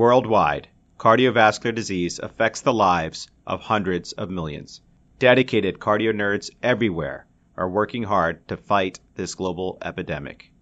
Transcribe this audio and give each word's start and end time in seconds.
Worldwide, 0.00 0.68
cardiovascular 0.96 1.74
disease 1.74 2.18
affects 2.18 2.62
the 2.62 2.72
lives 2.72 3.28
of 3.46 3.60
hundreds 3.60 4.12
of 4.12 4.30
millions. 4.30 4.80
Dedicated 5.18 5.78
cardio 5.78 6.14
nerds 6.14 6.48
everywhere 6.62 7.26
are 7.54 7.68
working 7.68 8.04
hard 8.04 8.48
to 8.48 8.56
fight 8.56 8.98
this 9.16 9.34
global 9.34 9.76
epidemic. 9.84 10.52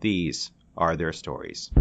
These 0.00 0.52
are 0.76 0.94
their 0.94 1.12
stories. 1.12 1.72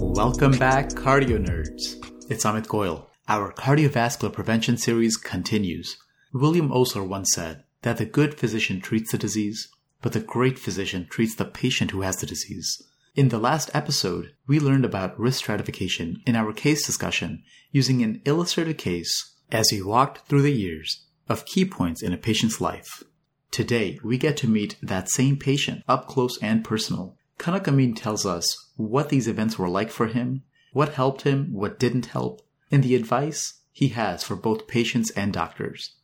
Welcome 0.00 0.56
back, 0.58 0.88
cardio 0.92 1.44
nerds. 1.44 2.02
It's 2.30 2.46
Amit 2.46 2.68
Goyal. 2.68 3.04
Our 3.28 3.52
cardiovascular 3.52 4.32
prevention 4.32 4.78
series 4.78 5.18
continues. 5.18 5.98
William 6.32 6.72
Osler 6.72 7.04
once 7.04 7.34
said 7.34 7.64
that 7.82 7.98
the 7.98 8.06
good 8.06 8.32
physician 8.32 8.80
treats 8.80 9.12
the 9.12 9.18
disease, 9.18 9.68
but 10.04 10.12
the 10.12 10.20
great 10.20 10.58
physician 10.58 11.06
treats 11.08 11.34
the 11.34 11.46
patient 11.46 11.90
who 11.90 12.02
has 12.02 12.18
the 12.18 12.26
disease. 12.26 12.82
In 13.14 13.30
the 13.30 13.38
last 13.38 13.70
episode, 13.72 14.34
we 14.46 14.60
learned 14.60 14.84
about 14.84 15.18
risk 15.18 15.38
stratification 15.38 16.22
in 16.26 16.36
our 16.36 16.52
case 16.52 16.84
discussion 16.84 17.42
using 17.70 18.02
an 18.02 18.20
illustrated 18.26 18.76
case 18.76 19.34
as 19.50 19.72
we 19.72 19.80
walked 19.80 20.28
through 20.28 20.42
the 20.42 20.52
years 20.52 21.06
of 21.26 21.46
key 21.46 21.64
points 21.64 22.02
in 22.02 22.12
a 22.12 22.18
patient's 22.18 22.60
life. 22.60 23.02
Today, 23.50 23.98
we 24.04 24.18
get 24.18 24.36
to 24.36 24.46
meet 24.46 24.76
that 24.82 25.08
same 25.08 25.38
patient 25.38 25.82
up 25.88 26.06
close 26.06 26.38
and 26.42 26.62
personal. 26.62 27.16
Kanak 27.38 27.66
Amin 27.66 27.94
tells 27.94 28.26
us 28.26 28.72
what 28.76 29.08
these 29.08 29.26
events 29.26 29.58
were 29.58 29.70
like 29.70 29.90
for 29.90 30.08
him, 30.08 30.42
what 30.74 30.92
helped 30.92 31.22
him, 31.22 31.50
what 31.50 31.78
didn't 31.78 32.06
help, 32.06 32.42
and 32.70 32.82
the 32.82 32.94
advice 32.94 33.54
he 33.72 33.88
has 33.88 34.22
for 34.22 34.36
both 34.36 34.68
patients 34.68 35.10
and 35.12 35.32
doctors. 35.32 35.94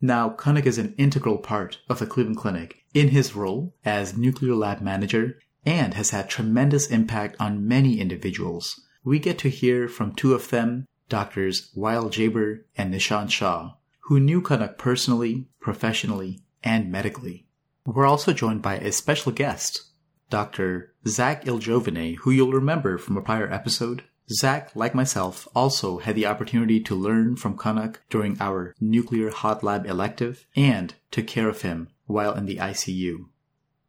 Now, 0.00 0.30
Kanak 0.30 0.64
is 0.64 0.78
an 0.78 0.94
integral 0.96 1.38
part 1.38 1.80
of 1.88 1.98
the 1.98 2.06
Cleveland 2.06 2.36
Clinic 2.36 2.77
in 2.94 3.08
his 3.08 3.36
role 3.36 3.74
as 3.84 4.16
nuclear 4.16 4.54
lab 4.54 4.80
manager 4.80 5.38
and 5.64 5.94
has 5.94 6.10
had 6.10 6.28
tremendous 6.28 6.86
impact 6.86 7.36
on 7.38 7.66
many 7.66 8.00
individuals. 8.00 8.80
We 9.04 9.18
get 9.18 9.38
to 9.38 9.50
hear 9.50 9.88
from 9.88 10.14
two 10.14 10.34
of 10.34 10.50
them, 10.50 10.86
doctors 11.08 11.70
Wael 11.76 12.10
Jaber 12.10 12.64
and 12.76 12.92
Nishan 12.92 13.30
Shah, 13.30 13.74
who 14.00 14.20
knew 14.20 14.40
Kanak 14.40 14.78
personally, 14.78 15.48
professionally, 15.60 16.40
and 16.64 16.90
medically. 16.90 17.46
We're 17.84 18.06
also 18.06 18.32
joined 18.32 18.62
by 18.62 18.76
a 18.76 18.92
special 18.92 19.32
guest, 19.32 19.82
Dr. 20.30 20.94
Zach 21.06 21.44
Iljovine, 21.44 22.16
who 22.16 22.30
you'll 22.30 22.52
remember 22.52 22.98
from 22.98 23.16
a 23.16 23.22
prior 23.22 23.50
episode. 23.50 24.04
Zach, 24.30 24.70
like 24.74 24.94
myself, 24.94 25.48
also 25.54 25.98
had 25.98 26.14
the 26.14 26.26
opportunity 26.26 26.80
to 26.80 26.94
learn 26.94 27.36
from 27.36 27.56
Kanak 27.56 27.96
during 28.10 28.36
our 28.40 28.74
nuclear 28.78 29.30
hot 29.30 29.62
lab 29.62 29.86
elective 29.86 30.46
and 30.54 30.94
took 31.10 31.26
care 31.26 31.48
of 31.48 31.62
him 31.62 31.88
while 32.08 32.34
in 32.34 32.46
the 32.46 32.56
ICU. 32.56 33.26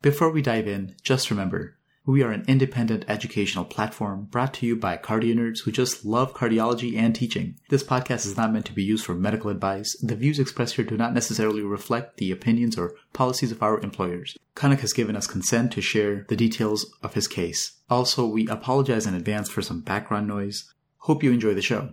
Before 0.03 0.29
we 0.29 0.43
dive 0.43 0.67
in, 0.67 0.95
just 1.01 1.31
remember, 1.31 1.79
we 2.05 2.23
are 2.23 2.31
an 2.31 2.45
independent 2.47 3.05
educational 3.07 3.65
platform 3.65 4.27
brought 4.31 4.53
to 4.55 4.65
you 4.65 4.75
by 4.75 4.97
cardio 4.97 5.35
nerds 5.35 5.59
who 5.63 5.71
just 5.71 6.05
love 6.05 6.33
cardiology 6.33 6.97
and 6.97 7.13
teaching. 7.13 7.59
This 7.69 7.83
podcast 7.83 8.25
is 8.25 8.37
not 8.37 8.51
meant 8.51 8.65
to 8.65 8.73
be 8.73 8.83
used 8.83 9.05
for 9.05 9.13
medical 9.13 9.51
advice. 9.51 9.95
The 10.01 10.15
views 10.15 10.39
expressed 10.39 10.75
here 10.75 10.85
do 10.85 10.97
not 10.97 11.13
necessarily 11.13 11.61
reflect 11.61 12.17
the 12.17 12.31
opinions 12.31 12.77
or 12.77 12.95
policies 13.13 13.51
of 13.51 13.61
our 13.61 13.79
employers. 13.81 14.35
Kanak 14.55 14.79
has 14.79 14.93
given 14.93 15.15
us 15.15 15.27
consent 15.27 15.71
to 15.73 15.81
share 15.81 16.25
the 16.29 16.35
details 16.35 16.91
of 17.03 17.13
his 17.13 17.27
case. 17.27 17.73
Also, 17.89 18.25
we 18.25 18.47
apologize 18.47 19.05
in 19.05 19.13
advance 19.13 19.49
for 19.49 19.61
some 19.61 19.81
background 19.81 20.27
noise. 20.27 20.73
Hope 20.99 21.23
you 21.23 21.31
enjoy 21.31 21.53
the 21.53 21.61
show. 21.61 21.89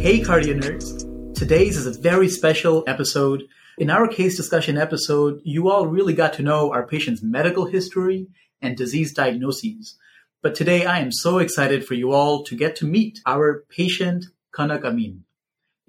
Hey, 0.00 0.20
cardio 0.20 0.60
nerds! 0.60 1.15
Today's 1.36 1.76
is 1.76 1.84
a 1.84 2.00
very 2.00 2.30
special 2.30 2.82
episode. 2.86 3.46
In 3.76 3.90
our 3.90 4.08
case 4.08 4.38
discussion 4.38 4.78
episode, 4.78 5.42
you 5.44 5.68
all 5.68 5.86
really 5.86 6.14
got 6.14 6.32
to 6.32 6.42
know 6.42 6.72
our 6.72 6.86
patient's 6.86 7.22
medical 7.22 7.66
history 7.66 8.28
and 8.62 8.74
disease 8.74 9.12
diagnoses. 9.12 9.98
But 10.40 10.54
today 10.54 10.86
I 10.86 11.00
am 11.00 11.12
so 11.12 11.36
excited 11.36 11.84
for 11.84 11.92
you 11.92 12.12
all 12.12 12.42
to 12.44 12.56
get 12.56 12.74
to 12.76 12.86
meet 12.86 13.20
our 13.26 13.66
patient, 13.68 14.24
Kanak 14.54 14.82
Amin. 14.82 15.24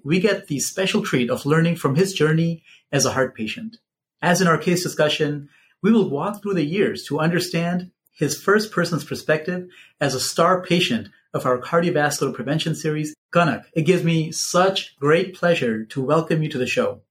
We 0.04 0.20
get 0.20 0.48
the 0.48 0.60
special 0.60 1.02
treat 1.02 1.30
of 1.30 1.46
learning 1.46 1.76
from 1.76 1.94
his 1.94 2.12
journey 2.12 2.62
as 2.92 3.06
a 3.06 3.12
heart 3.12 3.34
patient. 3.34 3.78
As 4.20 4.42
in 4.42 4.48
our 4.48 4.58
case 4.58 4.82
discussion, 4.82 5.48
we 5.82 5.90
will 5.90 6.10
walk 6.10 6.42
through 6.42 6.54
the 6.54 6.62
years 6.62 7.04
to 7.04 7.20
understand 7.20 7.90
his 8.12 8.38
first 8.38 8.70
person's 8.70 9.02
perspective 9.02 9.70
as 9.98 10.14
a 10.14 10.20
star 10.20 10.62
patient 10.62 11.08
of 11.34 11.46
our 11.46 11.58
cardiovascular 11.58 12.32
prevention 12.34 12.74
series, 12.74 13.14
Kanak. 13.32 13.64
It 13.74 13.82
gives 13.82 14.02
me 14.02 14.32
such 14.32 14.96
great 14.98 15.34
pleasure 15.34 15.84
to 15.86 16.02
welcome 16.02 16.42
you 16.42 16.48
to 16.50 16.58
the 16.58 16.66
show. 16.66 17.02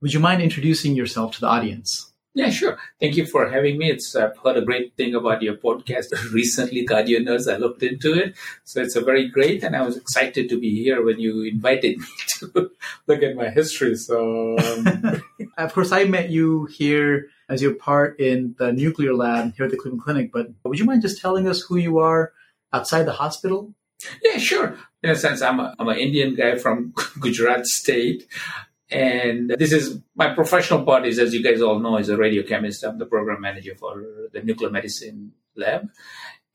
Would 0.00 0.12
you 0.12 0.20
mind 0.20 0.42
introducing 0.42 0.94
yourself 0.94 1.34
to 1.34 1.40
the 1.40 1.46
audience? 1.46 2.12
Yeah, 2.34 2.50
sure. 2.50 2.76
Thank 3.00 3.16
you 3.16 3.24
for 3.24 3.48
having 3.48 3.78
me. 3.78 3.90
It's 3.90 4.14
I've 4.14 4.36
heard 4.36 4.58
a 4.58 4.62
great 4.62 4.94
thing 4.94 5.14
about 5.14 5.40
your 5.40 5.54
podcast 5.54 6.12
recently, 6.34 6.86
Cardio 6.86 7.18
Nerds. 7.20 7.50
I 7.50 7.56
looked 7.56 7.82
into 7.82 8.12
it, 8.12 8.34
so 8.64 8.82
it's 8.82 8.94
a 8.94 9.00
very 9.00 9.28
great, 9.28 9.62
and 9.62 9.74
I 9.74 9.80
was 9.80 9.96
excited 9.96 10.50
to 10.50 10.60
be 10.60 10.82
here 10.82 11.02
when 11.02 11.18
you 11.18 11.44
invited 11.44 11.96
me 11.96 12.06
to 12.38 12.70
look 13.06 13.22
at 13.22 13.36
my 13.36 13.48
history. 13.48 13.96
So, 13.96 14.58
um... 14.58 15.22
of 15.56 15.72
course, 15.72 15.92
I 15.92 16.04
met 16.04 16.28
you 16.28 16.66
here 16.66 17.28
as 17.48 17.62
your 17.62 17.74
part 17.74 18.20
in 18.20 18.54
the 18.58 18.70
nuclear 18.70 19.14
lab 19.14 19.54
here 19.56 19.64
at 19.64 19.70
the 19.70 19.78
Cleveland 19.78 20.02
Clinic. 20.02 20.30
But 20.30 20.48
would 20.64 20.78
you 20.78 20.84
mind 20.84 21.00
just 21.00 21.22
telling 21.22 21.48
us 21.48 21.62
who 21.62 21.76
you 21.76 21.98
are 21.98 22.32
outside 22.72 23.04
the 23.04 23.12
hospital? 23.12 23.74
Yeah, 24.22 24.38
sure. 24.38 24.78
In 25.02 25.10
a 25.10 25.16
sense, 25.16 25.42
I'm 25.42 25.60
a, 25.60 25.74
I'm 25.78 25.88
an 25.88 25.98
Indian 25.98 26.34
guy 26.34 26.56
from 26.56 26.92
Gujarat 27.20 27.66
state. 27.66 28.26
And 28.90 29.50
this 29.50 29.72
is 29.72 30.00
my 30.14 30.32
professional 30.34 30.84
part 30.84 31.06
is, 31.06 31.18
as 31.18 31.34
you 31.34 31.42
guys 31.42 31.60
all 31.60 31.80
know, 31.80 31.96
is 31.96 32.08
a 32.08 32.16
radiochemist. 32.16 32.84
I'm 32.84 32.98
the 32.98 33.06
program 33.06 33.40
manager 33.40 33.74
for 33.74 34.02
the 34.32 34.42
nuclear 34.42 34.70
medicine 34.70 35.32
lab. 35.56 35.88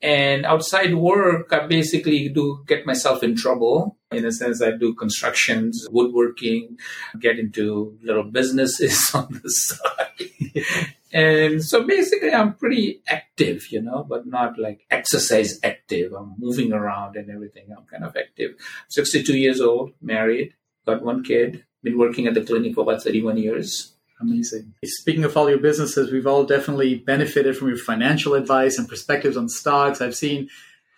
And 0.00 0.44
outside 0.44 0.94
work, 0.94 1.52
I 1.52 1.66
basically 1.66 2.28
do 2.28 2.64
get 2.66 2.86
myself 2.86 3.22
in 3.22 3.36
trouble. 3.36 3.98
In 4.10 4.24
a 4.24 4.32
sense, 4.32 4.60
I 4.60 4.72
do 4.72 4.94
constructions, 4.94 5.86
woodworking, 5.90 6.78
get 7.20 7.38
into 7.38 7.96
little 8.02 8.24
businesses 8.24 9.10
on 9.14 9.40
the 9.42 9.48
side. 9.48 10.94
And 11.12 11.62
so 11.62 11.86
basically, 11.86 12.32
I'm 12.32 12.54
pretty 12.54 13.02
active, 13.06 13.70
you 13.70 13.82
know, 13.82 14.04
but 14.08 14.26
not 14.26 14.58
like 14.58 14.86
exercise 14.90 15.58
active. 15.62 16.12
I'm 16.12 16.34
moving 16.38 16.72
around 16.72 17.16
and 17.16 17.30
everything. 17.30 17.66
I'm 17.76 17.84
kind 17.84 18.04
of 18.04 18.16
active. 18.16 18.52
62 18.88 19.36
years 19.36 19.60
old, 19.60 19.92
married, 20.00 20.54
got 20.86 21.02
one 21.02 21.22
kid, 21.22 21.64
been 21.82 21.98
working 21.98 22.26
at 22.26 22.34
the 22.34 22.42
clinic 22.42 22.74
for 22.74 22.82
about 22.82 23.02
31 23.02 23.36
years. 23.36 23.92
Amazing. 24.20 24.72
Speaking 24.84 25.24
of 25.24 25.36
all 25.36 25.50
your 25.50 25.58
businesses, 25.58 26.12
we've 26.12 26.26
all 26.26 26.44
definitely 26.44 26.94
benefited 26.94 27.56
from 27.56 27.68
your 27.68 27.76
financial 27.76 28.34
advice 28.34 28.78
and 28.78 28.88
perspectives 28.88 29.36
on 29.36 29.48
stocks. 29.48 30.00
I've 30.00 30.14
seen 30.14 30.48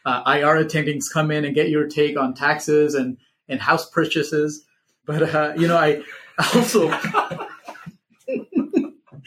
uh, 0.05 0.23
IR 0.27 0.63
attendings 0.63 1.05
come 1.13 1.31
in 1.31 1.45
and 1.45 1.55
get 1.55 1.71
your 1.71 1.89
take 1.89 2.19
on 2.19 2.35
taxes 2.35 2.95
and, 2.95 3.17
and 3.49 3.61
house 3.61 3.89
purchases. 3.89 4.65
But, 5.07 5.35
uh, 5.35 5.55
you 5.57 5.67
know, 5.67 5.77
I 5.77 6.03
also, 6.55 6.89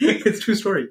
it's 0.00 0.40
true 0.40 0.54
story. 0.54 0.88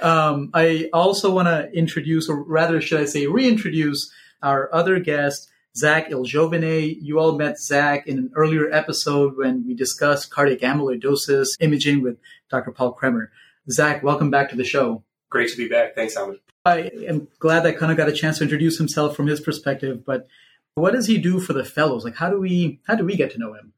Um, 0.00 0.50
I 0.54 0.88
also 0.92 1.32
want 1.32 1.46
to 1.46 1.70
introduce, 1.72 2.28
or 2.28 2.42
rather, 2.42 2.80
should 2.80 3.00
I 3.00 3.04
say, 3.04 3.26
reintroduce 3.26 4.12
our 4.42 4.68
other 4.74 4.98
guest, 4.98 5.48
Zach 5.76 6.10
Iljovine. 6.10 6.96
You 7.00 7.20
all 7.20 7.36
met 7.38 7.60
Zach 7.60 8.06
in 8.06 8.18
an 8.18 8.30
earlier 8.34 8.72
episode 8.72 9.36
when 9.36 9.64
we 9.66 9.74
discussed 9.74 10.30
cardiac 10.30 10.60
amyloidosis 10.60 11.56
imaging 11.60 12.02
with 12.02 12.18
Dr. 12.50 12.72
Paul 12.72 12.92
Cremer. 12.92 13.30
Zach, 13.70 14.02
welcome 14.02 14.30
back 14.30 14.50
to 14.50 14.56
the 14.56 14.64
show. 14.64 15.04
Great 15.30 15.50
to 15.50 15.56
be 15.56 15.68
back. 15.68 15.94
Thanks, 15.94 16.16
Howard. 16.16 16.38
I 16.64 16.90
am 17.06 17.28
glad 17.38 17.60
that 17.60 17.78
kind 17.78 17.92
of 17.92 17.98
got 17.98 18.08
a 18.08 18.12
chance 18.12 18.38
to 18.38 18.44
introduce 18.44 18.78
himself 18.78 19.14
from 19.14 19.26
his 19.28 19.40
perspective, 19.40 20.04
but 20.04 20.26
what 20.74 20.92
does 20.92 21.06
he 21.06 21.18
do 21.18 21.38
for 21.38 21.52
the 21.52 21.64
fellows? 21.64 22.04
Like, 22.04 22.16
how 22.16 22.30
do 22.30 22.40
we 22.40 22.80
how 22.86 22.94
do 22.96 23.04
we 23.04 23.16
get 23.16 23.30
to 23.32 23.38
know 23.38 23.54
him? 23.54 23.74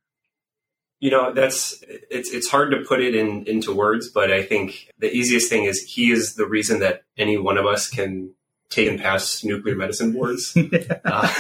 You 0.99 1.11
know, 1.11 1.33
that's 1.33 1.83
it's 1.89 2.31
it's 2.33 2.49
hard 2.49 2.71
to 2.71 2.79
put 2.79 3.01
it 3.01 3.15
in 3.15 3.47
into 3.47 3.75
words, 3.75 4.09
but 4.09 4.33
I 4.33 4.43
think 4.43 4.89
the 4.99 5.13
easiest 5.13 5.51
thing 5.51 5.65
is 5.65 5.83
he 5.83 6.11
is 6.11 6.37
the 6.37 6.47
reason 6.47 6.81
that 6.81 7.03
any 7.19 7.37
one 7.37 7.59
of 7.59 7.67
us 7.67 7.89
can 7.89 8.33
take 8.71 8.89
and 8.89 9.01
pass 9.01 9.45
nuclear 9.45 9.77
medicine 9.77 10.13
boards. 10.13 10.57
uh, 11.05 11.35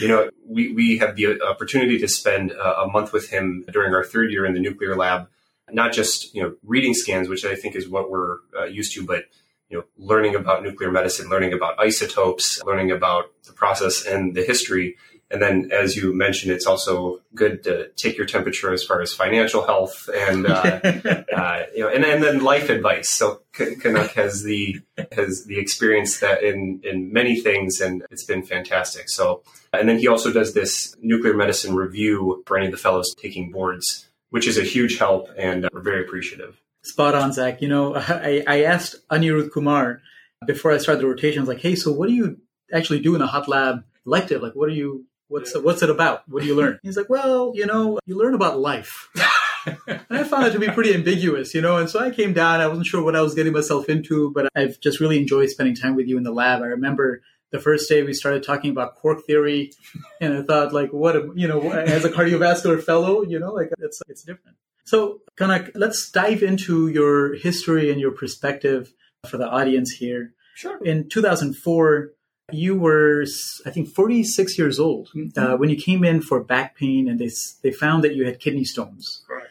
you 0.00 0.08
know, 0.08 0.30
we, 0.46 0.72
we 0.72 0.98
have 0.98 1.16
the 1.16 1.40
opportunity 1.42 1.98
to 1.98 2.08
spend 2.08 2.52
a 2.52 2.86
month 2.86 3.12
with 3.12 3.30
him 3.30 3.64
during 3.70 3.94
our 3.94 4.04
third 4.04 4.30
year 4.30 4.46
in 4.46 4.54
the 4.54 4.60
nuclear 4.60 4.96
lab, 4.96 5.28
not 5.70 5.92
just, 5.92 6.34
you 6.34 6.42
know, 6.42 6.54
reading 6.64 6.94
scans, 6.94 7.28
which 7.28 7.44
I 7.44 7.54
think 7.54 7.74
is 7.74 7.88
what 7.88 8.10
we're 8.10 8.38
uh, 8.56 8.64
used 8.64 8.94
to, 8.94 9.04
but, 9.04 9.24
you 9.68 9.78
know, 9.78 9.84
learning 9.96 10.34
about 10.34 10.62
nuclear 10.62 10.90
medicine, 10.90 11.28
learning 11.28 11.52
about 11.52 11.78
isotopes, 11.78 12.62
learning 12.64 12.90
about 12.90 13.26
the 13.44 13.52
process 13.52 14.04
and 14.06 14.34
the 14.34 14.44
history 14.44 14.96
and 15.30 15.42
then, 15.42 15.70
as 15.72 15.96
you 15.96 16.14
mentioned, 16.14 16.52
it's 16.52 16.66
also 16.66 17.20
good 17.34 17.64
to 17.64 17.88
take 17.96 18.16
your 18.16 18.26
temperature 18.26 18.72
as 18.72 18.84
far 18.84 19.00
as 19.00 19.12
financial 19.12 19.66
health 19.66 20.08
and 20.14 20.46
uh, 20.46 20.80
uh, 21.36 21.62
you 21.74 21.80
know, 21.80 21.88
and, 21.88 22.04
and 22.04 22.22
then 22.22 22.44
life 22.44 22.68
advice. 22.68 23.10
So 23.10 23.42
Kanak 23.52 24.12
has 24.12 24.44
the 24.44 24.80
has 25.12 25.44
the 25.46 25.58
experience 25.58 26.20
that 26.20 26.44
in 26.44 26.80
in 26.84 27.12
many 27.12 27.40
things, 27.40 27.80
and 27.80 28.04
it's 28.10 28.24
been 28.24 28.44
fantastic. 28.44 29.08
So, 29.08 29.42
and 29.72 29.88
then 29.88 29.98
he 29.98 30.06
also 30.06 30.32
does 30.32 30.54
this 30.54 30.94
nuclear 31.00 31.34
medicine 31.34 31.74
review 31.74 32.44
for 32.46 32.56
any 32.56 32.66
of 32.66 32.72
the 32.72 32.78
fellows 32.78 33.12
taking 33.18 33.50
boards, 33.50 34.06
which 34.30 34.46
is 34.46 34.58
a 34.58 34.62
huge 34.62 34.96
help, 34.98 35.28
and 35.36 35.64
uh, 35.64 35.70
we're 35.72 35.80
very 35.80 36.02
appreciative. 36.02 36.60
Spot 36.84 37.16
on, 37.16 37.32
Zach. 37.32 37.60
You 37.60 37.68
know, 37.68 37.96
I, 37.96 38.44
I 38.46 38.62
asked 38.62 38.94
Anirudh 39.10 39.50
Kumar 39.50 40.02
before 40.46 40.70
I 40.70 40.78
started 40.78 41.02
the 41.02 41.08
rotation. 41.08 41.40
I 41.40 41.42
was 41.42 41.48
like, 41.48 41.62
"Hey, 41.62 41.74
so 41.74 41.90
what 41.90 42.08
do 42.08 42.14
you 42.14 42.38
actually 42.72 43.00
do 43.00 43.16
in 43.16 43.22
a 43.22 43.26
hot 43.26 43.48
lab 43.48 43.82
elective? 44.06 44.40
Like, 44.40 44.54
what 44.54 44.68
are 44.68 44.72
you? 44.74 45.04
What's 45.28 45.56
what's 45.56 45.82
it 45.82 45.90
about? 45.90 46.28
What 46.28 46.42
do 46.42 46.48
you 46.48 46.54
learn?" 46.54 46.78
He's 46.82 46.96
like, 46.96 47.08
"Well, 47.08 47.52
you 47.54 47.66
know, 47.66 47.98
you 48.06 48.16
learn 48.16 48.34
about 48.34 48.58
life." 48.58 49.08
and 49.86 50.00
I 50.10 50.24
found 50.24 50.46
it 50.46 50.52
to 50.52 50.58
be 50.58 50.68
pretty 50.68 50.94
ambiguous, 50.94 51.54
you 51.54 51.60
know. 51.60 51.76
And 51.76 51.90
so 51.90 51.98
I 51.98 52.10
came 52.10 52.32
down. 52.32 52.60
I 52.60 52.66
wasn't 52.66 52.86
sure 52.86 53.02
what 53.02 53.16
I 53.16 53.22
was 53.22 53.34
getting 53.34 53.52
myself 53.52 53.88
into, 53.88 54.30
but 54.32 54.48
I've 54.54 54.80
just 54.80 55.00
really 55.00 55.18
enjoyed 55.18 55.50
spending 55.50 55.74
time 55.74 55.96
with 55.96 56.06
you 56.06 56.16
in 56.16 56.22
the 56.22 56.32
lab. 56.32 56.62
I 56.62 56.66
remember 56.66 57.22
the 57.50 57.58
first 57.58 57.88
day 57.88 58.02
we 58.02 58.12
started 58.12 58.42
talking 58.42 58.70
about 58.70 58.96
quark 58.96 59.24
theory, 59.26 59.72
and 60.20 60.34
I 60.34 60.42
thought, 60.42 60.72
like, 60.72 60.92
what, 60.92 61.16
a, 61.16 61.30
you 61.34 61.48
know, 61.48 61.70
as 61.70 62.04
a 62.04 62.10
cardiovascular 62.10 62.82
fellow, 62.82 63.22
you 63.22 63.38
know, 63.38 63.52
like 63.52 63.70
it's 63.78 64.00
it's 64.08 64.22
different. 64.22 64.56
So, 64.84 65.22
Kanak, 65.36 65.72
let's 65.74 66.10
dive 66.10 66.42
into 66.44 66.86
your 66.86 67.34
history 67.34 67.90
and 67.90 68.00
your 68.00 68.12
perspective 68.12 68.92
for 69.28 69.36
the 69.36 69.48
audience 69.48 69.90
here. 69.90 70.32
Sure. 70.54 70.78
In 70.84 71.08
2004, 71.08 72.12
you 72.52 72.78
were, 72.78 73.24
I 73.64 73.70
think, 73.70 73.88
46 73.88 74.58
years 74.58 74.78
old 74.78 75.10
mm-hmm. 75.14 75.38
uh, 75.38 75.56
when 75.56 75.68
you 75.68 75.76
came 75.76 76.04
in 76.04 76.22
for 76.22 76.42
back 76.42 76.76
pain, 76.76 77.08
and 77.08 77.18
they 77.18 77.30
they 77.62 77.72
found 77.72 78.04
that 78.04 78.14
you 78.14 78.24
had 78.24 78.40
kidney 78.40 78.64
stones. 78.64 79.22
Correct. 79.26 79.50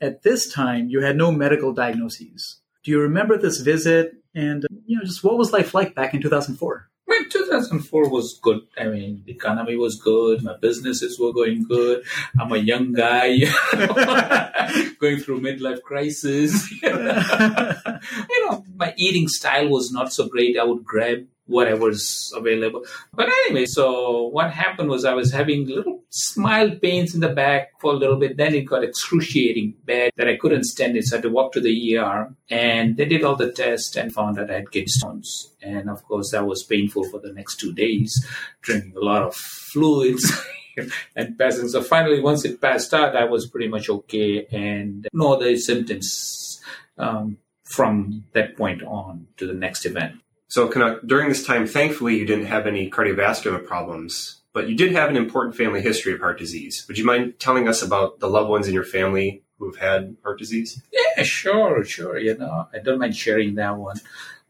At 0.00 0.22
this 0.22 0.52
time, 0.52 0.88
you 0.88 1.00
had 1.00 1.16
no 1.16 1.32
medical 1.32 1.72
diagnoses. 1.72 2.60
Do 2.82 2.90
you 2.90 3.00
remember 3.00 3.38
this 3.38 3.60
visit? 3.60 4.14
And 4.34 4.66
you 4.86 4.98
know, 4.98 5.04
just 5.04 5.24
what 5.24 5.38
was 5.38 5.52
life 5.52 5.72
like 5.72 5.94
back 5.94 6.12
in 6.12 6.20
2004? 6.20 6.90
Well, 7.06 7.24
2004 7.30 8.08
was 8.08 8.38
good. 8.42 8.62
I 8.78 8.86
mean, 8.86 9.22
the 9.26 9.32
economy 9.32 9.76
was 9.76 10.00
good. 10.00 10.42
My 10.42 10.56
businesses 10.56 11.18
were 11.20 11.32
going 11.32 11.64
good. 11.64 12.02
I'm 12.40 12.50
a 12.52 12.56
young 12.56 12.92
guy 12.92 13.40
going 14.98 15.18
through 15.18 15.42
midlife 15.42 15.82
crisis. 15.82 16.70
you 16.82 16.90
know, 16.90 18.64
my 18.74 18.94
eating 18.96 19.28
style 19.28 19.68
was 19.68 19.92
not 19.92 20.12
so 20.12 20.28
great. 20.28 20.58
I 20.58 20.64
would 20.64 20.84
grab 20.84 21.26
whatever's 21.46 22.32
available. 22.34 22.84
But 23.12 23.28
anyway, 23.28 23.66
so 23.66 24.28
what 24.28 24.50
happened 24.50 24.88
was 24.88 25.04
I 25.04 25.14
was 25.14 25.32
having 25.32 25.66
little 25.66 26.02
mild 26.36 26.80
pains 26.80 27.14
in 27.14 27.20
the 27.20 27.28
back 27.28 27.72
for 27.80 27.92
a 27.92 27.96
little 27.96 28.16
bit. 28.16 28.36
Then 28.36 28.54
it 28.54 28.62
got 28.62 28.84
excruciating 28.84 29.74
bad 29.84 30.12
that 30.16 30.28
I 30.28 30.36
couldn't 30.36 30.64
stand 30.64 30.96
it. 30.96 31.04
So 31.04 31.16
I 31.16 31.18
had 31.18 31.22
to 31.24 31.30
walk 31.30 31.52
to 31.52 31.60
the 31.60 31.96
ER 31.96 32.34
and 32.48 32.96
they 32.96 33.04
did 33.04 33.24
all 33.24 33.36
the 33.36 33.52
tests 33.52 33.96
and 33.96 34.12
found 34.12 34.36
that 34.36 34.50
I 34.50 34.54
had 34.54 34.70
kidney 34.70 34.88
stones. 34.88 35.52
And 35.62 35.90
of 35.90 36.02
course, 36.04 36.30
that 36.30 36.46
was 36.46 36.62
painful 36.62 37.04
for 37.04 37.20
the 37.20 37.32
next 37.32 37.56
two 37.56 37.72
days, 37.72 38.26
drinking 38.62 38.94
a 38.96 39.04
lot 39.04 39.22
of 39.22 39.34
fluids. 39.34 40.32
and 41.16 41.38
passing. 41.38 41.68
So 41.68 41.82
finally, 41.82 42.20
once 42.20 42.44
it 42.44 42.60
passed 42.60 42.92
out, 42.92 43.16
I 43.16 43.24
was 43.26 43.46
pretty 43.46 43.68
much 43.68 43.88
okay 43.88 44.46
and 44.50 45.06
no 45.12 45.34
other 45.34 45.56
symptoms 45.56 46.60
um, 46.98 47.38
from 47.64 48.24
that 48.32 48.56
point 48.56 48.82
on 48.82 49.28
to 49.36 49.46
the 49.46 49.54
next 49.54 49.86
event. 49.86 50.16
So, 50.48 50.70
during 51.04 51.28
this 51.28 51.44
time, 51.44 51.66
thankfully, 51.66 52.16
you 52.16 52.26
didn't 52.26 52.46
have 52.46 52.66
any 52.66 52.90
cardiovascular 52.90 53.64
problems, 53.64 54.42
but 54.52 54.68
you 54.68 54.76
did 54.76 54.92
have 54.92 55.10
an 55.10 55.16
important 55.16 55.56
family 55.56 55.80
history 55.80 56.12
of 56.12 56.20
heart 56.20 56.38
disease. 56.38 56.84
Would 56.86 56.98
you 56.98 57.04
mind 57.04 57.34
telling 57.38 57.68
us 57.68 57.82
about 57.82 58.20
the 58.20 58.28
loved 58.28 58.48
ones 58.48 58.68
in 58.68 58.74
your 58.74 58.84
family 58.84 59.42
who 59.58 59.66
have 59.66 59.80
had 59.80 60.16
heart 60.22 60.38
disease? 60.38 60.82
Yeah, 60.92 61.22
sure, 61.24 61.84
sure. 61.84 62.18
You 62.18 62.36
know, 62.36 62.68
I 62.72 62.78
don't 62.78 62.98
mind 62.98 63.16
sharing 63.16 63.56
that 63.56 63.76
one 63.76 64.00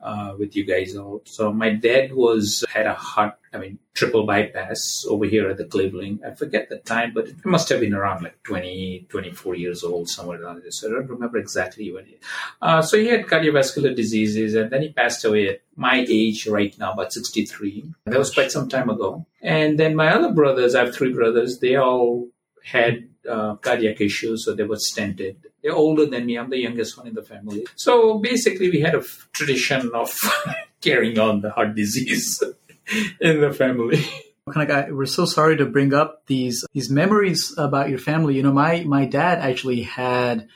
uh, 0.04 0.34
with 0.38 0.54
you 0.54 0.64
guys 0.64 0.94
all. 0.94 1.22
So 1.24 1.52
my 1.52 1.70
dad 1.70 2.12
was 2.12 2.64
had 2.70 2.86
a 2.86 2.94
heart, 2.94 3.38
I 3.54 3.58
mean, 3.58 3.78
triple 3.94 4.26
bypass 4.26 5.06
over 5.08 5.24
here 5.24 5.48
at 5.48 5.56
the 5.56 5.64
Cleveland. 5.64 6.20
I 6.26 6.34
forget 6.34 6.68
the 6.68 6.78
time, 6.78 7.12
but 7.14 7.28
it 7.28 7.44
must 7.44 7.70
have 7.70 7.80
been 7.80 7.94
around 7.94 8.22
like 8.22 8.42
20, 8.42 9.06
24 9.08 9.54
years 9.54 9.82
old, 9.82 10.08
somewhere 10.10 10.42
around 10.42 10.62
this. 10.62 10.84
I 10.84 10.88
don't 10.90 11.08
remember 11.08 11.38
exactly 11.38 11.90
when. 11.90 12.04
He, 12.04 12.18
uh, 12.60 12.82
so 12.82 12.98
he 12.98 13.06
had 13.06 13.26
cardiovascular 13.26 13.96
diseases, 13.96 14.54
and 14.54 14.70
then 14.70 14.82
he 14.82 14.92
passed 14.92 15.24
away 15.24 15.48
at 15.48 15.62
my 15.74 16.04
age 16.06 16.46
right 16.46 16.78
now, 16.78 16.92
about 16.92 17.12
63. 17.12 17.84
That 18.04 18.18
was 18.18 18.34
quite 18.34 18.52
some 18.52 18.68
time 18.68 18.90
ago. 18.90 19.26
And 19.40 19.78
then 19.78 19.96
my 19.96 20.12
other 20.12 20.32
brothers, 20.32 20.74
I 20.74 20.84
have 20.84 20.94
three 20.94 21.14
brothers, 21.14 21.60
they 21.60 21.76
all 21.76 22.28
had 22.62 23.08
uh, 23.28 23.54
cardiac 23.56 24.00
issues, 24.00 24.44
so 24.44 24.54
they 24.54 24.64
were 24.64 24.76
stented. 24.76 25.36
They're 25.64 25.74
older 25.74 26.04
than 26.04 26.26
me. 26.26 26.36
I'm 26.36 26.50
the 26.50 26.58
youngest 26.58 26.98
one 26.98 27.06
in 27.06 27.14
the 27.14 27.22
family. 27.22 27.66
So 27.74 28.18
basically, 28.18 28.68
we 28.68 28.82
had 28.82 28.94
a 28.94 28.98
f- 28.98 29.30
tradition 29.32 29.90
of 29.94 30.14
carrying 30.82 31.18
on 31.18 31.40
the 31.40 31.50
heart 31.50 31.74
disease 31.74 32.42
in 33.20 33.40
the 33.40 33.50
family. 33.50 34.04
Of, 34.46 34.90
we're 34.90 35.06
so 35.06 35.24
sorry 35.24 35.56
to 35.56 35.64
bring 35.64 35.94
up 35.94 36.26
these 36.26 36.66
these 36.74 36.90
memories 36.90 37.54
about 37.56 37.88
your 37.88 37.98
family. 37.98 38.34
You 38.36 38.42
know, 38.42 38.52
my 38.52 38.84
my 38.84 39.06
dad 39.06 39.38
actually 39.38 39.80
had 39.84 40.48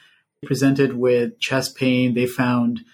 presented 0.44 0.94
with 0.94 1.40
chest 1.40 1.74
pain. 1.74 2.12
They 2.12 2.26
found 2.26 2.84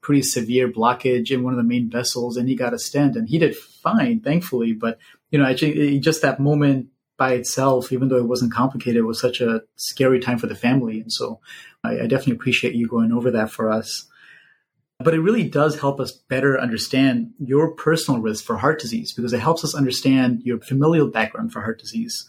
pretty 0.00 0.22
severe 0.22 0.70
blockage 0.70 1.32
in 1.32 1.42
one 1.42 1.52
of 1.52 1.56
the 1.56 1.64
main 1.64 1.90
vessels, 1.90 2.36
and 2.36 2.48
he 2.48 2.54
got 2.54 2.74
a 2.74 2.78
stent, 2.78 3.16
and 3.16 3.28
he 3.28 3.38
did 3.38 3.56
fine, 3.56 4.20
thankfully. 4.20 4.72
But 4.72 4.98
you 5.32 5.40
know, 5.40 5.46
actually, 5.46 5.98
just 5.98 6.22
that 6.22 6.38
moment 6.38 6.90
by 7.16 7.32
itself, 7.32 7.92
even 7.92 8.08
though 8.08 8.16
it 8.16 8.28
wasn't 8.28 8.52
complicated, 8.52 8.98
it 8.98 9.06
was 9.06 9.20
such 9.20 9.40
a 9.40 9.62
scary 9.76 10.20
time 10.20 10.38
for 10.38 10.46
the 10.46 10.54
family. 10.54 11.00
And 11.00 11.12
so 11.12 11.40
I, 11.82 12.00
I, 12.00 12.06
definitely 12.06 12.34
appreciate 12.34 12.74
you 12.74 12.86
going 12.86 13.12
over 13.12 13.30
that 13.30 13.50
for 13.50 13.70
us. 13.70 14.06
But 14.98 15.14
it 15.14 15.20
really 15.20 15.48
does 15.48 15.78
help 15.78 16.00
us 16.00 16.12
better 16.12 16.58
understand 16.58 17.32
your 17.38 17.72
personal 17.72 18.20
risk 18.20 18.44
for 18.44 18.56
heart 18.56 18.80
disease 18.80 19.12
because 19.12 19.32
it 19.32 19.40
helps 19.40 19.62
us 19.64 19.74
understand 19.74 20.42
your 20.42 20.58
familial 20.58 21.08
background 21.08 21.52
for 21.52 21.60
heart 21.60 21.78
disease. 21.78 22.26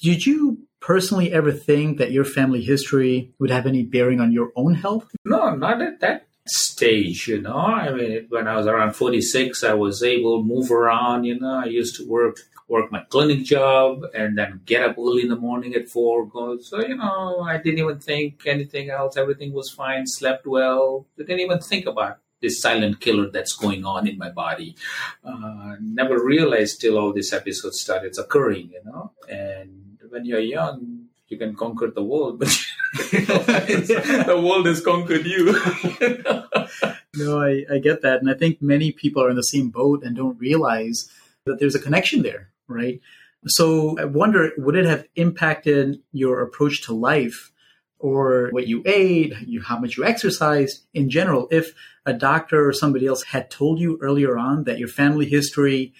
Did 0.00 0.26
you 0.26 0.58
personally 0.80 1.32
ever 1.32 1.52
think 1.52 1.98
that 1.98 2.10
your 2.10 2.24
family 2.24 2.62
history 2.62 3.32
would 3.38 3.50
have 3.50 3.66
any 3.66 3.84
bearing 3.84 4.20
on 4.20 4.32
your 4.32 4.50
own 4.56 4.74
health? 4.74 5.08
No, 5.24 5.54
not 5.54 5.80
at 5.80 6.00
that 6.00 6.26
stage, 6.46 7.28
you 7.28 7.40
know. 7.40 7.56
I 7.56 7.92
mean, 7.92 8.26
when 8.28 8.46
I 8.48 8.56
was 8.56 8.66
around 8.66 8.94
46, 8.94 9.64
I 9.64 9.74
was 9.74 10.02
able 10.02 10.38
to 10.38 10.44
move 10.44 10.70
around, 10.70 11.24
you 11.24 11.38
know. 11.38 11.60
I 11.60 11.66
used 11.66 11.96
to 11.96 12.08
work 12.08 12.38
work 12.66 12.90
my 12.90 13.00
clinic 13.10 13.44
job 13.44 14.02
and 14.14 14.38
then 14.38 14.60
get 14.64 14.82
up 14.82 14.96
early 14.98 15.22
in 15.22 15.28
the 15.28 15.36
morning 15.36 15.74
at 15.74 15.88
four. 15.88 16.26
Go. 16.26 16.58
So, 16.58 16.80
you 16.80 16.96
know, 16.96 17.40
I 17.40 17.58
didn't 17.58 17.78
even 17.78 17.98
think 17.98 18.46
anything 18.46 18.90
else. 18.90 19.16
Everything 19.16 19.52
was 19.52 19.70
fine, 19.70 20.06
slept 20.06 20.46
well. 20.46 21.06
I 21.18 21.22
didn't 21.22 21.40
even 21.40 21.60
think 21.60 21.86
about 21.86 22.18
this 22.40 22.60
silent 22.60 23.00
killer 23.00 23.30
that's 23.30 23.54
going 23.54 23.84
on 23.84 24.06
in 24.06 24.18
my 24.18 24.30
body. 24.30 24.76
Uh, 25.24 25.76
never 25.80 26.22
realized 26.22 26.80
till 26.80 26.98
all 26.98 27.12
these 27.12 27.32
episodes 27.32 27.80
started 27.80 28.16
occurring, 28.18 28.70
you 28.72 28.82
know. 28.84 29.12
And 29.28 29.98
when 30.08 30.24
you're 30.24 30.40
young, 30.40 31.06
you 31.28 31.38
can 31.38 31.54
conquer 31.54 31.90
the 31.90 32.02
world, 32.02 32.38
but 32.40 32.54
the 34.26 34.40
world 34.42 34.66
has 34.66 34.80
conquered 34.80 35.26
you. 35.26 35.52
no, 37.24 37.40
I, 37.40 37.64
I 37.72 37.78
get 37.78 38.02
that. 38.02 38.20
And 38.20 38.30
I 38.30 38.34
think 38.34 38.62
many 38.62 38.92
people 38.92 39.22
are 39.22 39.30
in 39.30 39.36
the 39.36 39.42
same 39.42 39.70
boat 39.70 40.02
and 40.02 40.16
don't 40.16 40.38
realize 40.38 41.10
that 41.44 41.58
there's 41.58 41.74
a 41.74 41.80
connection 41.80 42.22
there 42.22 42.50
right? 42.68 43.00
So 43.46 43.98
I 43.98 44.04
wonder, 44.04 44.52
would 44.56 44.76
it 44.76 44.86
have 44.86 45.06
impacted 45.16 46.00
your 46.12 46.42
approach 46.42 46.82
to 46.82 46.94
life 46.94 47.52
or 47.98 48.48
what 48.50 48.66
you 48.66 48.82
ate, 48.86 49.34
you, 49.46 49.62
how 49.62 49.78
much 49.78 49.96
you 49.96 50.04
exercised 50.04 50.84
in 50.92 51.10
general, 51.10 51.48
if 51.50 51.72
a 52.06 52.12
doctor 52.12 52.66
or 52.66 52.72
somebody 52.72 53.06
else 53.06 53.22
had 53.22 53.50
told 53.50 53.78
you 53.80 53.98
earlier 54.00 54.36
on 54.36 54.64
that 54.64 54.78
your 54.78 54.88
family 54.88 55.26
history 55.26 55.92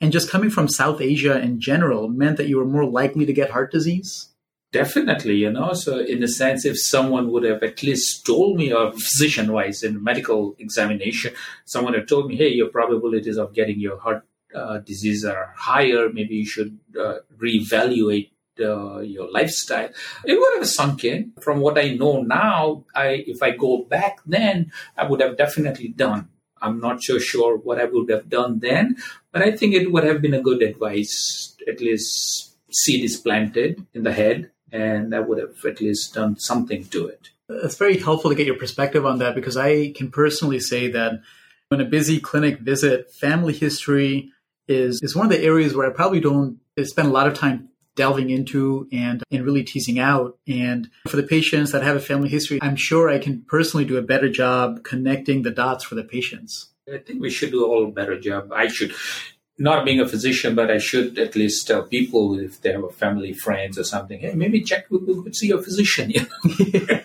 and 0.00 0.12
just 0.12 0.30
coming 0.30 0.50
from 0.50 0.68
South 0.68 1.00
Asia 1.00 1.40
in 1.40 1.60
general 1.60 2.08
meant 2.08 2.36
that 2.36 2.48
you 2.48 2.58
were 2.58 2.64
more 2.64 2.84
likely 2.84 3.26
to 3.26 3.32
get 3.32 3.50
heart 3.50 3.72
disease? 3.72 4.28
Definitely, 4.72 5.36
you 5.36 5.50
know. 5.50 5.72
So, 5.72 6.00
in 6.00 6.22
a 6.22 6.28
sense, 6.28 6.64
if 6.64 6.78
someone 6.78 7.30
would 7.30 7.44
have 7.44 7.62
at 7.62 7.82
least 7.82 8.26
told 8.26 8.56
me, 8.56 8.72
or 8.72 8.92
physician 8.92 9.52
wise 9.52 9.82
in 9.82 10.02
medical 10.02 10.54
examination, 10.58 11.32
someone 11.64 11.94
had 11.94 12.08
told 12.08 12.28
me, 12.28 12.36
hey, 12.36 12.48
your 12.48 12.68
probabilities 12.68 13.38
of 13.38 13.54
getting 13.54 13.80
your 13.80 13.98
heart 13.98 14.24
uh, 14.54 14.78
diseases 14.78 15.24
are 15.24 15.54
higher, 15.56 16.08
maybe 16.12 16.36
you 16.36 16.46
should 16.46 16.78
uh, 16.98 17.16
reevaluate 17.38 18.30
uh, 18.60 19.00
your 19.00 19.30
lifestyle. 19.30 19.90
It 20.24 20.38
would 20.38 20.58
have 20.58 20.68
sunk 20.68 21.04
in. 21.04 21.32
From 21.40 21.60
what 21.60 21.78
I 21.78 21.90
know 21.90 22.22
now, 22.22 22.84
I 22.94 23.24
if 23.26 23.42
I 23.42 23.50
go 23.50 23.84
back 23.84 24.20
then, 24.26 24.72
I 24.96 25.04
would 25.06 25.20
have 25.20 25.36
definitely 25.36 25.88
done. 25.88 26.28
I'm 26.60 26.80
not 26.80 27.02
so 27.02 27.18
sure 27.18 27.58
what 27.58 27.78
I 27.78 27.84
would 27.84 28.08
have 28.08 28.28
done 28.28 28.60
then, 28.60 28.96
but 29.30 29.42
I 29.42 29.52
think 29.52 29.74
it 29.74 29.92
would 29.92 30.04
have 30.04 30.22
been 30.22 30.34
a 30.34 30.40
good 30.40 30.62
advice. 30.62 31.54
At 31.68 31.80
least 31.80 32.56
seed 32.72 33.04
is 33.04 33.16
planted 33.16 33.84
in 33.92 34.04
the 34.04 34.12
head, 34.12 34.50
and 34.72 35.12
that 35.12 35.28
would 35.28 35.38
have 35.38 35.64
at 35.64 35.80
least 35.80 36.14
done 36.14 36.38
something 36.38 36.84
to 36.86 37.06
it. 37.06 37.30
It's 37.48 37.76
very 37.76 37.98
helpful 37.98 38.30
to 38.30 38.36
get 38.36 38.46
your 38.46 38.58
perspective 38.58 39.06
on 39.06 39.18
that 39.18 39.34
because 39.34 39.56
I 39.56 39.92
can 39.92 40.10
personally 40.10 40.58
say 40.58 40.90
that 40.90 41.20
when 41.68 41.80
a 41.80 41.84
busy 41.84 42.20
clinic 42.20 42.60
visit, 42.60 43.12
family 43.12 43.52
history, 43.52 44.32
is 44.68 45.00
is 45.02 45.14
one 45.14 45.26
of 45.26 45.32
the 45.32 45.40
areas 45.40 45.74
where 45.74 45.88
I 45.88 45.94
probably 45.94 46.20
don't 46.20 46.58
spend 46.82 47.08
a 47.08 47.12
lot 47.12 47.28
of 47.28 47.34
time 47.34 47.68
delving 47.94 48.30
into 48.30 48.86
and, 48.92 49.22
and 49.30 49.44
really 49.44 49.64
teasing 49.64 49.98
out. 49.98 50.38
And 50.46 50.90
for 51.08 51.16
the 51.16 51.22
patients 51.22 51.72
that 51.72 51.82
have 51.82 51.96
a 51.96 52.00
family 52.00 52.28
history, 52.28 52.58
I'm 52.60 52.76
sure 52.76 53.08
I 53.08 53.18
can 53.18 53.42
personally 53.42 53.86
do 53.86 53.96
a 53.96 54.02
better 54.02 54.28
job 54.28 54.84
connecting 54.84 55.42
the 55.42 55.50
dots 55.50 55.84
for 55.84 55.94
the 55.94 56.04
patients. 56.04 56.68
I 56.92 56.98
think 56.98 57.20
we 57.20 57.30
should 57.30 57.50
do 57.50 57.64
a 57.64 57.68
whole 57.68 57.86
better 57.86 58.20
job. 58.20 58.52
I 58.52 58.68
should 58.68 58.94
not 59.58 59.84
being 59.84 60.00
a 60.00 60.08
physician, 60.08 60.54
but 60.54 60.70
I 60.70 60.78
should 60.78 61.18
at 61.18 61.34
least 61.34 61.66
tell 61.66 61.82
people 61.82 62.38
if 62.38 62.60
they 62.60 62.72
have 62.72 62.84
a 62.84 62.90
family, 62.90 63.32
friends, 63.32 63.78
or 63.78 63.84
something. 63.84 64.20
Hey, 64.20 64.34
maybe 64.34 64.60
check. 64.60 64.86
We 64.90 64.98
could 65.22 65.34
see 65.34 65.50
a 65.50 65.62
physician. 65.62 66.12
You 66.12 66.26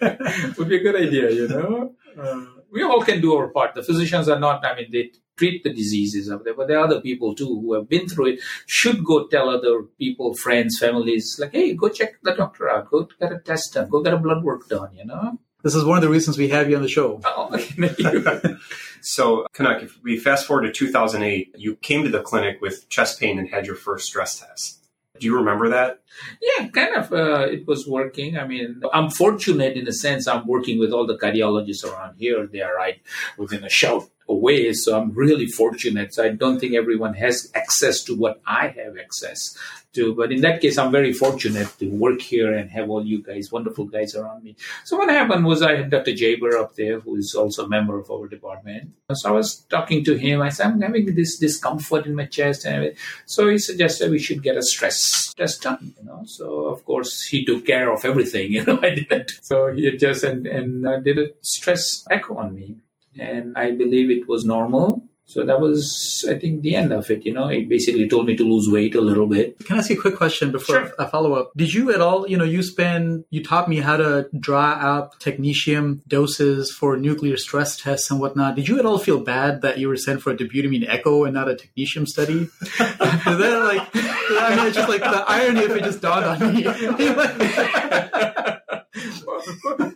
know? 0.02 0.18
would 0.58 0.70
be 0.70 0.78
a 0.78 0.84
good 0.84 0.96
idea. 0.96 1.32
You 1.32 1.48
know, 1.48 1.96
uh, 2.18 2.46
we 2.72 2.84
all 2.84 3.02
can 3.02 3.22
do 3.22 3.36
our 3.36 3.48
part. 3.48 3.76
The 3.76 3.84
physicians 3.84 4.28
are 4.28 4.40
not. 4.40 4.66
I 4.66 4.76
mean, 4.76 4.90
they 4.92 5.12
treat 5.38 5.64
the 5.64 5.74
diseases 5.74 6.28
of 6.28 6.44
there, 6.44 6.54
but 6.54 6.68
there 6.68 6.78
are 6.78 6.86
other 6.86 7.02
people 7.02 7.34
too 7.36 7.60
who 7.62 7.74
have 7.74 7.88
been 7.88 8.08
through 8.08 8.28
it. 8.34 8.40
Should 8.66 9.04
go 9.04 9.28
tell 9.28 9.50
other 9.50 9.84
people, 9.98 10.34
friends, 10.34 10.78
families, 10.78 11.38
like, 11.40 11.54
hey, 11.54 11.74
go 11.74 11.90
check 11.90 12.22
the 12.22 12.34
doctor 12.34 12.70
out. 12.70 12.90
Go 12.90 13.08
get 13.20 13.32
a 13.32 13.40
test 13.40 13.74
done. 13.74 13.90
Go 13.90 14.02
get 14.02 14.14
a 14.14 14.18
blood 14.18 14.44
work 14.44 14.68
done. 14.68 14.94
You 14.94 15.06
know. 15.06 15.40
This 15.64 15.76
is 15.76 15.84
one 15.84 15.98
of 15.98 16.02
the 16.02 16.10
reasons 16.10 16.38
we 16.38 16.50
have 16.50 16.70
you 16.70 16.76
on 16.76 16.82
the 16.82 16.90
show. 16.90 17.22
Oh, 17.26 17.50
So, 19.04 19.48
Kanak, 19.56 19.84
if 19.84 20.00
we 20.04 20.18
fast 20.18 20.46
forward 20.46 20.64
to 20.64 20.72
2008, 20.72 21.56
you 21.58 21.76
came 21.78 22.04
to 22.04 22.10
the 22.10 22.22
clinic 22.22 22.62
with 22.62 22.88
chest 22.88 23.20
pain 23.20 23.40
and 23.40 23.50
had 23.50 23.66
your 23.66 23.76
first 23.76 24.06
stress 24.06 24.40
test. 24.40 24.78
Do 25.20 25.26
you 25.26 25.36
remember 25.36 25.70
that? 25.70 26.02
Yeah, 26.42 26.68
kind 26.68 26.96
of. 26.96 27.12
Uh, 27.14 27.48
it 27.48 27.68
was 27.68 27.88
working. 27.88 28.38
I 28.38 28.46
mean, 28.46 28.82
I'm 28.94 29.10
fortunate 29.10 29.76
in 29.78 29.86
the 29.86 29.94
sense 29.94 30.28
I'm 30.28 30.48
working 30.48 30.80
with 30.80 30.92
all 30.92 31.06
the 31.06 31.18
cardiologists 31.18 31.84
around 31.84 32.16
here. 32.18 32.48
They 32.48 32.62
are 32.62 32.76
right 32.76 33.00
within 33.38 33.64
a 33.64 33.70
shout 33.70 34.10
away. 34.32 34.74
So 34.74 34.98
I'm 34.98 35.12
really 35.12 35.48
fortunate. 35.48 36.14
So 36.14 36.24
I 36.24 36.30
don't 36.30 36.60
think 36.60 36.74
everyone 36.74 37.14
has 37.16 37.52
access 37.54 38.04
to 38.06 38.16
what 38.16 38.42
I 38.46 38.68
have 38.68 38.98
access 38.98 39.58
to. 39.94 40.16
But 40.16 40.32
in 40.32 40.42
that 40.42 40.62
case, 40.62 40.78
I'm 40.78 40.92
very 40.92 41.14
fortunate 41.14 41.68
to 41.80 41.90
work 41.90 42.22
here 42.22 42.54
and 42.54 42.70
have 42.72 42.90
all 42.90 43.06
you 43.06 43.22
guys, 43.22 43.52
wonderful 43.52 43.86
guys 43.86 44.16
around 44.16 44.44
me. 44.44 44.56
So 44.86 44.98
what 44.98 45.10
happened 45.10 45.46
was 45.46 45.62
I 45.62 45.76
had 45.76 45.90
Dr. 45.90 46.12
Jaber 46.12 46.60
up 46.60 46.76
there, 46.76 47.00
who 47.00 47.18
is 47.18 47.36
also 47.36 47.66
a 47.66 47.70
member 47.70 48.00
of 48.00 48.10
our 48.10 48.28
department. 48.28 48.92
So 49.14 49.30
I 49.30 49.34
was 49.34 49.58
talking 49.70 50.04
to 50.06 50.16
him. 50.16 50.42
I 50.42 50.50
said, 50.50 50.68
I'm 50.68 50.82
having 50.82 51.14
this 51.16 51.38
discomfort 51.38 52.06
in 52.06 52.16
my 52.16 52.26
chest. 52.26 52.66
And 52.66 52.96
so 53.26 53.50
he 53.50 53.58
suggested 53.58 54.12
we 54.12 54.20
should 54.20 54.44
get 54.44 54.58
a 54.58 54.64
stress 54.64 55.34
test 55.36 55.62
done, 55.62 55.94
you 55.98 56.06
know. 56.06 56.24
So 56.26 56.66
of 56.66 56.86
course 56.86 57.24
he 57.24 57.46
took 57.46 57.66
care 57.66 57.92
of 57.92 58.06
everything, 58.06 58.52
you 58.56 58.64
know, 58.66 58.80
I 58.82 58.96
didn't. 58.96 59.32
So 59.42 59.74
he 59.74 59.92
just 59.98 60.24
and, 60.24 60.48
and 60.48 60.88
uh, 60.88 61.00
did 61.00 61.18
a 61.20 61.28
stress 61.42 62.06
echo 62.10 62.38
on 62.38 62.56
me. 62.56 62.78
And 63.20 63.58
I 63.58 63.72
believe 63.72 64.10
it 64.10 64.28
was 64.28 64.46
normal. 64.46 65.04
So 65.26 65.46
that 65.46 65.62
was, 65.62 66.26
I 66.30 66.38
think, 66.38 66.62
the 66.62 66.76
end 66.76 66.92
of 66.92 67.10
it. 67.10 67.26
You 67.26 67.32
know, 67.32 67.48
it 67.48 67.70
basically 67.70 68.10
told 68.10 68.26
me 68.26 68.36
to 68.36 68.44
lose 68.44 68.68
weight 68.70 68.96
a 68.96 69.02
little 69.02 69.28
bit. 69.28 69.58
Can 69.60 69.78
I 69.78 69.80
ask 69.80 69.90
you 69.90 69.98
a 69.98 70.02
quick 70.02 70.18
question 70.18 70.52
before 70.52 70.88
Sure. 70.88 70.92
I 71.00 71.06
follow 71.06 71.36
up? 71.36 71.52
Did 71.56 71.74
you 71.74 71.94
at 71.94 72.02
all, 72.02 72.28
you 72.28 72.36
know, 72.38 72.44
you 72.44 72.62
spend, 72.62 73.24
you 73.30 73.42
taught 73.42 73.70
me 73.70 73.78
how 73.78 73.96
to 73.96 74.28
draw 74.38 74.72
up 74.72 75.22
technetium 75.22 76.02
doses 76.06 76.70
for 76.70 76.98
nuclear 76.98 77.38
stress 77.38 77.78
tests 77.78 78.12
and 78.12 78.20
whatnot. 78.20 78.56
Did 78.56 78.68
you 78.68 78.78
at 78.78 78.86
all 78.86 78.98
feel 78.98 79.22
bad 79.22 79.62
that 79.62 79.78
you 79.78 79.88
were 79.88 79.96
sent 79.96 80.22
for 80.22 80.32
a 80.32 80.36
dobutamine 80.36 80.86
echo 80.90 81.24
and 81.24 81.34
not 81.34 81.50
a 81.50 81.56
technetium 81.56 82.06
study? 82.06 82.50
Is 82.62 82.78
that 82.78 83.64
like, 83.74 83.88
I 83.94 84.56
mean, 84.58 84.68
it's 84.68 84.76
just 84.76 84.90
like 84.90 85.00
the 85.00 85.24
irony 85.30 85.64
of 85.64 85.72
it 85.72 85.84
just 85.86 86.02
dawned 86.02 86.26
on 86.26 86.56
me. 86.56 86.66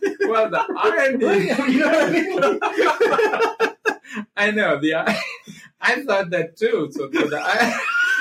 well, 0.28 0.50
the 0.50 0.64
irony, 0.76 1.48
you 1.72 1.80
know 1.80 1.88
what 1.88 2.04
I 2.04 3.70
mean? 4.12 4.26
I 4.36 4.50
know 4.50 4.78
the. 4.78 4.94
I 5.80 6.02
thought 6.04 6.30
that 6.30 6.56
too. 6.56 6.90
So 6.92 7.08
the, 7.08 7.26
the 7.26 7.40
I, 7.40 7.78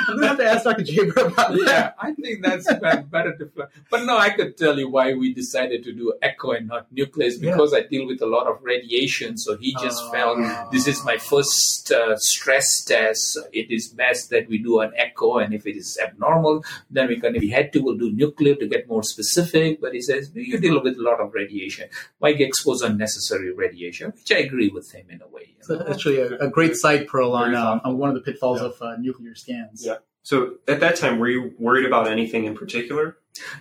I'm 0.07 0.15
gonna 0.15 0.27
have 0.27 0.37
to 0.37 0.45
ask 0.45 0.63
Dr. 0.63 0.83
Jaber 0.83 1.27
about 1.33 1.51
that. 1.53 1.63
yeah, 1.65 1.91
I 1.99 2.13
think 2.13 2.43
that's 2.43 2.65
better 3.05 3.35
to 3.37 3.45
fly. 3.47 3.65
But 3.89 4.03
no, 4.05 4.17
I 4.17 4.29
could 4.29 4.57
tell 4.57 4.77
you 4.77 4.89
why 4.89 5.13
we 5.13 5.33
decided 5.33 5.83
to 5.85 5.93
do 5.93 6.13
echo 6.21 6.51
and 6.51 6.67
not 6.67 6.91
nucleus 6.91 7.37
because 7.37 7.73
I 7.73 7.81
deal 7.83 8.05
with 8.07 8.21
a 8.21 8.25
lot 8.25 8.47
of 8.47 8.59
radiation. 8.63 9.37
So 9.37 9.57
he 9.57 9.73
just 9.81 10.01
Oh. 10.05 10.11
felt 10.11 10.71
this 10.71 10.87
is 10.87 11.03
my 11.05 11.17
first 11.17 11.91
uh, 11.91 12.15
stress 12.17 12.83
test. 12.83 13.37
It 13.53 13.71
is 13.71 13.87
best 13.87 14.29
that 14.31 14.47
we 14.49 14.57
do 14.57 14.79
an 14.81 14.91
echo, 14.95 15.37
and 15.39 15.53
if 15.53 15.65
it 15.65 15.75
is 15.77 15.97
abnormal, 16.01 16.63
then 16.89 17.07
we 17.07 17.19
can. 17.19 17.35
If 17.35 17.41
we 17.41 17.49
had 17.49 17.71
to, 17.73 17.79
we'll 17.79 17.97
do 17.97 18.11
nuclear 18.11 18.55
to 18.55 18.67
get 18.67 18.87
more 18.87 19.03
specific. 19.03 19.81
But 19.81 19.93
he 19.93 20.01
says 20.01 20.31
you 20.33 20.59
deal 20.59 20.81
with 20.83 20.97
a 20.97 21.01
lot 21.01 21.19
of 21.19 21.33
radiation. 21.33 21.89
Why 22.19 22.29
expose 22.29 22.81
unnecessary 22.81 23.53
radiation? 23.53 24.11
Which 24.11 24.31
I 24.31 24.37
agree 24.39 24.69
with 24.69 24.91
him 24.91 25.05
in 25.09 25.21
a 25.21 25.27
way. 25.27 25.55
you 25.69 25.77
know. 25.77 25.85
actually 25.89 26.19
a, 26.19 26.37
a 26.37 26.49
great 26.49 26.75
side 26.75 27.07
pearl 27.07 27.33
on, 27.33 27.55
uh, 27.55 27.79
on 27.83 27.97
one 27.97 28.09
of 28.09 28.15
the 28.15 28.21
pitfalls 28.21 28.61
Yeah. 28.61 28.67
of 28.67 28.81
uh, 28.81 28.95
nuclear 28.97 29.33
scans. 29.35 29.84
So, 30.25 30.55
at 30.67 30.79
that 30.79 30.95
time, 30.95 31.19
were 31.19 31.29
you 31.29 31.53
worried 31.59 31.85
about 31.85 32.07
anything 32.07 32.45
in 32.45 32.55
particular? 32.55 33.17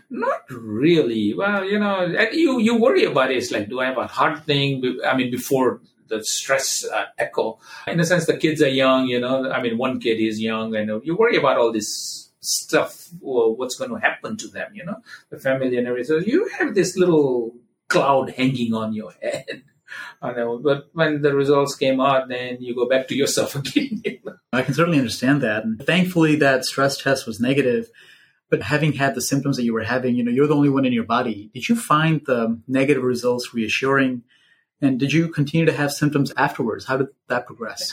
Not 0.09 0.40
really. 0.49 1.35
Well, 1.35 1.62
you 1.62 1.78
know, 1.78 2.06
you 2.33 2.59
you 2.59 2.80
worry 2.80 3.04
about 3.04 3.30
it. 3.30 3.37
It's 3.37 3.50
like, 3.50 3.68
do 3.68 3.80
I 3.80 3.85
have 3.85 3.99
a 3.99 4.06
heart 4.06 4.47
thing? 4.47 4.99
I 5.06 5.14
mean, 5.14 5.30
before 5.30 5.83
the 6.09 6.25
stress 6.25 6.87
uh, 6.87 7.04
echo. 7.18 7.59
In 7.87 8.00
a 8.00 8.04
sense, 8.04 8.25
the 8.25 8.38
kids 8.38 8.62
are 8.62 8.68
young. 8.68 9.09
You 9.09 9.21
know, 9.21 9.50
I 9.50 9.61
mean, 9.61 9.76
one 9.76 10.00
kid 10.00 10.21
is 10.21 10.40
young, 10.40 10.75
and 10.75 11.04
you 11.04 11.14
worry 11.16 11.37
about 11.37 11.59
all 11.59 11.71
this 11.71 12.30
stuff. 12.40 13.11
What's 13.21 13.76
going 13.76 13.90
to 13.90 13.97
happen 13.97 14.38
to 14.38 14.49
them? 14.49 14.71
You 14.75 14.87
know, 14.87 15.02
the 15.28 15.38
family 15.38 15.76
and 15.76 15.87
everything. 15.87 16.21
So 16.21 16.26
you 16.26 16.49
have 16.59 16.75
this 16.75 16.97
little 16.97 17.54
cloud 17.88 18.30
hanging 18.30 18.73
on 18.73 18.94
your 18.94 19.12
head. 19.23 19.64
I 20.22 20.32
know, 20.32 20.58
but 20.58 20.88
when 20.92 21.22
the 21.22 21.34
results 21.34 21.74
came 21.74 22.00
out, 22.00 22.28
then 22.28 22.58
you 22.60 22.74
go 22.74 22.88
back 22.88 23.08
to 23.08 23.16
yourself 23.16 23.54
again. 23.54 24.02
I 24.52 24.62
can 24.62 24.74
certainly 24.74 24.98
understand 24.98 25.42
that. 25.42 25.64
And 25.64 25.84
thankfully, 25.84 26.36
that 26.36 26.64
stress 26.64 26.96
test 26.96 27.26
was 27.26 27.40
negative. 27.40 27.88
But 28.50 28.62
having 28.62 28.92
had 28.92 29.14
the 29.14 29.22
symptoms 29.22 29.56
that 29.56 29.64
you 29.64 29.72
were 29.72 29.82
having, 29.82 30.14
you 30.16 30.24
know, 30.24 30.30
you're 30.30 30.46
the 30.46 30.54
only 30.54 30.68
one 30.68 30.84
in 30.84 30.92
your 30.92 31.04
body. 31.04 31.50
Did 31.54 31.68
you 31.68 31.76
find 31.76 32.20
the 32.26 32.60
negative 32.68 33.02
results 33.02 33.54
reassuring? 33.54 34.22
And 34.80 34.98
did 34.98 35.12
you 35.12 35.28
continue 35.28 35.66
to 35.66 35.72
have 35.72 35.92
symptoms 35.92 36.32
afterwards? 36.36 36.84
How 36.84 36.98
did 36.98 37.08
that 37.28 37.46
progress? 37.46 37.92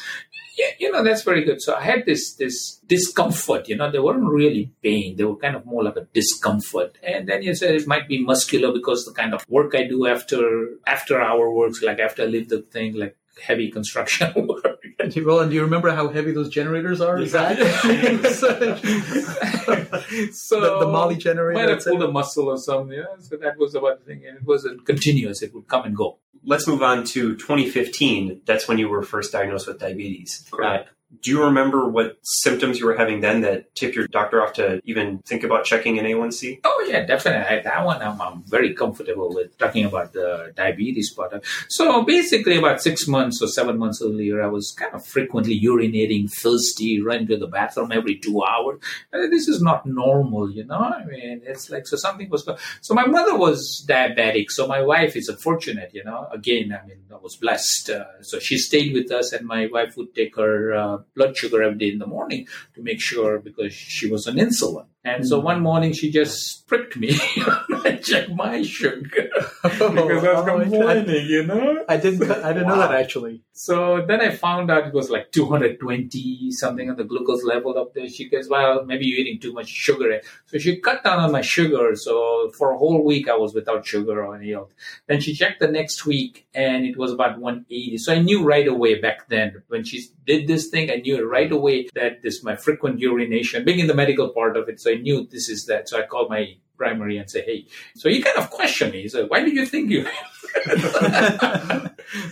Yeah, 0.58 0.68
you 0.80 0.92
know 0.92 1.04
that's 1.04 1.24
very 1.24 1.44
good. 1.44 1.62
So 1.62 1.76
I 1.76 1.82
had 1.82 2.06
this 2.06 2.36
this 2.36 2.78
discomfort. 2.86 3.70
You 3.70 3.78
know, 3.78 3.90
they 3.90 4.00
weren't 4.00 4.28
really 4.28 4.74
pain; 4.84 5.16
they 5.16 5.24
were 5.24 5.38
kind 5.38 5.56
of 5.56 5.66
more 5.66 5.84
like 5.84 5.96
a 5.96 6.08
discomfort. 6.14 6.98
And 7.02 7.30
then 7.30 7.42
you 7.42 7.56
said 7.56 7.76
it 7.76 7.88
might 7.88 8.08
be 8.08 8.22
muscular 8.22 8.74
because 8.74 9.06
the 9.06 9.14
kind 9.14 9.34
of 9.34 9.46
work 9.48 9.74
I 9.76 9.88
do 9.88 10.08
after 10.08 10.68
after 10.86 11.22
hour 11.22 11.54
works, 11.54 11.82
like 11.82 12.00
after 12.00 12.24
I 12.24 12.26
leave 12.26 12.50
the 12.50 12.62
thing, 12.62 12.96
like 12.96 13.16
heavy 13.42 13.72
construction 13.72 14.34
work. 14.48 14.82
Well, 15.26 15.40
and 15.40 15.50
do 15.50 15.56
you 15.56 15.64
remember 15.64 15.92
how 15.92 16.10
heavy 16.10 16.32
those 16.32 16.50
generators 16.50 17.02
are? 17.02 17.24
That 17.26 17.58
so 20.34 20.60
the, 20.60 20.80
the 20.80 20.88
Moly 20.88 21.16
generator? 21.16 21.60
might 21.60 21.70
have 21.70 21.84
pulled 21.84 22.04
a 22.04 22.12
muscle 22.12 22.50
or 22.50 22.58
something. 22.58 22.98
Yeah, 22.98 23.06
so 23.20 23.38
that 23.38 23.58
was 23.58 23.74
about 23.74 24.00
the 24.00 24.06
thing, 24.06 24.26
and 24.28 24.38
it 24.38 24.44
wasn't 24.44 24.86
continuous; 24.86 25.42
it 25.42 25.54
would 25.54 25.68
come 25.68 25.86
and 25.86 25.96
go. 25.96 26.20
Let's 26.44 26.68
move 26.68 26.82
on 26.82 27.04
to 27.06 27.36
2015. 27.36 28.42
That's 28.46 28.68
when 28.68 28.78
you 28.78 28.90
were 28.90 29.04
first 29.04 29.32
diagnosed 29.32 29.68
with 29.68 29.80
diabetes. 29.80 30.48
Correct. 30.52 30.90
Uh, 30.90 30.92
do 31.20 31.30
you 31.30 31.44
remember 31.44 31.90
what 31.90 32.18
symptoms 32.24 32.80
you 32.80 32.86
were 32.86 32.96
having 32.96 33.20
then 33.20 33.42
that 33.42 33.74
tipped 33.76 33.96
your 33.96 34.08
doctor 34.08 34.42
off 34.42 34.54
to 34.54 34.82
even 34.86 35.20
think 35.20 35.44
about 35.44 35.66
checking 35.66 36.00
an 36.00 36.06
A1C? 36.06 36.60
Oh 36.64 36.86
yeah, 36.90 37.06
definitely. 37.06 37.62
That 37.64 37.86
one 37.86 38.02
I'm, 38.02 38.20
I'm 38.22 38.44
very 38.44 38.74
comfortable 38.74 39.34
with 39.34 39.58
talking 39.58 39.86
about 39.86 40.14
the 40.14 40.54
diabetes 40.56 41.14
part. 41.14 41.34
So 41.70 42.04
basically, 42.04 42.58
about 42.58 42.82
six 42.82 43.08
months 43.08 43.42
or 43.42 43.48
seven 43.48 43.78
months 43.78 44.02
earlier, 44.02 44.42
I 44.42 44.48
was 44.48 44.72
kind 44.72 44.94
of 44.94 45.06
frequently 45.06 45.60
urinating, 45.60 46.32
thirsty, 46.32 47.02
running 47.02 47.28
to 47.28 47.38
the 47.38 47.48
bathroom 47.48 47.92
every 47.92 48.18
two 48.18 48.44
hours. 48.44 48.80
This 49.12 49.48
is 49.48 49.62
not 49.62 49.86
normal, 49.86 50.50
you 50.50 50.66
know. 50.66 50.80
I 50.80 51.04
mean, 51.06 51.42
it's 51.46 51.70
like 51.70 51.88
so 51.88 51.98
something 51.98 52.30
was. 52.30 52.48
So 52.82 52.94
my 52.94 53.06
mother 53.06 53.38
was 53.38 53.86
diabetic, 53.88 54.50
so 54.50 54.68
my 54.68 54.82
wife 54.82 55.16
is 55.16 55.28
unfortunate, 55.28 55.92
you 55.94 56.04
know. 56.04 56.28
Again, 56.32 56.78
I 56.82 56.86
mean, 56.88 56.98
I 57.12 57.18
was 57.18 57.36
blessed. 57.36 57.90
Uh, 57.90 58.06
so 58.22 58.40
she 58.40 58.58
stayed 58.58 58.94
with 58.94 59.12
us, 59.12 59.34
and 59.34 59.46
my 59.46 59.68
wife 59.68 59.98
would 59.98 60.16
take 60.16 60.36
her 60.38 60.74
uh, 60.74 60.98
blood 61.16 61.36
sugar 61.38 61.62
every 61.64 61.78
day 61.78 61.90
in 61.90 62.00
the 62.00 62.08
morning 62.08 62.48
to 62.76 62.82
make 62.82 63.02
sure 63.02 63.40
because 63.40 63.74
she 63.74 64.10
was 64.10 64.28
on 64.28 64.36
insulin. 64.36 64.86
And 65.04 65.28
so 65.28 65.40
hmm. 65.40 65.46
one 65.46 65.62
morning 65.62 65.94
she 65.94 66.12
just 66.12 66.68
pricked 66.68 66.96
me. 66.96 67.18
I 67.84 68.00
checked 68.04 68.32
my 68.36 68.62
sugar 68.62 69.30
because 69.64 69.82
I 69.82 69.94
was 69.96 70.24
Oh, 70.24 70.46
complaining, 70.46 71.26
you 71.26 71.44
know. 71.44 71.84
I 71.90 71.98
didn't. 71.98 72.30
I 72.30 72.54
didn't 72.54 72.68
know 72.68 72.78
that 72.78 72.94
actually. 72.94 73.42
So 73.52 74.06
then 74.08 74.22
I 74.22 74.30
found 74.30 74.70
out 74.70 74.88
it 74.88 74.94
was 74.94 75.10
like 75.10 75.32
220 75.32 76.52
something 76.52 76.90
on 76.90 76.98
the 76.98 77.04
glucose 77.04 77.44
level 77.44 77.78
up 77.80 77.94
there. 77.96 78.08
She 78.08 78.30
goes, 78.30 78.48
"Well, 78.48 78.86
maybe 78.86 79.06
you're 79.06 79.20
eating 79.20 79.40
too 79.40 79.54
much 79.54 79.68
sugar." 79.68 80.22
So 80.46 80.60
she 80.60 80.78
cut 80.78 81.04
down 81.04 81.20
on 81.20 81.32
my 81.32 81.42
sugar. 81.42 81.96
So 81.96 82.52
for 82.52 82.72
a 82.72 82.78
whole 82.78 83.04
week 83.04 83.28
I 83.28 83.36
was 83.36 83.56
without 83.56 83.86
sugar 83.86 84.24
or 84.24 84.36
any 84.36 84.54
else. 84.54 84.72
Then 85.08 85.20
she 85.20 85.34
checked 85.34 85.62
the 85.62 85.68
next 85.68 86.06
week 86.06 86.48
and 86.54 86.86
it 86.86 86.98
was 86.98 87.12
about 87.12 87.40
180. 87.40 87.98
So 87.98 88.14
I 88.14 88.20
knew 88.20 88.44
right 88.44 88.68
away 88.68 89.02
back 89.02 89.30
then 89.30 89.64
when 89.68 89.84
she 89.84 90.04
did 90.26 90.48
this 90.48 90.68
thing, 90.68 90.92
I 90.92 90.96
knew 90.96 91.28
right 91.28 91.52
away 91.52 91.88
that 91.96 92.22
this 92.22 92.44
my 92.44 92.56
frequent 92.56 93.00
urination, 93.00 93.66
being 93.66 93.80
in 93.80 93.88
the 93.88 93.94
medical 93.94 94.30
part 94.30 94.58
of 94.58 94.70
it. 94.70 94.80
So 94.80 94.92
I 94.92 94.96
knew 94.96 95.28
this 95.30 95.50
is 95.50 95.66
that. 95.66 95.90
So 95.90 96.00
I 96.00 96.06
called 96.06 96.30
my 96.30 96.56
primary 96.78 97.18
and 97.18 97.30
say, 97.30 97.42
"Hey." 97.44 97.68
So 97.96 98.10
he 98.10 98.22
kind 98.22 98.38
of 98.38 98.50
questioned 98.50 98.94
me. 98.94 99.02
He 99.04 99.10
said, 99.10 99.30
"Why 99.30 99.44
do 99.44 99.52
you 99.52 99.66
think 99.66 99.90
you?" 99.90 100.06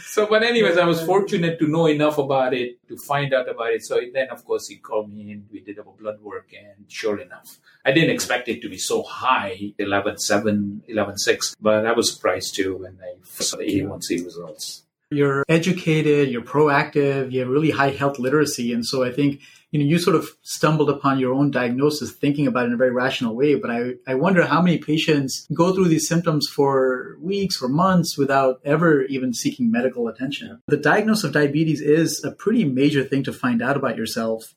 so, 0.02 0.28
but 0.28 0.44
anyways, 0.44 0.78
I 0.78 0.86
was 0.86 1.02
fortunate 1.02 1.58
to 1.60 1.68
know 1.68 1.88
enough 1.88 2.18
about 2.18 2.54
it 2.54 2.86
to 2.90 2.98
find 2.98 3.34
out 3.34 3.48
about 3.50 3.72
it. 3.72 3.84
So 3.84 4.00
then, 4.14 4.28
of 4.30 4.44
course, 4.46 4.68
he 4.68 4.78
called 4.78 5.12
me 5.12 5.32
and 5.32 5.48
we 5.52 5.62
did 5.62 5.80
our 5.80 5.94
blood 6.00 6.20
work, 6.22 6.52
and 6.54 6.86
sure 6.92 7.20
enough, 7.20 7.60
I 7.86 7.92
didn't 7.92 8.12
expect 8.12 8.48
it 8.50 8.62
to 8.62 8.70
be 8.70 8.78
so 8.78 9.04
high 9.04 9.74
11.7, 9.80 10.82
11.6, 10.90 11.56
but 11.62 11.86
I 11.86 11.94
was 11.94 12.14
surprised 12.14 12.56
too 12.56 12.78
when 12.78 12.98
I 13.02 13.16
saw 13.24 13.58
the 13.58 13.66
A1C 13.66 14.26
results. 14.26 14.84
You're 15.12 15.44
educated. 15.50 16.30
You're 16.30 16.42
proactive. 16.42 17.32
You 17.32 17.40
have 17.42 17.50
really 17.50 17.72
high 17.72 17.90
health 17.90 18.20
literacy, 18.20 18.74
and 18.74 18.86
so 18.86 19.04
I 19.04 19.12
think 19.12 19.42
you 19.72 19.80
know, 19.80 19.86
you 19.86 20.00
sort 20.00 20.16
of 20.16 20.30
stumbled 20.42 20.90
upon 20.90 21.20
your 21.20 21.34
own 21.34 21.52
diagnosis 21.52 22.12
thinking 22.12 22.48
about 22.48 22.64
it 22.64 22.68
in 22.68 22.74
a 22.74 22.78
very 22.78 22.92
rational 22.92 23.36
way. 23.36 23.56
But 23.56 23.70
I, 23.70 23.92
I 24.08 24.16
wonder 24.16 24.46
how 24.46 24.62
many 24.62 24.80
patients 24.80 25.48
go 25.54 25.74
through 25.74 25.90
these 25.90 26.08
symptoms 26.08 26.48
for 26.48 27.18
weeks 27.22 27.62
or 27.62 27.68
months 27.68 28.18
without 28.18 28.62
ever 28.66 29.04
even 29.04 29.34
seeking 29.34 29.72
medical 29.72 30.08
attention. 30.08 30.62
The 30.68 30.78
diagnosis 30.78 31.26
of 31.26 31.34
diabetes 31.34 31.82
is 31.82 32.24
a 32.24 32.32
pretty 32.32 32.66
major 32.66 33.04
thing 33.04 33.24
to 33.24 33.34
find 33.34 33.62
out 33.62 33.78
about 33.78 33.98
yourself. 33.98 34.56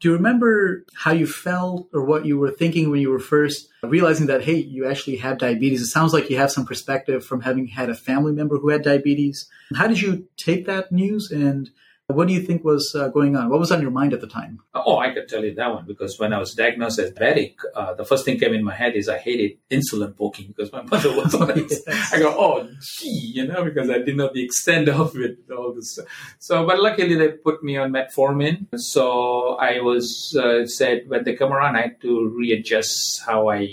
Do 0.00 0.08
you 0.08 0.14
remember 0.14 0.84
how 0.94 1.12
you 1.12 1.26
felt 1.26 1.88
or 1.92 2.04
what 2.04 2.24
you 2.24 2.38
were 2.38 2.50
thinking 2.50 2.90
when 2.90 3.00
you 3.00 3.10
were 3.10 3.18
first 3.18 3.68
realizing 3.82 4.26
that, 4.26 4.44
hey, 4.44 4.54
you 4.54 4.86
actually 4.86 5.16
have 5.16 5.38
diabetes? 5.38 5.82
It 5.82 5.86
sounds 5.86 6.12
like 6.12 6.30
you 6.30 6.36
have 6.36 6.52
some 6.52 6.66
perspective 6.66 7.24
from 7.24 7.40
having 7.40 7.66
had 7.66 7.90
a 7.90 7.94
family 7.94 8.32
member 8.32 8.58
who 8.58 8.68
had 8.68 8.82
diabetes. 8.82 9.48
How 9.74 9.88
did 9.88 10.00
you 10.00 10.28
take 10.36 10.66
that 10.66 10.92
news 10.92 11.30
and 11.30 11.70
what 12.08 12.26
do 12.26 12.32
you 12.32 12.40
think 12.40 12.64
was 12.64 12.94
uh, 12.98 13.08
going 13.08 13.36
on? 13.36 13.50
What 13.50 13.60
was 13.60 13.70
on 13.70 13.82
your 13.82 13.90
mind 13.90 14.14
at 14.14 14.22
the 14.22 14.26
time? 14.26 14.60
Oh, 14.74 14.96
I 14.96 15.12
could 15.12 15.28
tell 15.28 15.44
you 15.44 15.54
that 15.54 15.74
one 15.74 15.84
because 15.84 16.18
when 16.18 16.32
I 16.32 16.38
was 16.38 16.54
diagnosed 16.54 16.98
as 16.98 17.12
diabetic, 17.12 17.56
uh, 17.74 17.92
the 17.94 18.04
first 18.04 18.24
thing 18.24 18.38
came 18.38 18.54
in 18.54 18.64
my 18.64 18.74
head 18.74 18.96
is 18.96 19.10
I 19.10 19.18
hated 19.18 19.58
insulin 19.70 20.16
poking 20.16 20.48
because 20.48 20.72
my 20.72 20.82
mother 20.90 21.14
was 21.14 21.34
on 21.34 21.50
it. 21.50 21.70
yes. 21.86 22.12
I 22.14 22.18
go, 22.18 22.34
oh, 22.36 22.66
gee, 22.80 23.32
you 23.34 23.46
know, 23.46 23.62
because 23.62 23.90
I 23.90 23.98
didn't 23.98 24.16
know 24.16 24.30
the 24.32 24.42
extent 24.42 24.88
of 25.02 25.16
it, 25.16 25.38
all 25.54 25.74
this. 25.74 25.98
So, 26.38 26.66
but 26.66 26.80
luckily 26.80 27.14
they 27.14 27.28
put 27.28 27.62
me 27.62 27.76
on 27.76 27.92
metformin. 27.92 28.68
So 28.76 29.56
I 29.56 29.80
was 29.80 30.34
uh, 30.42 30.66
said 30.66 31.02
when 31.08 31.24
they 31.24 31.34
come 31.34 31.52
around, 31.52 31.76
I 31.76 31.82
had 31.82 32.00
to 32.00 32.28
readjust 32.34 33.20
how 33.26 33.50
I 33.50 33.68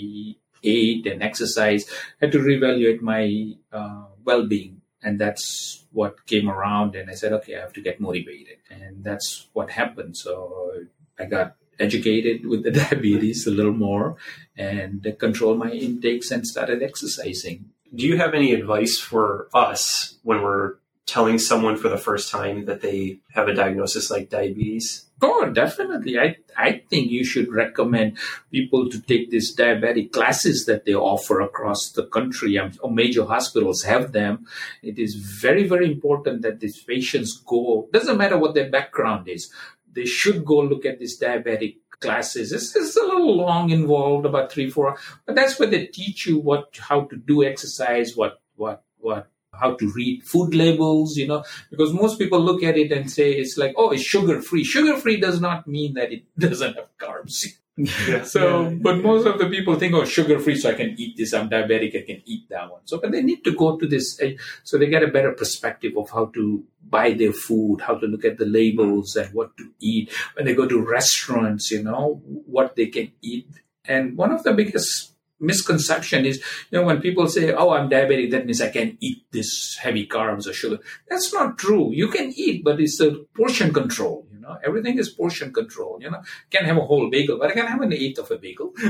ate 0.62 1.06
and 1.06 1.22
exercise. 1.22 1.86
I 2.20 2.26
had 2.26 2.32
to 2.32 2.38
reevaluate 2.38 3.00
my 3.00 3.54
uh, 3.72 4.04
well-being, 4.24 4.75
and 5.06 5.20
that's 5.20 5.84
what 5.92 6.26
came 6.26 6.50
around 6.50 6.96
and 6.96 7.08
I 7.08 7.14
said, 7.14 7.32
okay, 7.38 7.56
I 7.56 7.60
have 7.60 7.72
to 7.74 7.80
get 7.80 8.00
motivated. 8.00 8.58
And 8.68 9.04
that's 9.04 9.46
what 9.52 9.70
happened. 9.70 10.16
So 10.16 10.82
I 11.16 11.26
got 11.26 11.54
educated 11.78 12.44
with 12.44 12.64
the 12.64 12.72
diabetes 12.82 13.46
a 13.46 13.52
little 13.52 13.78
more 13.88 14.16
and 14.58 15.06
controlled 15.20 15.60
my 15.60 15.70
intakes 15.70 16.32
and 16.32 16.44
started 16.44 16.82
exercising. 16.82 17.66
Do 17.94 18.04
you 18.04 18.16
have 18.18 18.34
any 18.34 18.52
advice 18.52 18.98
for 18.98 19.48
us 19.54 20.18
when 20.24 20.42
we're 20.42 20.74
telling 21.06 21.38
someone 21.38 21.76
for 21.76 21.88
the 21.88 21.96
first 21.96 22.30
time 22.30 22.64
that 22.64 22.82
they 22.82 23.20
have 23.32 23.48
a 23.48 23.54
diagnosis 23.54 24.10
like 24.10 24.28
diabetes? 24.28 25.06
Oh, 25.22 25.48
definitely. 25.50 26.18
I, 26.18 26.36
I 26.58 26.82
think 26.90 27.10
you 27.10 27.24
should 27.24 27.50
recommend 27.50 28.18
people 28.50 28.90
to 28.90 29.00
take 29.00 29.30
these 29.30 29.56
diabetic 29.56 30.12
classes 30.12 30.66
that 30.66 30.84
they 30.84 30.94
offer 30.94 31.40
across 31.40 31.90
the 31.92 32.06
country. 32.06 32.58
Um, 32.58 32.72
major 32.90 33.24
hospitals 33.24 33.84
have 33.84 34.12
them. 34.12 34.46
It 34.82 34.98
is 34.98 35.14
very, 35.14 35.66
very 35.66 35.90
important 35.90 36.42
that 36.42 36.60
these 36.60 36.82
patients 36.82 37.40
go, 37.46 37.88
doesn't 37.92 38.18
matter 38.18 38.36
what 38.36 38.54
their 38.54 38.68
background 38.68 39.28
is, 39.28 39.50
they 39.90 40.04
should 40.04 40.44
go 40.44 40.58
look 40.58 40.84
at 40.84 40.98
these 40.98 41.18
diabetic 41.18 41.76
classes. 42.00 42.52
It's, 42.52 42.76
it's 42.76 42.96
a 42.96 43.00
little 43.00 43.36
long 43.36 43.70
involved, 43.70 44.26
about 44.26 44.52
three, 44.52 44.68
four, 44.68 44.98
but 45.24 45.34
that's 45.34 45.58
where 45.58 45.70
they 45.70 45.86
teach 45.86 46.26
you 46.26 46.38
what, 46.38 46.76
how 46.78 47.02
to 47.02 47.16
do 47.16 47.42
exercise, 47.42 48.14
what, 48.14 48.42
what, 48.56 48.84
what 48.98 49.30
how 49.60 49.74
to 49.74 49.92
read 49.94 50.24
food 50.24 50.54
labels, 50.54 51.16
you 51.16 51.26
know, 51.26 51.44
because 51.70 51.92
most 51.92 52.18
people 52.18 52.40
look 52.40 52.62
at 52.62 52.76
it 52.76 52.92
and 52.92 53.10
say 53.10 53.32
it's 53.32 53.56
like, 53.56 53.74
oh, 53.76 53.90
it's 53.90 54.02
sugar 54.02 54.40
free. 54.40 54.64
Sugar 54.64 54.96
free 54.96 55.18
does 55.18 55.40
not 55.40 55.66
mean 55.66 55.94
that 55.94 56.12
it 56.12 56.24
doesn't 56.38 56.76
have 56.76 56.88
carbs. 56.98 57.44
Yeah, 57.76 58.22
so, 58.24 58.62
yeah, 58.62 58.76
but 58.80 59.02
most 59.02 59.26
of 59.26 59.38
the 59.38 59.48
people 59.48 59.74
think, 59.78 59.94
oh, 59.94 60.04
sugar 60.04 60.38
free, 60.38 60.56
so 60.56 60.70
I 60.70 60.74
can 60.74 60.94
eat 60.98 61.16
this. 61.16 61.34
I'm 61.34 61.50
diabetic, 61.50 61.96
I 61.96 62.06
can 62.06 62.22
eat 62.24 62.48
that 62.48 62.70
one. 62.70 62.80
So, 62.84 62.98
but 62.98 63.12
they 63.12 63.22
need 63.22 63.44
to 63.44 63.54
go 63.54 63.76
to 63.76 63.86
this, 63.86 64.18
eh, 64.22 64.36
so 64.64 64.78
they 64.78 64.86
get 64.86 65.02
a 65.02 65.08
better 65.08 65.32
perspective 65.32 65.92
of 65.96 66.08
how 66.10 66.26
to 66.26 66.64
buy 66.88 67.12
their 67.12 67.32
food, 67.32 67.82
how 67.82 67.96
to 67.96 68.06
look 68.06 68.24
at 68.24 68.38
the 68.38 68.46
labels 68.46 69.14
and 69.16 69.32
what 69.34 69.56
to 69.58 69.70
eat. 69.80 70.10
When 70.34 70.46
they 70.46 70.54
go 70.54 70.66
to 70.66 70.80
restaurants, 70.80 71.70
you 71.70 71.82
know, 71.82 72.22
what 72.46 72.76
they 72.76 72.86
can 72.86 73.12
eat. 73.20 73.48
And 73.84 74.16
one 74.16 74.32
of 74.32 74.42
the 74.42 74.54
biggest 74.54 75.15
misconception 75.40 76.24
is, 76.24 76.38
you 76.70 76.78
know, 76.78 76.84
when 76.84 77.00
people 77.00 77.26
say, 77.28 77.52
"Oh, 77.52 77.70
I'm 77.70 77.90
diabetic," 77.90 78.30
that 78.30 78.46
means 78.46 78.60
I 78.60 78.70
can 78.70 78.96
eat 79.00 79.24
this 79.32 79.76
heavy 79.80 80.06
carbs 80.06 80.46
or 80.46 80.52
sugar. 80.52 80.78
That's 81.08 81.32
not 81.32 81.58
true. 81.58 81.90
You 81.92 82.08
can 82.08 82.32
eat, 82.36 82.64
but 82.64 82.80
it's 82.80 83.00
a 83.00 83.12
portion 83.34 83.72
control. 83.72 84.26
You 84.32 84.40
know, 84.40 84.56
everything 84.64 84.98
is 84.98 85.08
portion 85.08 85.52
control. 85.52 85.98
You 86.00 86.10
know, 86.10 86.22
can 86.50 86.64
have 86.64 86.76
a 86.76 86.80
whole 86.80 87.10
bagel, 87.10 87.38
but 87.38 87.50
I 87.50 87.54
can 87.54 87.66
have 87.66 87.80
an 87.80 87.92
eighth 87.92 88.18
of 88.18 88.30
a 88.30 88.38
bagel. 88.38 88.72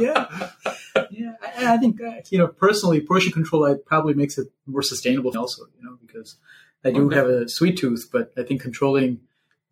yeah, 0.00 0.26
yeah. 1.10 1.34
I, 1.42 1.74
I 1.74 1.78
think 1.78 2.00
uh, 2.00 2.20
you 2.30 2.38
know 2.38 2.48
personally, 2.48 3.00
portion 3.00 3.32
control 3.32 3.64
I 3.64 3.74
probably 3.74 4.14
makes 4.14 4.38
it 4.38 4.48
more 4.66 4.82
sustainable. 4.82 5.36
Also, 5.36 5.66
you 5.78 5.84
know, 5.84 5.98
because 6.04 6.36
I 6.84 6.90
do 6.90 7.06
okay. 7.06 7.16
have 7.16 7.28
a 7.28 7.48
sweet 7.48 7.76
tooth, 7.78 8.08
but 8.12 8.32
I 8.36 8.42
think 8.42 8.62
controlling 8.62 9.20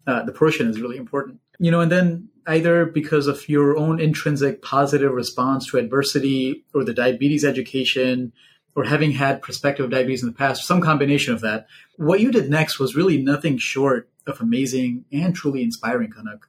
uh, 0.07 0.23
the 0.25 0.33
portion 0.33 0.69
is 0.69 0.81
really 0.81 0.97
important. 0.97 1.41
You 1.59 1.71
know, 1.71 1.81
and 1.81 1.91
then 1.91 2.29
either 2.47 2.85
because 2.85 3.27
of 3.27 3.49
your 3.49 3.77
own 3.77 4.01
intrinsic 4.01 4.63
positive 4.63 5.13
response 5.13 5.67
to 5.67 5.79
adversity 5.79 6.65
or 6.75 6.85
the 6.85 6.95
diabetes 6.95 7.45
education 7.45 8.33
or 8.77 8.85
having 8.85 9.13
had 9.13 9.43
prospective 9.43 9.91
diabetes 9.91 10.23
in 10.23 10.29
the 10.29 10.35
past, 10.35 10.67
some 10.67 10.81
combination 10.81 11.33
of 11.33 11.41
that, 11.41 11.67
what 11.97 12.21
you 12.21 12.31
did 12.31 12.51
next 12.51 12.79
was 12.79 12.97
really 12.97 13.23
nothing 13.23 13.57
short 13.57 14.09
of 14.27 14.41
amazing 14.41 15.05
and 15.13 15.35
truly 15.35 15.63
inspiring, 15.63 16.11
Kanak. 16.11 16.41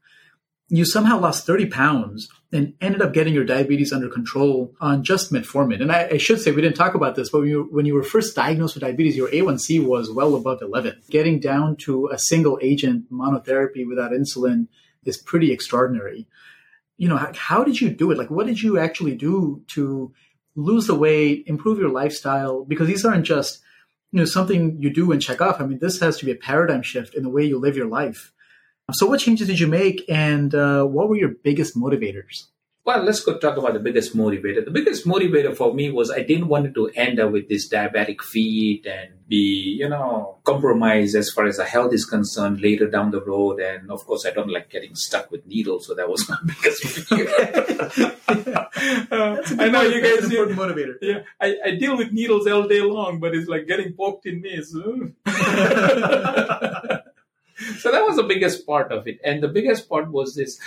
You 0.67 0.83
somehow 0.83 1.19
lost 1.19 1.45
30 1.45 1.67
pounds 1.67 2.27
and 2.51 2.73
ended 2.81 3.01
up 3.01 3.13
getting 3.13 3.35
your 3.35 3.43
diabetes 3.43 3.93
under 3.93 4.09
control 4.09 4.73
on 4.81 5.03
just 5.03 5.31
metformin. 5.31 5.81
And 5.81 5.91
I, 5.91 6.09
I 6.13 6.17
should 6.17 6.41
say, 6.41 6.51
we 6.51 6.61
didn't 6.61 6.77
talk 6.77 6.95
about 6.95 7.15
this, 7.15 7.29
but 7.29 7.41
when 7.41 7.49
you, 7.49 7.67
when 7.69 7.85
you 7.85 7.93
were 7.93 8.01
first 8.01 8.35
diagnosed 8.35 8.73
with 8.73 8.81
diabetes, 8.81 9.15
your 9.15 9.29
A1C 9.29 9.85
was 9.85 10.09
well 10.09 10.33
above 10.33 10.63
11. 10.63 11.03
Getting 11.11 11.39
down 11.39 11.75
to 11.77 12.07
a 12.07 12.17
single 12.17 12.57
agent 12.63 13.11
monotherapy 13.11 13.87
without 13.87 14.11
insulin 14.11 14.67
is 15.05 15.17
pretty 15.17 15.51
extraordinary. 15.51 16.27
You 16.97 17.09
know, 17.09 17.17
how, 17.17 17.31
how 17.35 17.63
did 17.63 17.79
you 17.79 17.89
do 17.89 18.11
it? 18.11 18.17
Like, 18.17 18.31
what 18.31 18.47
did 18.47 18.61
you 18.61 18.79
actually 18.79 19.15
do 19.15 19.63
to 19.67 20.13
lose 20.55 20.87
the 20.87 20.95
weight, 20.95 21.43
improve 21.47 21.79
your 21.79 21.89
lifestyle? 21.89 22.63
Because 22.63 22.87
these 22.87 23.05
aren't 23.05 23.25
just, 23.25 23.59
you 24.11 24.19
know, 24.19 24.25
something 24.25 24.81
you 24.81 24.89
do 24.89 25.11
and 25.11 25.21
check 25.21 25.41
off. 25.41 25.59
I 25.59 25.65
mean, 25.65 25.79
this 25.79 25.99
has 25.99 26.17
to 26.17 26.25
be 26.25 26.31
a 26.31 26.35
paradigm 26.35 26.81
shift 26.81 27.15
in 27.15 27.23
the 27.23 27.29
way 27.29 27.43
you 27.43 27.59
live 27.59 27.75
your 27.75 27.87
life. 27.87 28.31
So, 28.93 29.07
what 29.07 29.19
changes 29.19 29.47
did 29.47 29.59
you 29.59 29.67
make, 29.67 30.05
and 30.07 30.53
uh, 30.53 30.83
what 30.83 31.09
were 31.09 31.17
your 31.17 31.29
biggest 31.29 31.75
motivators? 31.75 32.45
Well, 32.85 33.01
let's 33.01 33.21
go 33.21 33.39
talk 33.39 33.57
about 33.57 33.73
the 33.73 33.79
biggest 33.79 34.15
motivator. 34.15 34.63
The 34.63 34.69
biggest 34.69 35.07
motivator 35.07 35.57
for 35.57 35.73
me 35.73 35.89
was 35.89 36.11
I 36.11 36.21
didn't 36.21 36.49
want 36.49 36.71
to 36.75 36.89
end 36.89 37.19
up 37.19 37.31
with 37.31 37.49
this 37.49 37.67
diabetic 37.67 38.21
feet 38.21 38.85
and 38.85 39.27
be, 39.27 39.75
you 39.79 39.89
know, 39.89 40.37
compromised 40.43 41.15
as 41.15 41.31
far 41.31 41.47
as 41.47 41.57
the 41.57 41.65
health 41.65 41.93
is 41.93 42.05
concerned 42.05 42.61
later 42.61 42.87
down 42.87 43.09
the 43.09 43.21
road. 43.21 43.59
And 43.59 43.89
of 43.89 44.05
course, 44.05 44.27
I 44.27 44.29
don't 44.29 44.51
like 44.51 44.69
getting 44.69 44.93
stuck 44.93 45.31
with 45.31 45.47
needles, 45.47 45.87
so 45.87 45.95
that 45.95 46.07
was 46.07 46.29
my 46.29 46.37
biggest 46.45 46.83
fear. 47.07 47.27
uh, 49.11 49.41
I 49.57 49.69
know 49.69 49.81
you 49.81 50.01
guys. 50.01 50.25
An 50.25 50.55
motivator. 50.55 50.97
Yeah, 51.01 51.21
I, 51.41 51.55
I, 51.65 51.71
deal 51.71 51.97
with 51.97 52.11
needles 52.11 52.45
all 52.45 52.67
day 52.67 52.81
long, 52.81 53.19
but 53.19 53.33
it's 53.33 53.47
like 53.47 53.65
getting 53.65 53.93
poked 53.93 54.27
in 54.27 54.41
me. 54.41 54.49
Is, 54.49 54.77
so 57.77 57.91
that 57.91 58.05
was 58.05 58.15
the 58.17 58.23
biggest 58.23 58.65
part 58.65 58.91
of 58.91 59.07
it. 59.07 59.19
And 59.23 59.41
the 59.41 59.47
biggest 59.47 59.89
part 59.89 60.11
was 60.11 60.35
this 60.35 60.59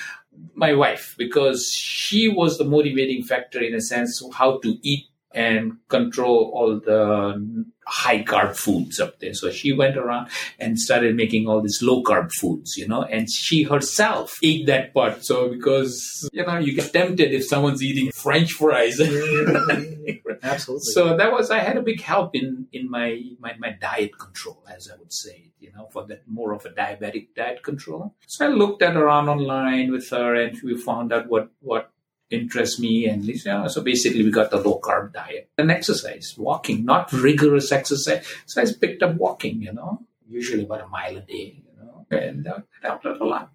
my 0.54 0.72
wife 0.72 1.14
because 1.18 1.70
she 1.72 2.28
was 2.28 2.58
the 2.58 2.64
motivating 2.64 3.22
factor 3.22 3.60
in 3.60 3.74
a 3.74 3.80
sense 3.80 4.22
how 4.32 4.58
to 4.58 4.78
eat 4.82 5.06
and 5.32 5.76
control 5.88 6.50
all 6.54 6.80
the 6.80 7.64
high 7.88 8.22
carb 8.22 8.56
foods 8.56 9.00
up 9.00 9.18
there. 9.18 9.34
So 9.34 9.50
she 9.50 9.72
went 9.72 9.96
around 9.96 10.28
and 10.58 10.78
started 10.78 11.16
making 11.16 11.48
all 11.48 11.60
these 11.62 11.82
low 11.82 12.02
carb 12.02 12.30
foods, 12.32 12.76
you 12.76 12.86
know, 12.86 13.02
and 13.02 13.30
she 13.30 13.62
herself 13.62 14.38
ate 14.42 14.66
that 14.66 14.92
part. 14.92 15.24
So 15.24 15.48
because, 15.48 16.28
you 16.32 16.44
know, 16.44 16.58
you 16.58 16.74
get 16.74 16.92
tempted 16.92 17.32
if 17.32 17.46
someone's 17.46 17.82
eating 17.82 18.12
French 18.12 18.52
fries. 18.52 19.00
Absolutely. 20.42 20.92
So 20.92 21.16
that 21.16 21.32
was, 21.32 21.50
I 21.50 21.60
had 21.60 21.76
a 21.76 21.82
big 21.82 22.00
help 22.00 22.34
in, 22.34 22.66
in 22.72 22.90
my, 22.90 23.20
my, 23.40 23.54
my 23.58 23.70
diet 23.70 24.18
control, 24.18 24.62
as 24.70 24.90
I 24.92 24.96
would 24.96 25.12
say, 25.12 25.50
you 25.58 25.72
know, 25.72 25.88
for 25.90 26.04
that 26.06 26.28
more 26.28 26.52
of 26.52 26.64
a 26.66 26.70
diabetic 26.70 27.34
diet 27.34 27.62
control. 27.62 28.14
So 28.26 28.46
I 28.46 28.48
looked 28.50 28.82
at 28.82 28.96
around 28.96 29.28
online 29.28 29.90
with 29.92 30.08
her 30.10 30.34
and 30.34 30.60
we 30.62 30.76
found 30.76 31.12
out 31.12 31.28
what, 31.28 31.50
what 31.60 31.90
interests 32.30 32.78
me 32.78 33.06
and 33.06 33.24
so 33.70 33.82
basically 33.82 34.22
we 34.22 34.30
got 34.30 34.50
the 34.50 34.58
low 34.58 34.80
carb 34.80 35.12
diet. 35.12 35.48
And 35.56 35.70
exercise 35.70 36.34
walking 36.36 36.84
not 36.84 37.12
rigorous 37.12 37.72
exercise. 37.72 38.26
So 38.46 38.62
i 38.62 38.66
picked 38.80 39.02
up 39.02 39.16
walking 39.16 39.62
you 39.62 39.72
know 39.72 40.02
usually 40.28 40.64
about 40.64 40.82
a 40.82 40.88
mile 40.88 41.16
a 41.16 41.20
day 41.20 41.62
you 41.66 41.84
know. 41.84 42.06
And 42.10 42.46
uh, 42.46 42.60
helped 42.82 43.06
out 43.06 43.20
a 43.20 43.24
lot. 43.24 43.50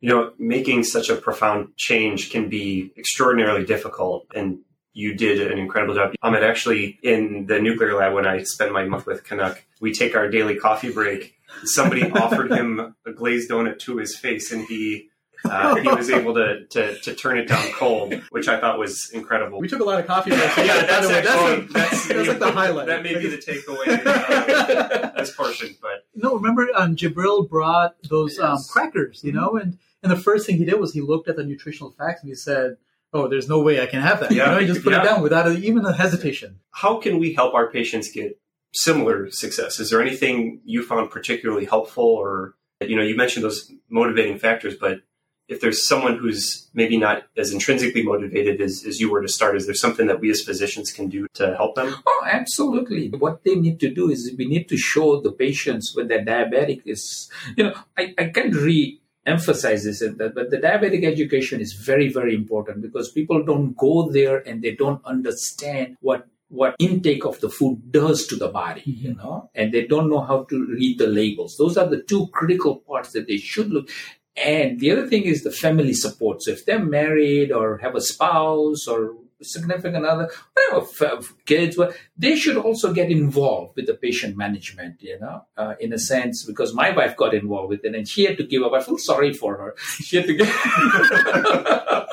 You 0.00 0.10
know 0.10 0.32
making 0.38 0.84
such 0.84 1.10
a 1.10 1.16
profound 1.16 1.76
change 1.76 2.30
can 2.30 2.48
be 2.48 2.92
extraordinarily 2.96 3.64
difficult 3.64 4.26
and 4.34 4.58
you 4.94 5.14
did 5.14 5.50
an 5.50 5.58
incredible 5.58 5.94
job. 5.94 6.14
Um, 6.22 6.34
and 6.34 6.44
actually, 6.44 6.98
in 7.02 7.46
the 7.46 7.60
nuclear 7.60 7.94
lab, 7.94 8.14
when 8.14 8.26
I 8.26 8.44
spend 8.44 8.72
my 8.72 8.84
month 8.84 9.06
with 9.06 9.24
Kanak, 9.24 9.58
we 9.80 9.92
take 9.92 10.16
our 10.16 10.30
daily 10.30 10.54
coffee 10.54 10.90
break. 10.90 11.34
Somebody 11.64 12.10
offered 12.12 12.50
him 12.50 12.94
a 13.04 13.12
glazed 13.12 13.50
donut 13.50 13.80
to 13.80 13.98
his 13.98 14.16
face, 14.16 14.52
and 14.52 14.64
he 14.66 15.10
uh, 15.44 15.74
he 15.76 15.88
was 15.88 16.08
able 16.10 16.34
to, 16.34 16.64
to, 16.66 16.98
to 17.00 17.14
turn 17.14 17.38
it 17.38 17.46
down 17.46 17.70
cold, 17.72 18.14
which 18.30 18.48
I 18.48 18.58
thought 18.58 18.78
was 18.78 19.10
incredible. 19.10 19.58
We 19.60 19.68
took 19.68 19.80
a 19.80 19.84
lot 19.84 20.00
of 20.00 20.06
coffee 20.06 20.30
breaks. 20.30 20.56
yeah, 20.56 20.86
that's, 20.86 21.06
way, 21.06 21.18
actually, 21.18 21.66
that's, 21.66 21.72
that's, 21.72 22.08
that's 22.08 22.28
like 22.28 22.38
the 22.38 22.50
highlight. 22.52 22.86
That 22.86 23.02
may 23.02 23.14
be 23.18 23.28
the 23.28 23.36
takeaway 23.36 24.06
uh, 24.06 25.10
this 25.18 25.34
portion, 25.34 25.76
but 25.82 26.06
no. 26.14 26.34
Remember 26.36 26.54
remember 26.62 26.78
um, 26.80 26.96
Jibril 26.96 27.48
brought 27.48 27.96
those 28.08 28.38
um, 28.38 28.58
crackers, 28.70 29.22
you 29.24 29.32
know, 29.32 29.56
and 29.56 29.78
and 30.02 30.10
the 30.12 30.16
first 30.16 30.46
thing 30.46 30.56
he 30.56 30.64
did 30.64 30.78
was 30.80 30.92
he 30.92 31.00
looked 31.00 31.28
at 31.28 31.36
the 31.36 31.44
nutritional 31.44 31.90
facts 31.92 32.22
and 32.22 32.28
he 32.28 32.34
said, 32.34 32.76
"Oh, 33.12 33.28
there's 33.28 33.48
no 33.48 33.60
way 33.60 33.80
I 33.82 33.86
can 33.86 34.00
have 34.00 34.20
that." 34.20 34.30
You 34.30 34.38
Yeah. 34.38 34.50
know, 34.52 34.58
he 34.58 34.66
just 34.66 34.82
put 34.82 34.92
Yeah. 34.92 35.02
it 35.02 35.04
down 35.04 35.22
without 35.22 35.46
a, 35.46 35.56
even 35.58 35.84
a 35.84 35.92
hesitation. 35.92 36.60
How 36.70 36.98
can 37.00 37.18
we 37.18 37.32
help 37.34 37.54
our 37.54 37.70
patients 37.70 38.10
get 38.10 38.38
similar 38.72 39.30
success? 39.30 39.78
Is 39.80 39.90
there 39.90 40.00
anything 40.00 40.60
you 40.64 40.82
found 40.82 41.10
particularly 41.10 41.64
helpful, 41.64 42.04
or 42.04 42.54
you 42.80 42.96
know, 42.96 43.02
you 43.02 43.16
mentioned 43.16 43.44
those 43.44 43.70
motivating 43.88 44.38
factors, 44.38 44.74
but 44.78 45.00
if 45.48 45.60
there's 45.60 45.86
someone 45.86 46.16
who's 46.16 46.68
maybe 46.72 46.96
not 46.96 47.24
as 47.36 47.52
intrinsically 47.52 48.02
motivated 48.02 48.60
as, 48.60 48.84
as 48.86 49.00
you 49.00 49.10
were 49.10 49.20
to 49.20 49.28
start, 49.28 49.56
is 49.56 49.66
there 49.66 49.74
something 49.74 50.06
that 50.06 50.20
we 50.20 50.30
as 50.30 50.42
physicians 50.42 50.90
can 50.90 51.08
do 51.08 51.26
to 51.34 51.54
help 51.56 51.74
them? 51.74 51.94
Oh, 52.06 52.24
absolutely. 52.26 53.10
What 53.10 53.44
they 53.44 53.54
need 53.54 53.78
to 53.80 53.90
do 53.90 54.10
is 54.10 54.34
we 54.38 54.46
need 54.46 54.68
to 54.70 54.76
show 54.76 55.20
the 55.20 55.32
patients 55.32 55.94
when 55.94 56.08
they're 56.08 56.24
diabetic 56.24 56.82
is, 56.86 57.30
you 57.56 57.64
know, 57.64 57.74
I, 57.98 58.14
I 58.18 58.26
can't 58.28 58.54
re 58.54 59.00
emphasize 59.26 59.84
this, 59.84 60.00
that, 60.00 60.32
but 60.34 60.50
the 60.50 60.58
diabetic 60.58 61.04
education 61.04 61.60
is 61.60 61.72
very, 61.72 62.08
very 62.08 62.34
important 62.34 62.82
because 62.82 63.10
people 63.10 63.42
don't 63.42 63.76
go 63.76 64.10
there 64.10 64.38
and 64.46 64.62
they 64.62 64.74
don't 64.74 65.04
understand 65.04 65.96
what 66.00 66.26
what 66.48 66.76
intake 66.78 67.24
of 67.24 67.40
the 67.40 67.48
food 67.48 67.90
does 67.90 68.26
to 68.26 68.36
the 68.36 68.48
body, 68.48 68.82
you 68.86 69.10
mm-hmm. 69.10 69.18
know, 69.18 69.50
and 69.54 69.72
they 69.72 69.86
don't 69.86 70.08
know 70.08 70.20
how 70.20 70.44
to 70.44 70.66
read 70.66 70.98
the 70.98 71.06
labels. 71.06 71.56
Those 71.56 71.76
are 71.76 71.88
the 71.88 72.02
two 72.02 72.28
critical 72.28 72.76
parts 72.76 73.12
that 73.12 73.26
they 73.26 73.38
should 73.38 73.70
look. 73.70 73.88
And 74.36 74.80
the 74.80 74.90
other 74.90 75.06
thing 75.06 75.22
is 75.22 75.42
the 75.42 75.50
family 75.50 75.92
support. 75.92 76.42
So 76.42 76.50
if 76.50 76.66
they're 76.66 76.84
married 76.84 77.52
or 77.52 77.78
have 77.78 77.94
a 77.94 78.00
spouse 78.00 78.88
or 78.88 79.14
significant 79.42 80.04
other, 80.04 80.30
whatever, 80.70 81.20
kids, 81.44 81.78
they 82.16 82.36
should 82.36 82.56
also 82.56 82.92
get 82.92 83.10
involved 83.10 83.76
with 83.76 83.86
the 83.86 83.94
patient 83.94 84.36
management, 84.36 85.02
you 85.02 85.18
know, 85.20 85.44
uh, 85.56 85.74
in 85.80 85.92
a 85.92 85.98
sense, 85.98 86.44
because 86.44 86.74
my 86.74 86.90
wife 86.90 87.16
got 87.16 87.34
involved 87.34 87.70
with 87.70 87.84
it 87.84 87.94
and 87.94 88.08
she 88.08 88.24
had 88.24 88.36
to 88.38 88.44
give 88.44 88.62
up. 88.62 88.72
I 88.72 88.80
feel 88.80 88.98
sorry 88.98 89.32
for 89.32 89.56
her. 89.56 89.74
She 90.04 90.16
had 90.16 90.26
to 90.26 90.34
get 90.34 90.48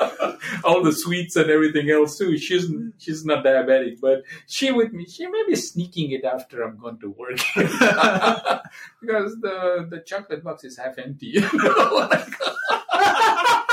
all 0.64 0.82
the 0.82 0.92
sweets 0.92 1.36
and 1.36 1.50
everything 1.50 1.90
else 1.90 2.18
too. 2.18 2.36
She's 2.38 2.66
she's 2.98 3.24
not 3.24 3.44
diabetic, 3.44 4.00
but 4.00 4.22
she 4.46 4.70
with 4.70 4.92
me. 4.92 5.06
She 5.06 5.26
may 5.26 5.44
be 5.46 5.56
sneaking 5.56 6.12
it 6.12 6.24
after 6.24 6.62
I'm 6.62 6.78
going 6.78 6.98
to 7.00 7.10
work 7.10 7.38
because 9.00 9.40
the 9.40 9.86
the 9.90 10.02
chocolate 10.04 10.44
box 10.44 10.64
is 10.64 10.78
half 10.78 10.98
empty. 10.98 11.42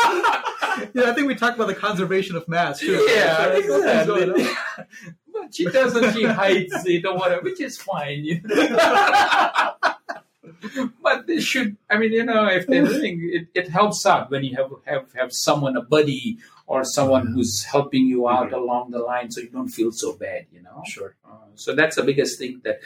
Yeah, 0.94 1.10
I 1.10 1.14
think 1.14 1.28
we 1.28 1.36
talked 1.36 1.56
about 1.56 1.68
the 1.68 1.76
conservation 1.76 2.36
of 2.36 2.48
mass 2.48 2.80
too. 2.80 2.94
yeah, 3.10 3.38
So 3.38 3.50
that's 3.50 3.68
what's 3.68 4.08
going 4.08 4.40
exactly. 4.40 4.96
but 5.34 5.56
she 5.56 5.66
doesn't. 5.66 6.14
She 6.14 6.24
hides 6.24 6.86
it 6.86 7.06
or 7.06 7.18
whatever, 7.18 7.42
which 7.42 7.60
is 7.60 7.78
fine. 7.78 8.24
You 8.24 8.42
know? 8.44 9.74
but 11.04 11.28
they 11.28 11.40
should. 11.40 11.78
I 11.90 11.98
mean, 11.98 12.14
you 12.14 12.24
know, 12.24 12.48
if 12.48 12.68
they're 12.68 12.86
doing 12.86 13.30
it, 13.34 13.48
it 13.54 13.70
helps 13.70 14.06
out 14.06 14.32
when 14.32 14.44
you 14.44 14.56
have 14.56 14.72
have 14.86 15.14
have 15.14 15.34
someone, 15.34 15.76
a 15.76 15.82
buddy, 15.82 16.38
or 16.68 16.84
someone 16.84 17.28
who's 17.28 17.64
helping 17.64 18.06
you 18.06 18.30
out 18.30 18.54
along 18.54 18.92
the 18.92 19.00
line, 19.00 19.32
so 19.32 19.42
you 19.42 19.50
don't 19.50 19.70
feel 19.70 19.92
so 19.92 20.14
bad. 20.14 20.46
You 20.52 20.62
know. 20.62 20.82
Sure. 20.88 21.16
Uh, 21.26 21.50
so 21.56 21.76
that's 21.76 21.96
the 21.96 22.04
biggest 22.04 22.40
thing 22.40 22.62
that 22.64 22.80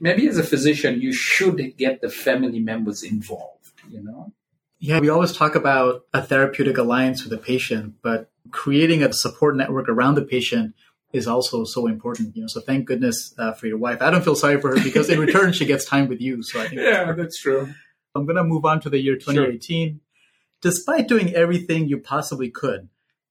maybe 0.00 0.28
as 0.28 0.38
a 0.38 0.44
physician 0.44 1.00
you 1.00 1.12
should 1.12 1.76
get 1.76 2.00
the 2.00 2.10
family 2.10 2.60
members 2.60 3.02
involved. 3.02 3.72
You 3.90 4.02
know. 4.02 4.32
Yeah, 4.78 5.00
we 5.00 5.08
always 5.08 5.32
talk 5.32 5.54
about 5.54 6.02
a 6.12 6.22
therapeutic 6.22 6.76
alliance 6.76 7.22
with 7.22 7.30
the 7.30 7.38
patient, 7.38 7.94
but 8.02 8.30
creating 8.50 9.02
a 9.02 9.12
support 9.12 9.56
network 9.56 9.88
around 9.88 10.16
the 10.16 10.22
patient 10.22 10.74
is 11.12 11.26
also 11.26 11.64
so 11.64 11.86
important. 11.86 12.36
You 12.36 12.42
know, 12.42 12.48
so 12.48 12.60
thank 12.60 12.86
goodness 12.86 13.34
uh, 13.38 13.52
for 13.52 13.66
your 13.66 13.78
wife. 13.78 14.02
I 14.02 14.10
don't 14.10 14.22
feel 14.24 14.34
sorry 14.34 14.60
for 14.60 14.76
her 14.76 14.82
because 14.82 15.08
in 15.08 15.18
return 15.18 15.52
she 15.52 15.64
gets 15.64 15.84
time 15.84 16.08
with 16.08 16.20
you. 16.20 16.42
So 16.42 16.60
I 16.60 16.68
think 16.68 16.80
Yeah, 16.80 17.12
that's 17.12 17.40
true. 17.40 17.72
I'm 18.14 18.26
going 18.26 18.36
to 18.36 18.44
move 18.44 18.64
on 18.64 18.80
to 18.80 18.90
the 18.90 18.98
year 18.98 19.16
2018. 19.16 20.00
Despite 20.62 21.06
doing 21.08 21.34
everything 21.34 21.88
you 21.88 21.98
possibly 21.98 22.50
could, 22.50 22.88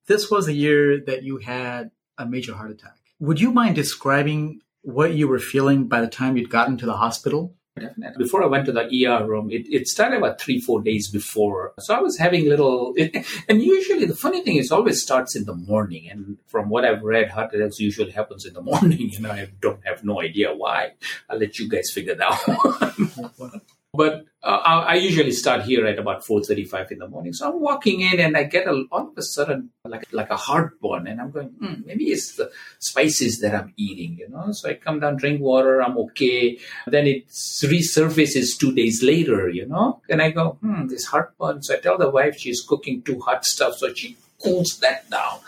this 0.08 0.30
was 0.30 0.46
the 0.46 0.54
year 0.54 1.04
that 1.06 1.24
you 1.24 1.38
had 1.38 1.92
a 2.18 2.26
major 2.26 2.54
heart 2.54 2.72
attack. 2.72 2.98
Would 3.20 3.40
you 3.40 3.52
mind 3.52 3.76
describing 3.76 4.62
what 4.82 5.14
you 5.14 5.28
were 5.28 5.40
feeling 5.40 5.88
by 5.88 6.02
the 6.02 6.08
time 6.08 6.38
you'd 6.38 6.50
gotten 6.50 6.78
to 6.78 6.86
the 6.86 6.98
hospital? 6.98 7.56
Definitely. 7.78 8.24
Before 8.24 8.42
I 8.42 8.46
went 8.46 8.66
to 8.68 8.72
the 8.72 9.06
ER 9.06 9.28
room, 9.28 9.52
it, 9.52 9.68
it 9.70 9.88
started 9.88 10.18
about 10.18 10.40
three, 10.40 10.62
four 10.62 10.82
days 10.82 11.10
before. 11.10 11.74
So 11.80 11.94
I 11.94 12.00
was 12.00 12.18
having 12.18 12.48
little, 12.48 12.94
it, 12.96 13.26
and 13.50 13.62
usually 13.62 14.06
the 14.06 14.16
funny 14.16 14.42
thing 14.44 14.56
is 14.56 14.72
always 14.72 15.02
starts 15.02 15.36
in 15.36 15.44
the 15.44 15.56
morning. 15.56 16.10
And 16.10 16.38
from 16.48 16.70
what 16.70 16.86
I've 16.86 17.04
read, 17.04 17.32
heart 17.32 17.54
attacks 17.54 17.80
usually 17.80 18.12
happens 18.12 18.46
in 18.46 18.54
the 18.54 18.62
morning. 18.72 19.12
And 19.18 19.28
I 19.28 19.50
don't 19.60 19.86
have 19.86 20.06
no 20.06 20.22
idea 20.22 20.56
why. 20.56 20.92
I'll 21.30 21.38
let 21.38 21.60
you 21.60 21.68
guys 21.68 21.92
figure 21.92 22.16
that 22.16 22.40
out. 22.48 23.62
But 23.96 24.26
uh, 24.46 24.84
I 24.88 24.96
usually 24.96 25.32
start 25.32 25.64
here 25.64 25.88
at 25.88 25.98
about 25.98 26.24
4:35 26.24 26.92
in 26.92 27.00
the 27.00 27.08
morning. 27.08 27.34
So 27.34 27.50
I'm 27.50 27.60
walking 27.60 28.02
in 28.02 28.20
and 28.20 28.38
I 28.38 28.44
get 28.44 28.68
a, 28.68 28.86
all 28.92 29.10
of 29.10 29.18
a 29.18 29.24
sudden 29.24 29.72
like 29.84 30.06
like 30.12 30.30
a 30.30 30.36
heartburn, 30.36 31.08
and 31.08 31.20
I'm 31.20 31.32
going, 31.32 31.50
hmm, 31.60 31.82
maybe 31.86 32.06
it's 32.06 32.36
the 32.36 32.52
spices 32.78 33.40
that 33.40 33.56
I'm 33.56 33.74
eating, 33.76 34.18
you 34.20 34.30
know. 34.30 34.52
So 34.52 34.70
I 34.70 34.76
come 34.76 35.00
down, 35.00 35.18
drink 35.18 35.42
water, 35.42 35.82
I'm 35.82 35.98
okay. 35.98 36.60
Then 36.86 37.08
it 37.08 37.28
resurfaces 37.28 38.60
two 38.60 38.72
days 38.76 39.02
later, 39.02 39.50
you 39.50 39.66
know. 39.66 40.02
And 40.10 40.22
I 40.22 40.30
go, 40.30 40.60
hmm, 40.62 40.88
this 40.88 41.06
heartburn. 41.06 41.64
So 41.64 41.74
I 41.74 41.78
tell 41.78 41.98
the 41.98 42.12
wife 42.12 42.38
she's 42.38 42.62
cooking 42.62 43.02
too 43.02 43.20
hot 43.22 43.46
stuff, 43.46 43.78
so 43.78 43.92
she 43.96 44.16
cools 44.44 44.78
that 44.82 45.10
down. 45.10 45.40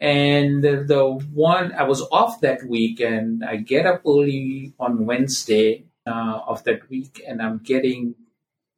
And 0.00 0.62
the 0.62 1.18
one 1.32 1.72
I 1.72 1.84
was 1.84 2.02
off 2.12 2.42
that 2.42 2.64
week, 2.68 3.00
and 3.00 3.42
I 3.42 3.56
get 3.56 3.86
up 3.86 4.02
early 4.06 4.74
on 4.78 5.06
Wednesday 5.06 5.84
uh, 6.06 6.40
of 6.46 6.64
that 6.64 6.88
week, 6.90 7.22
and 7.26 7.40
I'm 7.42 7.58
getting 7.58 8.14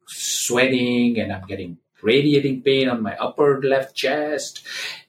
sweating, 0.07 1.19
and 1.19 1.31
I'm 1.31 1.45
getting 1.47 1.77
radiating 2.03 2.61
pain 2.61 2.87
on 2.89 3.01
my 3.01 3.15
upper 3.17 3.61
left 3.61 3.95
chest. 3.95 4.61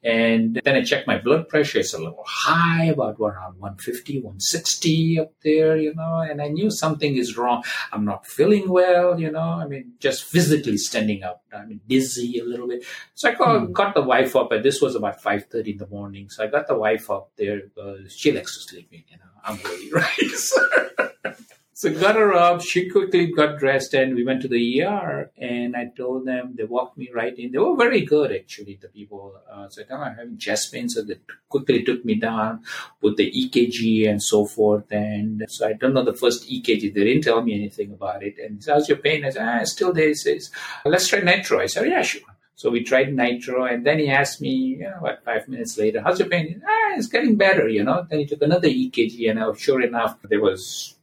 And 0.02 0.60
then 0.64 0.74
I 0.74 0.82
check 0.82 1.06
my 1.06 1.18
blood 1.18 1.48
pressure; 1.48 1.80
it's 1.80 1.94
a 1.94 1.98
little 1.98 2.24
high, 2.26 2.86
about 2.86 3.16
around 3.20 3.58
150, 3.58 4.20
160 4.20 5.20
up 5.20 5.32
there, 5.42 5.76
you 5.76 5.94
know. 5.94 6.20
And 6.20 6.40
I 6.40 6.48
knew 6.48 6.70
something 6.70 7.16
is 7.16 7.36
wrong. 7.36 7.62
I'm 7.92 8.04
not 8.04 8.26
feeling 8.26 8.68
well, 8.68 9.20
you 9.20 9.30
know. 9.30 9.40
I 9.62 9.66
mean, 9.66 9.92
just 9.98 10.24
physically 10.24 10.78
standing 10.78 11.22
up. 11.22 11.42
I 11.52 11.64
mean, 11.64 11.80
dizzy 11.86 12.38
a 12.38 12.44
little 12.44 12.68
bit. 12.68 12.84
So 13.14 13.30
I 13.30 13.34
called, 13.34 13.72
got 13.72 13.94
the 13.94 14.02
wife 14.02 14.36
up, 14.36 14.52
and 14.52 14.64
this 14.64 14.80
was 14.80 14.94
about 14.94 15.22
5:30 15.22 15.72
in 15.72 15.78
the 15.78 15.88
morning. 15.88 16.30
So 16.30 16.44
I 16.44 16.46
got 16.46 16.68
the 16.68 16.78
wife 16.78 17.10
up 17.10 17.30
there 17.36 17.60
because 17.60 18.12
she 18.12 18.32
likes 18.32 18.54
to 18.56 18.62
sleep 18.68 18.88
in, 18.92 19.04
you 19.08 19.16
know. 19.16 19.24
I'm 19.44 19.56
really 19.64 19.92
right. 19.92 21.48
So 21.78 21.94
got 21.94 22.16
her 22.16 22.34
up. 22.34 22.60
She 22.60 22.90
quickly 22.90 23.30
got 23.30 23.60
dressed, 23.60 23.94
and 23.94 24.16
we 24.16 24.24
went 24.24 24.42
to 24.42 24.48
the 24.48 24.82
ER. 24.82 25.30
And 25.38 25.76
I 25.76 25.92
told 25.96 26.26
them 26.26 26.54
they 26.56 26.64
walked 26.64 26.98
me 26.98 27.08
right 27.14 27.38
in. 27.38 27.52
They 27.52 27.58
were 27.58 27.76
very 27.76 28.00
good, 28.00 28.32
actually. 28.32 28.80
The 28.82 28.88
people. 28.88 29.40
Uh, 29.48 29.68
so 29.68 29.82
I 29.88 29.94
I'm 29.94 30.16
having 30.16 30.38
chest 30.38 30.72
pain, 30.72 30.88
so 30.88 31.02
they 31.02 31.20
quickly 31.48 31.84
took 31.84 32.04
me 32.04 32.16
down, 32.16 32.64
put 33.00 33.16
the 33.16 33.30
EKG 33.30 34.10
and 34.10 34.20
so 34.20 34.44
forth. 34.44 34.90
And 34.90 35.44
so 35.48 35.68
I 35.68 35.74
don't 35.74 35.94
know 35.94 36.04
the 36.04 36.20
first 36.24 36.50
EKG. 36.50 36.92
They 36.92 37.04
didn't 37.04 37.22
tell 37.22 37.42
me 37.42 37.54
anything 37.54 37.92
about 37.92 38.24
it. 38.24 38.34
And 38.38 38.60
said, 38.60 38.72
"How's 38.74 38.88
your 38.88 38.98
pain?" 38.98 39.24
I 39.24 39.30
said, 39.30 39.46
"Ah, 39.46 39.62
still 39.62 39.92
there." 39.92 40.08
He 40.08 40.14
says, 40.14 40.50
"Let's 40.84 41.06
try 41.06 41.20
nitro." 41.20 41.60
I 41.60 41.66
said, 41.66 41.86
"Yeah, 41.86 42.02
sure." 42.02 42.22
So 42.56 42.70
we 42.70 42.82
tried 42.82 43.14
nitro, 43.14 43.66
and 43.66 43.86
then 43.86 44.00
he 44.00 44.08
asked 44.10 44.40
me, 44.40 44.54
you 44.80 44.88
know, 44.90 44.98
about 44.98 45.22
five 45.24 45.46
minutes 45.46 45.78
later, 45.78 46.00
"How's 46.00 46.18
your 46.18 46.28
pain?" 46.28 46.60
Ah, 46.66 46.96
it's 46.96 47.06
getting 47.06 47.36
better, 47.36 47.68
you 47.68 47.84
know. 47.84 48.04
Then 48.10 48.18
he 48.18 48.26
took 48.26 48.42
another 48.42 48.66
EKG, 48.66 49.30
and 49.30 49.38
sure 49.56 49.80
enough, 49.80 50.18
there 50.28 50.40
was 50.40 50.97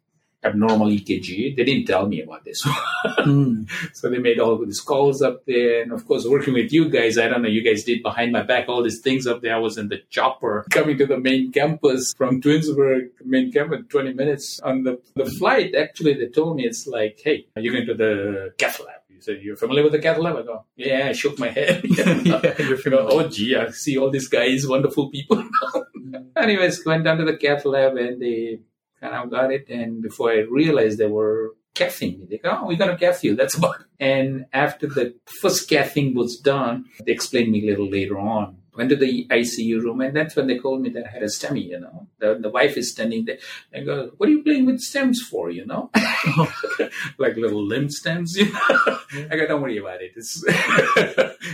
abnormal 0.45 0.87
EKG. 0.87 1.55
They 1.55 1.63
didn't 1.63 1.85
tell 1.85 2.07
me 2.07 2.21
about 2.21 2.45
this. 2.45 2.65
Hmm. 3.25 3.63
so 3.93 4.09
they 4.09 4.19
made 4.19 4.39
all 4.39 4.57
these 4.63 4.81
calls 4.81 5.21
up 5.21 5.45
there, 5.45 5.81
and 5.81 5.91
of 5.91 6.07
course, 6.07 6.25
working 6.25 6.53
with 6.53 6.71
you 6.71 6.89
guys, 6.89 7.17
I 7.17 7.27
don't 7.27 7.41
know, 7.41 7.49
you 7.49 7.63
guys 7.63 7.83
did 7.83 8.03
behind 8.03 8.31
my 8.31 8.43
back 8.43 8.67
all 8.67 8.83
these 8.83 8.99
things 8.99 9.25
up 9.25 9.41
there. 9.41 9.55
I 9.55 9.59
was 9.59 9.77
in 9.77 9.89
the 9.89 10.01
chopper 10.09 10.65
coming 10.69 10.97
to 10.99 11.07
the 11.07 11.17
main 11.17 11.51
campus 11.51 12.13
from 12.15 12.41
Twinsburg, 12.41 13.09
main 13.23 13.51
campus, 13.51 13.81
20 13.89 14.13
minutes 14.13 14.59
on 14.59 14.83
the 14.83 14.99
the 15.15 15.25
flight. 15.25 15.73
Actually, 15.75 16.13
they 16.13 16.27
told 16.27 16.57
me 16.57 16.65
it's 16.65 16.85
like, 16.85 17.19
hey, 17.23 17.47
you're 17.57 17.73
going 17.73 17.87
to 17.87 17.95
the 17.95 18.53
cath 18.57 18.79
lab. 18.79 19.01
You 19.09 19.21
said, 19.21 19.41
you're 19.41 19.55
familiar 19.55 19.83
with 19.83 19.93
the 19.93 19.99
cath 19.99 20.19
lab? 20.19 20.35
I 20.35 20.43
go, 20.43 20.65
yeah, 20.75 21.07
I 21.09 21.13
shook 21.13 21.39
my 21.39 21.49
head. 21.49 21.83
Yeah, 21.89 22.53
you're 22.59 22.77
go, 22.77 23.07
oh, 23.09 23.27
gee, 23.27 23.55
I 23.55 23.69
see 23.71 23.97
all 23.97 24.09
these 24.11 24.27
guys, 24.27 24.67
wonderful 24.67 25.09
people. 25.09 25.41
Hmm. 25.41 26.15
Anyways, 26.35 26.85
went 26.85 27.05
down 27.05 27.17
to 27.17 27.25
the 27.25 27.37
cath 27.37 27.65
lab 27.65 27.95
and 27.97 28.21
they 28.21 28.59
kind 29.09 29.23
of 29.23 29.31
got 29.31 29.51
it. 29.51 29.69
And 29.69 30.01
before 30.01 30.31
I 30.31 30.39
realized 30.39 30.97
they 30.97 31.07
were 31.07 31.55
cathing 31.73 32.19
me, 32.19 32.27
they 32.29 32.37
go, 32.37 32.57
oh, 32.61 32.67
we're 32.67 32.77
going 32.77 32.91
to 32.91 32.97
cath 32.97 33.23
you. 33.23 33.35
That's 33.35 33.55
about 33.55 33.81
it. 33.81 33.87
And 33.99 34.45
after 34.53 34.87
the 34.87 35.15
first 35.41 35.69
cathing 35.69 36.15
was 36.15 36.37
done, 36.37 36.85
they 37.05 37.11
explained 37.11 37.51
me 37.51 37.63
a 37.63 37.71
little 37.71 37.89
later 37.89 38.17
on. 38.17 38.57
Went 38.75 38.89
to 38.89 38.97
the 38.97 39.25
ICU 39.29 39.81
room, 39.81 40.01
and 40.01 40.13
that's 40.13 40.35
when 40.35 40.47
they 40.47 40.59
told 40.59 40.81
me 40.81 40.89
that 40.89 41.05
I 41.05 41.09
had 41.09 41.23
a 41.23 41.27
STEMI, 41.27 41.69
you 41.69 41.79
know. 41.79 42.09
The, 42.19 42.37
the 42.41 42.49
wife 42.49 42.75
is 42.75 42.91
standing 42.91 43.23
there 43.23 43.37
and 43.71 43.85
go, 43.85 44.11
What 44.17 44.27
are 44.27 44.33
you 44.33 44.43
playing 44.43 44.65
with 44.65 44.81
stems 44.81 45.21
for, 45.21 45.49
you 45.49 45.65
know? 45.65 45.91
like 47.17 47.37
little 47.37 47.65
limb 47.65 47.89
stems, 47.89 48.35
you 48.35 48.51
know. 48.51 48.59
I 49.31 49.37
go, 49.37 49.47
don't 49.47 49.61
worry 49.61 49.77
about 49.77 50.01
it. 50.01 50.11
It's 50.17 50.43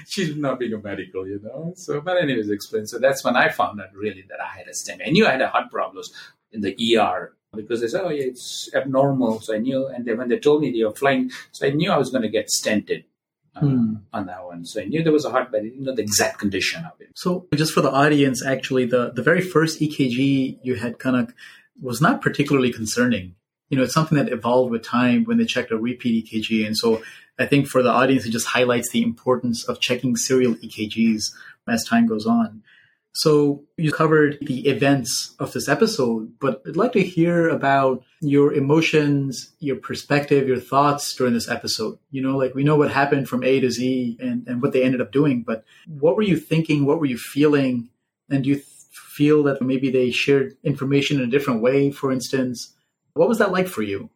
she's 0.08 0.36
not 0.36 0.58
being 0.58 0.74
a 0.74 0.80
medical, 0.80 1.28
you 1.28 1.40
know. 1.44 1.74
So, 1.76 2.02
but 2.02 2.18
anyways, 2.18 2.50
explain. 2.50 2.88
So 2.88 2.98
that's 2.98 3.24
when 3.24 3.36
I 3.36 3.50
found 3.50 3.80
out 3.80 3.94
really 3.94 4.26
that 4.30 4.40
I 4.42 4.58
had 4.58 4.66
a 4.66 4.72
STEMI. 4.72 5.08
I 5.08 5.12
knew 5.12 5.28
I 5.28 5.34
had 5.34 5.42
a 5.42 5.50
heart 5.50 5.70
problems 5.70 6.12
in 6.52 6.62
the 6.62 6.76
ER 6.98 7.36
because 7.56 7.82
they 7.82 7.88
said, 7.88 8.02
oh, 8.04 8.10
yeah, 8.10 8.26
it's 8.26 8.70
abnormal. 8.74 9.42
So 9.42 9.54
I 9.54 9.58
knew. 9.58 9.88
And 9.88 10.06
then 10.06 10.18
when 10.18 10.30
they 10.30 10.40
told 10.40 10.62
me 10.62 10.72
they 10.72 10.84
were 10.84 10.96
flying, 10.96 11.32
so 11.52 11.68
I 11.68 11.72
knew 11.72 11.92
I 11.92 11.98
was 11.98 12.10
going 12.10 12.24
to 12.24 12.30
get 12.30 12.48
stented. 12.48 13.06
Uh, 13.54 13.60
hmm. 13.60 13.96
On 14.14 14.26
that 14.28 14.46
one, 14.46 14.64
so 14.64 14.80
I 14.80 14.86
knew 14.86 15.04
there 15.04 15.12
was 15.12 15.26
a 15.26 15.30
heart, 15.30 15.52
but 15.52 15.60
I 15.60 15.64
didn't 15.64 15.84
know 15.84 15.94
the 15.94 16.02
exact 16.02 16.40
condition 16.40 16.86
of 16.86 16.94
it. 17.02 17.10
So, 17.16 17.48
just 17.54 17.74
for 17.74 17.82
the 17.82 17.92
audience, 17.92 18.46
actually, 18.46 18.86
the 18.86 19.12
the 19.14 19.22
very 19.22 19.42
first 19.42 19.82
EKG 19.82 20.60
you 20.64 20.76
had 20.76 21.00
kind 21.00 21.18
of 21.18 21.34
was 21.82 22.00
not 22.00 22.22
particularly 22.22 22.72
concerning. 22.72 23.36
You 23.70 23.76
know, 23.76 23.84
it's 23.84 23.94
something 23.94 24.18
that 24.18 24.32
evolved 24.32 24.72
with 24.72 24.84
time 24.84 25.26
when 25.26 25.38
they 25.38 25.44
checked 25.44 25.70
a 25.72 25.78
repeat 25.78 26.26
EKG, 26.26 26.66
and 26.66 26.78
so 26.78 27.04
I 27.38 27.46
think 27.46 27.68
for 27.68 27.84
the 27.84 27.90
audience, 27.90 28.26
it 28.26 28.30
just 28.30 28.48
highlights 28.48 28.92
the 28.92 29.04
importance 29.04 29.68
of 29.68 29.82
checking 29.82 30.16
serial 30.16 30.56
EKGs 30.56 31.34
as 31.68 31.84
time 31.84 32.08
goes 32.08 32.26
on. 32.26 32.64
So 33.14 33.64
you 33.78 33.92
covered 33.92 34.38
the 34.42 34.68
events 34.68 35.36
of 35.40 35.52
this 35.52 35.68
episode, 35.68 36.34
but 36.40 36.62
I'd 36.66 36.78
like 36.78 36.94
to 36.94 37.04
hear 37.04 37.50
about 37.50 38.04
your 38.22 38.54
emotions, 38.54 39.52
your 39.60 39.76
perspective, 39.76 40.48
your 40.48 40.60
thoughts 40.60 41.14
during 41.16 41.34
this 41.34 41.50
episode. 41.50 42.00
You 42.12 42.22
know, 42.22 42.38
like 42.38 42.56
we 42.56 42.64
know 42.64 42.78
what 42.78 42.92
happened 42.92 43.28
from 43.28 43.44
A 43.44 43.60
to 43.60 43.70
Z 43.70 44.18
and, 44.22 44.48
and 44.48 44.62
what 44.62 44.72
they 44.72 44.84
ended 44.84 45.02
up 45.02 45.12
doing, 45.12 45.44
but 45.44 45.66
what 45.88 46.16
were 46.16 46.22
you 46.22 46.38
thinking? 46.38 46.86
What 46.86 47.00
were 47.00 47.06
you 47.06 47.18
feeling? 47.18 47.90
And 48.30 48.46
do 48.46 48.52
you 48.52 48.56
th- 48.56 48.66
feel 48.92 49.44
that 49.44 49.62
maybe 49.62 49.92
they 49.92 50.12
shared 50.12 50.56
information 50.64 51.20
in 51.20 51.28
a 51.28 51.32
different 51.32 51.62
way, 51.62 51.92
for 51.92 52.14
instance? 52.14 52.74
What 53.14 53.28
was 53.28 53.40
that 53.40 53.52
like 53.52 53.68
for 53.68 53.82
you? 53.82 54.10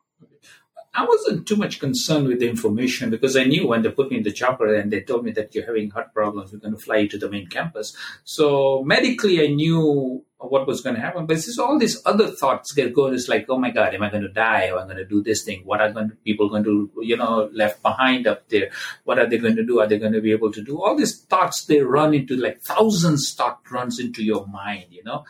I 0.96 1.06
wasn't 1.06 1.46
too 1.46 1.58
much 1.58 1.80
concerned 1.80 2.28
with 2.28 2.40
the 2.40 2.50
information 2.50 3.10
because 3.10 3.36
I 3.36 3.44
knew 3.44 3.68
when 3.68 3.82
they 3.82 3.92
put 3.92 4.12
me 4.12 4.18
in 4.18 4.24
the 4.24 4.32
chopper 4.32 4.74
and 4.74 4.92
they 4.92 5.02
told 5.02 5.26
me 5.26 5.32
that 5.32 5.54
you're 5.54 5.66
having 5.66 5.90
heart 5.90 6.14
problems, 6.14 6.54
we're 6.54 6.60
going 6.60 6.74
to 6.74 6.80
fly 6.80 6.98
you 6.98 7.10
to 7.10 7.18
the 7.18 7.30
main 7.30 7.48
campus. 7.48 7.96
So 8.24 8.82
medically, 8.84 9.44
I 9.44 9.48
knew 9.48 10.24
what 10.38 10.68
was 10.68 10.82
going 10.82 10.96
to 10.96 11.02
happen. 11.02 11.26
But 11.26 11.38
it's 11.38 11.60
all 11.60 11.78
these 11.78 12.02
other 12.06 12.28
thoughts 12.28 12.72
get 12.72 12.94
going. 12.94 13.14
It's 13.14 13.28
like, 13.28 13.46
oh 13.50 13.58
my 13.58 13.72
God, 13.72 13.94
am 13.94 14.04
I 14.04 14.10
going 14.10 14.24
to 14.24 14.30
die? 14.30 14.64
Am 14.64 14.78
I 14.78 14.84
going 14.84 14.98
to 14.98 15.06
do 15.06 15.22
this 15.22 15.44
thing? 15.44 15.64
What 15.66 15.82
are 15.82 15.92
going 15.92 16.10
to, 16.10 16.16
people 16.18 16.50
going 16.50 16.64
to, 16.64 16.90
you 17.02 17.18
know, 17.18 17.50
left 17.54 17.82
behind 17.82 18.28
up 18.28 18.48
there? 18.50 18.70
What 19.04 19.20
are 19.20 19.28
they 19.28 19.38
going 19.38 19.56
to 19.58 19.66
do? 19.66 19.80
Are 19.80 19.88
they 19.88 20.00
going 20.00 20.14
to 20.14 20.22
be 20.22 20.32
able 20.32 20.52
to 20.54 20.62
do? 20.62 20.82
All 20.82 20.96
these 20.96 21.22
thoughts, 21.24 21.66
they 21.66 21.82
run 21.82 22.14
into 22.14 22.38
like 22.38 22.62
thousands 22.62 23.34
thought 23.34 23.60
runs 23.70 24.00
into 24.00 24.24
your 24.24 24.48
mind, 24.48 24.86
you 24.92 25.04
know 25.04 25.26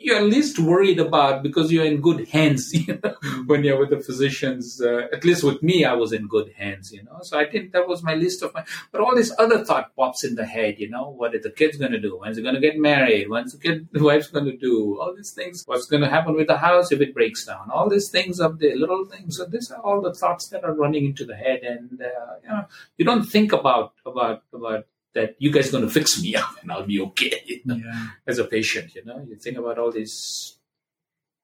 you're 0.00 0.22
least 0.22 0.58
worried 0.58 0.98
about 0.98 1.42
because 1.42 1.70
you're 1.70 1.84
in 1.84 2.00
good 2.00 2.26
hands 2.28 2.72
you 2.86 2.98
know, 3.02 3.14
when 3.46 3.62
you're 3.62 3.78
with 3.78 3.90
the 3.90 4.00
physicians. 4.00 4.80
Uh, 4.80 5.06
at 5.12 5.24
least 5.24 5.44
with 5.44 5.62
me 5.62 5.84
i 5.84 5.92
was 5.92 6.12
in 6.12 6.26
good 6.26 6.52
hands 6.56 6.92
you 6.92 7.02
know. 7.04 7.18
So 7.22 7.38
i 7.38 7.44
think 7.48 7.72
that 7.72 7.86
was 7.86 8.02
my 8.02 8.14
list 8.14 8.42
of 8.42 8.54
my 8.54 8.64
but 8.90 9.00
all 9.00 9.14
this 9.14 9.32
other 9.38 9.64
thought 9.64 9.94
pops 9.94 10.24
in 10.24 10.34
the 10.34 10.46
head 10.46 10.76
you 10.78 10.88
know. 10.88 11.10
What 11.10 11.34
is 11.34 11.42
the 11.42 11.50
kid's 11.50 11.76
going 11.76 11.92
to 11.92 12.00
do? 12.00 12.16
When's 12.18 12.36
he 12.36 12.42
going 12.42 12.54
to 12.54 12.60
get 12.60 12.78
married? 12.78 13.28
When's 13.28 13.52
the 13.52 13.58
kid 13.58 13.88
the 13.92 14.02
wife's 14.02 14.28
going 14.28 14.46
to 14.46 14.56
do? 14.56 14.98
All 15.00 15.14
these 15.14 15.32
things. 15.32 15.64
What's 15.66 15.86
going 15.86 16.02
to 16.02 16.08
happen 16.08 16.34
with 16.34 16.46
the 16.46 16.56
house 16.58 16.90
if 16.90 17.00
it 17.00 17.14
breaks 17.14 17.44
down? 17.44 17.70
All 17.70 17.88
these 17.88 18.08
things 18.08 18.40
up 18.40 18.58
there 18.58 18.76
little 18.76 19.04
things. 19.04 19.36
So 19.36 19.44
these 19.44 19.70
are 19.70 19.80
all 19.80 20.00
the 20.00 20.14
thoughts 20.14 20.48
that 20.48 20.64
are 20.64 20.74
running 20.74 21.04
into 21.04 21.24
the 21.24 21.36
head 21.36 21.60
and 21.62 22.00
uh, 22.00 22.34
you 22.42 22.48
know 22.48 22.64
you 22.96 23.04
don't 23.04 23.24
think 23.24 23.52
about 23.52 23.92
about 24.06 24.42
about 24.52 24.86
that 25.14 25.36
you 25.38 25.50
guys 25.50 25.68
are 25.68 25.72
going 25.72 25.84
to 25.84 25.90
fix 25.90 26.20
me 26.22 26.34
up 26.42 26.56
and 26.62 26.70
I'll 26.70 26.86
be 26.86 27.00
okay 27.00 27.42
you 27.46 27.60
know, 27.64 27.76
yeah. 27.76 28.08
as 28.26 28.38
a 28.38 28.44
patient. 28.44 28.94
You 28.94 29.04
know, 29.04 29.24
you 29.28 29.36
think 29.36 29.58
about 29.58 29.78
all 29.78 29.90
these 29.90 30.56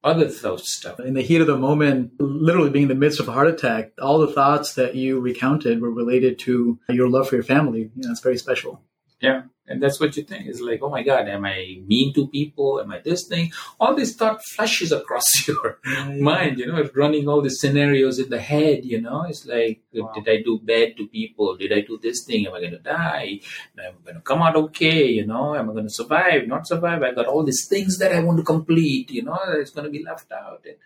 other 0.04 0.28
thoughts 0.28 0.72
stuff. 0.72 1.00
In 1.00 1.14
the 1.14 1.22
heat 1.22 1.40
of 1.40 1.46
the 1.46 1.56
moment, 1.56 2.12
literally 2.20 2.70
being 2.70 2.84
in 2.84 2.88
the 2.88 2.94
midst 2.94 3.18
of 3.18 3.28
a 3.28 3.32
heart 3.32 3.48
attack, 3.48 3.92
all 4.00 4.18
the 4.18 4.32
thoughts 4.32 4.74
that 4.74 4.94
you 4.94 5.18
recounted 5.20 5.80
were 5.80 5.90
related 5.90 6.38
to 6.40 6.78
your 6.88 7.08
love 7.08 7.28
for 7.28 7.34
your 7.34 7.44
family. 7.44 7.90
You 7.96 8.04
know, 8.04 8.12
it's 8.12 8.20
very 8.20 8.38
special. 8.38 8.82
Yeah. 9.20 9.42
And 9.68 9.82
that's 9.82 9.98
what 9.98 10.16
you 10.16 10.22
think. 10.22 10.46
It's 10.46 10.60
like, 10.60 10.80
oh 10.82 10.90
my 10.90 11.02
God, 11.02 11.28
am 11.28 11.44
I 11.44 11.80
mean 11.86 12.14
to 12.14 12.28
people? 12.28 12.80
Am 12.80 12.90
I 12.92 13.00
this 13.00 13.26
thing? 13.26 13.52
All 13.80 13.94
this 13.94 14.14
thought 14.14 14.40
flashes 14.54 14.92
across 14.92 15.26
your 15.48 15.78
yeah. 15.84 16.10
mind, 16.20 16.58
you 16.58 16.66
know, 16.66 16.88
running 16.94 17.28
all 17.28 17.42
these 17.42 17.60
scenarios 17.60 18.18
in 18.18 18.30
the 18.30 18.40
head, 18.40 18.84
you 18.84 19.00
know. 19.00 19.24
It's 19.28 19.44
like, 19.44 19.80
wow. 19.92 20.12
did 20.14 20.28
I 20.28 20.42
do 20.42 20.60
bad 20.62 20.96
to 20.98 21.08
people? 21.08 21.56
Did 21.56 21.72
I 21.72 21.80
do 21.80 21.98
this 22.00 22.24
thing? 22.24 22.46
Am 22.46 22.54
I 22.54 22.60
going 22.60 22.72
to 22.72 22.78
die? 22.78 23.40
Am 23.78 23.94
I 23.98 24.04
going 24.04 24.16
to 24.16 24.20
come 24.20 24.42
out 24.42 24.56
okay? 24.56 25.06
You 25.06 25.26
know, 25.26 25.56
am 25.56 25.70
I 25.70 25.72
going 25.72 25.88
to 25.88 25.92
survive? 25.92 26.46
Not 26.46 26.68
survive? 26.68 27.02
I 27.02 27.12
got 27.12 27.26
all 27.26 27.42
these 27.42 27.66
things 27.68 27.98
that 27.98 28.12
I 28.12 28.20
want 28.20 28.38
to 28.38 28.44
complete, 28.44 29.10
you 29.10 29.22
know, 29.22 29.38
it's 29.48 29.70
going 29.70 29.86
to 29.86 29.90
be 29.90 30.04
left 30.04 30.30
out. 30.30 30.64
And 30.64 30.76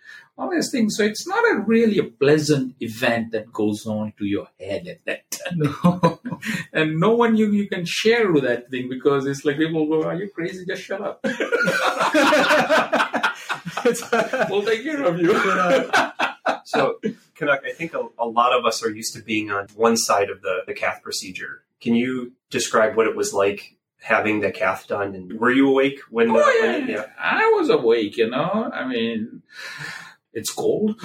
all 0.40 0.50
these 0.50 0.70
things. 0.70 0.96
So 0.96 1.04
it's 1.04 1.26
not 1.26 1.44
a 1.52 1.58
really 1.58 1.98
a 1.98 2.04
pleasant 2.04 2.76
event 2.80 3.32
that 3.32 3.52
goes 3.52 3.84
on 3.86 4.14
to 4.18 4.24
your 4.24 4.48
head 4.58 4.88
at 4.88 5.04
that 5.04 5.30
time. 5.30 5.58
No. 5.58 6.18
and 6.72 6.98
no 6.98 7.14
one 7.14 7.36
you, 7.36 7.52
you 7.52 7.68
can 7.68 7.84
share 7.84 8.32
with 8.32 8.44
that 8.44 8.70
thing 8.70 8.88
because 8.88 9.26
it's 9.26 9.44
like 9.44 9.58
people 9.58 9.86
go, 9.86 10.04
Are 10.04 10.14
you 10.14 10.30
crazy? 10.30 10.64
Just 10.66 10.82
shut 10.82 11.02
up. 11.02 11.20
we'll 14.50 14.62
take 14.62 14.82
care 14.82 15.04
of 15.04 15.20
you. 15.20 15.34
so, 16.64 16.98
Kanak, 17.36 17.66
I 17.66 17.72
think 17.74 17.92
a, 17.92 18.08
a, 18.18 18.26
lot 18.26 18.58
of 18.58 18.64
us 18.64 18.82
are 18.82 18.90
used 18.90 19.12
to 19.14 19.22
being 19.22 19.50
on 19.50 19.66
one 19.74 19.98
side 19.98 20.30
of 20.30 20.40
the, 20.40 20.62
the 20.66 20.72
cath 20.72 21.02
procedure. 21.02 21.64
Can 21.80 21.94
you 21.94 22.32
describe 22.48 22.96
what 22.96 23.06
it 23.06 23.14
was 23.14 23.34
like 23.34 23.76
having 24.00 24.40
the 24.40 24.50
cath 24.50 24.86
done? 24.86 25.14
And 25.14 25.38
were 25.38 25.50
you 25.50 25.68
awake 25.68 26.00
when? 26.08 26.30
Oh, 26.30 26.60
yeah. 26.62 26.72
When, 26.72 26.88
yeah. 26.88 27.04
I 27.18 27.52
was 27.58 27.68
awake. 27.68 28.16
You 28.16 28.30
know, 28.30 28.70
I 28.72 28.86
mean, 28.86 29.42
it's 30.32 30.52
cold. 30.52 31.00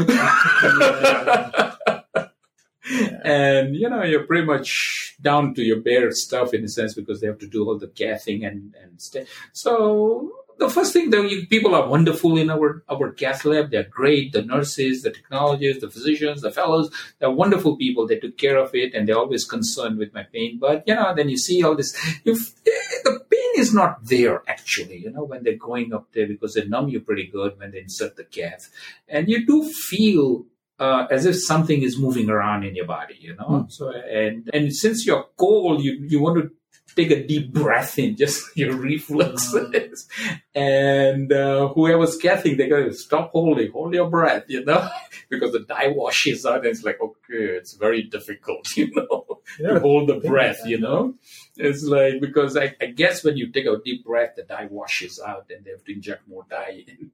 and 3.23 3.75
you 3.75 3.89
know 3.89 4.03
you're 4.03 4.23
pretty 4.23 4.45
much 4.45 5.15
down 5.21 5.53
to 5.55 5.63
your 5.63 5.81
bare 5.81 6.11
stuff 6.11 6.53
in 6.53 6.63
a 6.63 6.67
sense 6.67 6.93
because 6.93 7.19
they 7.19 7.27
have 7.27 7.39
to 7.39 7.47
do 7.47 7.65
all 7.65 7.77
the 7.77 7.87
cathing 7.87 8.45
and 8.45 8.75
and 8.81 9.01
stuff. 9.01 9.27
So 9.53 10.31
the 10.57 10.69
first 10.69 10.93
thing 10.93 11.09
that 11.09 11.29
you, 11.29 11.47
people 11.47 11.75
are 11.75 11.87
wonderful 11.87 12.37
in 12.37 12.49
our 12.49 12.83
our 12.89 13.11
cath 13.11 13.45
lab. 13.45 13.71
They're 13.71 13.83
great. 13.83 14.31
The 14.31 14.43
nurses, 14.43 15.03
the 15.03 15.11
technologists, 15.11 15.81
the 15.81 15.89
physicians, 15.89 16.41
the 16.41 16.51
fellows. 16.51 16.91
They're 17.19 17.31
wonderful 17.31 17.75
people. 17.77 18.07
They 18.07 18.19
took 18.19 18.37
care 18.37 18.57
of 18.57 18.73
it, 18.73 18.93
and 18.93 19.07
they're 19.07 19.17
always 19.17 19.45
concerned 19.45 19.97
with 19.97 20.13
my 20.13 20.23
pain. 20.23 20.57
But 20.59 20.83
you 20.87 20.95
know, 20.95 21.13
then 21.15 21.29
you 21.29 21.37
see 21.37 21.63
all 21.63 21.75
this. 21.75 21.95
If 22.23 22.53
eh, 22.65 23.01
the 23.03 23.19
pain 23.19 23.24
is 23.57 23.73
not 23.73 24.05
there 24.05 24.43
actually, 24.47 24.97
you 24.97 25.11
know, 25.11 25.23
when 25.23 25.43
they're 25.43 25.57
going 25.57 25.93
up 25.93 26.07
there 26.13 26.27
because 26.27 26.53
they 26.53 26.65
numb 26.65 26.89
you 26.89 26.99
pretty 26.99 27.27
good 27.27 27.57
when 27.57 27.71
they 27.71 27.79
insert 27.79 28.15
the 28.15 28.23
cath, 28.23 28.69
and 29.07 29.29
you 29.29 29.45
do 29.45 29.69
feel 29.69 30.45
uh, 30.79 31.07
as 31.09 31.25
if 31.25 31.41
something 31.41 31.81
is 31.81 31.97
moving 31.97 32.29
around 32.29 32.63
in 32.63 32.75
your 32.75 32.85
body, 32.85 33.17
you 33.19 33.35
know. 33.35 33.47
Mm. 33.47 33.71
So 33.71 33.91
and 33.91 34.49
and 34.53 34.73
since 34.73 35.05
you're 35.05 35.25
cold, 35.37 35.83
you 35.83 35.93
you 36.07 36.21
want 36.21 36.43
to 36.43 36.51
take 36.95 37.11
a 37.11 37.25
deep 37.25 37.53
breath 37.53 37.99
in, 37.99 38.15
just 38.23 38.55
your 38.55 38.75
reflexes. 38.75 40.07
Mm. 40.19 40.41
And 40.55 41.31
uh, 41.31 41.69
whoever's 41.69 42.17
cathing, 42.17 42.57
they 42.57 42.67
gotta 42.67 42.93
stop 42.93 43.31
holding, 43.31 43.71
hold 43.71 43.93
your 43.93 44.09
breath, 44.09 44.45
you 44.47 44.63
know, 44.65 44.87
because 45.29 45.51
the 45.51 45.59
dye 45.59 45.89
washes 45.89 46.45
out, 46.45 46.57
and 46.57 46.67
it's 46.67 46.83
like 46.83 46.99
okay, 47.01 47.55
it's 47.55 47.73
very 47.73 48.03
difficult, 48.03 48.65
you 48.77 48.91
know, 48.93 49.41
yeah. 49.59 49.73
to 49.73 49.79
hold 49.79 50.09
the 50.09 50.19
breath, 50.19 50.61
you 50.65 50.79
know. 50.79 51.13
It's 51.57 51.83
like 51.83 52.19
because 52.19 52.57
I, 52.57 52.75
I, 52.81 52.87
guess 52.87 53.23
when 53.23 53.37
you 53.37 53.51
take 53.51 53.65
a 53.65 53.77
deep 53.83 54.05
breath, 54.05 54.35
the 54.35 54.43
dye 54.43 54.67
washes 54.69 55.21
out, 55.25 55.45
and 55.49 55.63
they 55.63 55.71
have 55.71 55.83
to 55.85 55.93
inject 55.93 56.27
more 56.27 56.45
dye 56.49 56.83
in. 56.87 57.11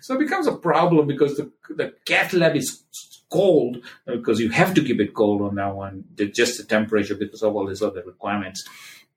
So 0.00 0.14
it 0.14 0.20
becomes 0.20 0.46
a 0.46 0.56
problem 0.56 1.06
because 1.06 1.36
the 1.36 1.50
the 1.70 1.94
cath 2.04 2.32
lab 2.32 2.56
is 2.56 2.82
cold 3.30 3.78
because 4.06 4.38
you 4.38 4.50
have 4.50 4.74
to 4.74 4.84
keep 4.84 5.00
it 5.00 5.14
cold 5.14 5.42
on 5.42 5.56
that 5.56 5.74
one, 5.74 6.04
just 6.32 6.58
the 6.58 6.64
temperature 6.64 7.16
because 7.16 7.42
of 7.42 7.56
all 7.56 7.66
these 7.66 7.82
other 7.82 8.02
requirements. 8.04 8.64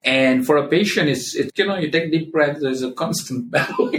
And 0.04 0.46
for 0.46 0.58
a 0.58 0.68
patient, 0.68 1.10
it's, 1.10 1.36
it's 1.36 1.52
you 1.56 1.68
know 1.68 1.78
you 1.78 1.92
take 1.92 2.12
deep 2.12 2.32
breath. 2.32 2.58
There's 2.60 2.82
a 2.82 2.92
constant 3.04 3.52
battle. 3.52 3.92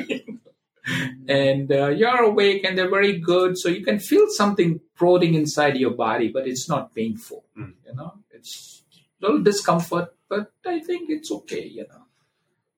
and 1.29 1.71
uh, 1.71 1.89
you're 1.89 2.23
awake 2.23 2.65
and 2.65 2.77
they're 2.77 2.91
very 2.91 3.19
good 3.19 3.59
so 3.59 3.69
you 3.69 3.85
can 3.85 3.99
feel 3.99 4.27
something 4.31 4.81
prodding 4.95 5.35
inside 5.35 5.77
your 5.77 5.91
body 5.91 6.29
but 6.29 6.49
it's 6.49 6.67
not 6.67 6.95
painful 6.95 7.45
mm. 7.59 7.75
you 7.87 7.95
know 7.95 8.15
it's 8.31 8.83
a 9.21 9.27
little 9.27 9.43
discomfort 9.43 10.15
but 10.29 10.53
I 10.67 10.81
think 10.81 11.11
it's 11.11 11.31
okay, 11.31 11.67
you 11.67 11.87
know. 11.89 12.03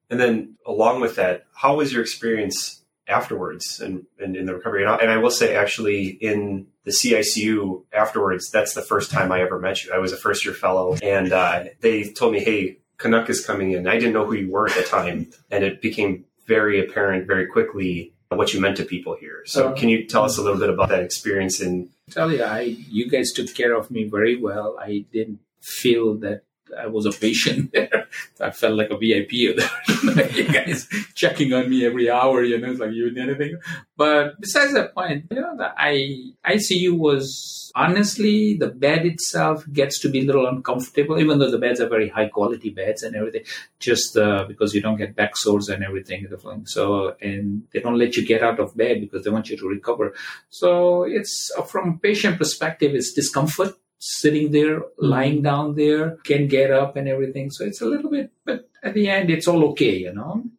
And 0.08 0.18
then 0.18 0.56
along 0.66 1.00
with 1.00 1.16
that, 1.16 1.46
how 1.54 1.76
was 1.76 1.92
your 1.92 2.02
experience 2.02 2.82
afterwards 3.06 3.80
and, 3.80 4.06
and 4.18 4.36
in 4.36 4.46
the 4.46 4.54
recovery? 4.54 4.82
And 4.82 4.90
I, 4.90 4.96
and 4.96 5.10
I, 5.10 5.18
will 5.18 5.30
say, 5.30 5.54
actually, 5.54 6.08
in 6.08 6.66
the 6.84 6.90
CICU 6.90 7.84
afterwards, 7.92 8.50
that's 8.50 8.74
the 8.74 8.82
first 8.82 9.10
time 9.10 9.30
I 9.30 9.40
ever 9.40 9.58
met 9.58 9.84
you. 9.84 9.92
I 9.92 9.98
was 9.98 10.12
a 10.12 10.16
first 10.16 10.44
year 10.44 10.54
fellow, 10.54 10.96
and 11.02 11.32
uh, 11.32 11.64
they 11.80 12.04
told 12.04 12.32
me, 12.32 12.40
"Hey, 12.40 12.78
Kanak 12.98 13.30
is 13.30 13.44
coming 13.44 13.72
in." 13.72 13.86
I 13.86 13.94
didn't 13.94 14.14
know 14.14 14.26
who 14.26 14.34
you 14.34 14.50
were 14.50 14.68
at 14.68 14.74
the 14.74 14.82
time, 14.82 15.30
and 15.50 15.62
it 15.62 15.80
became 15.80 16.24
very 16.46 16.84
apparent 16.84 17.26
very 17.28 17.46
quickly 17.46 18.12
what 18.30 18.52
you 18.54 18.60
meant 18.60 18.76
to 18.76 18.84
people 18.84 19.16
here. 19.18 19.42
So, 19.46 19.68
uh, 19.68 19.74
can 19.74 19.88
you 19.88 20.06
tell 20.06 20.24
us 20.24 20.38
a 20.38 20.42
little 20.42 20.58
bit 20.58 20.70
about 20.70 20.88
that 20.88 21.02
experience? 21.02 21.60
And 21.60 21.90
tell 22.10 22.32
you, 22.32 22.42
I 22.42 22.60
you 22.62 23.08
guys 23.08 23.32
took 23.32 23.54
care 23.54 23.74
of 23.74 23.90
me 23.90 24.04
very 24.04 24.36
well. 24.36 24.76
I 24.80 25.04
didn't 25.12 25.40
feel 25.60 26.14
that 26.18 26.42
I 26.78 26.86
was 26.86 27.06
a 27.06 27.12
patient 27.12 27.72
there. 27.74 28.08
I 28.40 28.50
felt 28.50 28.76
like 28.76 28.90
a 28.90 28.96
VIP 28.96 29.56
there. 29.56 30.30
you 30.30 30.52
guys 30.52 30.88
checking 31.14 31.52
on 31.52 31.68
me 31.70 31.84
every 31.84 32.10
hour, 32.10 32.42
you 32.42 32.58
know, 32.58 32.70
it's 32.70 32.80
like 32.80 32.92
you 32.92 33.10
need 33.10 33.22
anything. 33.22 33.58
But 33.96 34.40
besides 34.40 34.72
that 34.74 34.94
point, 34.94 35.26
you 35.30 35.40
know, 35.40 35.56
the 35.56 35.72
I 35.76 36.32
ICU 36.46 36.96
was 36.96 37.70
honestly, 37.74 38.54
the 38.54 38.68
bed 38.68 39.06
itself 39.06 39.64
gets 39.72 40.00
to 40.00 40.08
be 40.08 40.20
a 40.20 40.24
little 40.24 40.46
uncomfortable, 40.46 41.18
even 41.20 41.38
though 41.38 41.50
the 41.50 41.58
beds 41.58 41.80
are 41.80 41.88
very 41.88 42.08
high 42.08 42.28
quality 42.28 42.70
beds 42.70 43.02
and 43.02 43.14
everything, 43.14 43.42
just 43.78 44.16
uh, 44.16 44.44
because 44.48 44.74
you 44.74 44.80
don't 44.80 44.96
get 44.96 45.14
back 45.14 45.36
sores 45.36 45.68
and 45.68 45.84
everything. 45.84 46.26
So, 46.64 47.14
and 47.20 47.62
they 47.72 47.80
don't 47.80 47.98
let 47.98 48.16
you 48.16 48.26
get 48.26 48.42
out 48.42 48.58
of 48.58 48.76
bed 48.76 49.00
because 49.00 49.24
they 49.24 49.30
want 49.30 49.48
you 49.50 49.56
to 49.56 49.68
recover. 49.68 50.14
So 50.48 51.04
it's 51.04 51.52
from 51.68 51.98
patient 51.98 52.38
perspective, 52.38 52.94
it's 52.94 53.12
discomfort 53.12 53.74
sitting 54.00 54.50
there, 54.50 54.82
lying 54.98 55.42
down 55.42 55.76
there, 55.76 56.16
can 56.24 56.48
get 56.48 56.72
up 56.72 56.96
and 56.96 57.06
everything. 57.06 57.50
So 57.50 57.64
it's 57.64 57.80
a 57.80 57.86
little 57.86 58.10
bit, 58.10 58.32
but 58.44 58.68
at 58.82 58.94
the 58.94 59.08
end, 59.08 59.30
it's 59.30 59.46
all 59.46 59.64
okay, 59.70 59.96
you 59.96 60.12
know 60.12 60.50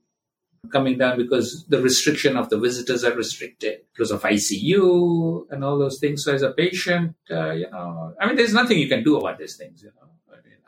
coming 0.71 0.97
down 0.97 1.17
because 1.17 1.65
the 1.67 1.81
restriction 1.81 2.37
of 2.37 2.49
the 2.49 2.57
visitors 2.57 3.03
are 3.03 3.13
restricted 3.13 3.81
because 3.93 4.11
of 4.11 4.21
ICU 4.21 5.45
and 5.51 5.63
all 5.63 5.77
those 5.77 5.99
things. 5.99 6.23
So 6.23 6.33
as 6.33 6.43
a 6.43 6.51
patient, 6.51 7.15
uh, 7.29 7.51
you 7.51 7.69
know, 7.69 8.13
I 8.19 8.27
mean, 8.27 8.35
there's 8.35 8.53
nothing 8.53 8.77
you 8.79 8.87
can 8.87 9.03
do 9.03 9.17
about 9.17 9.37
these 9.37 9.57
things, 9.57 9.83
you 9.83 9.89
know. 9.89 10.07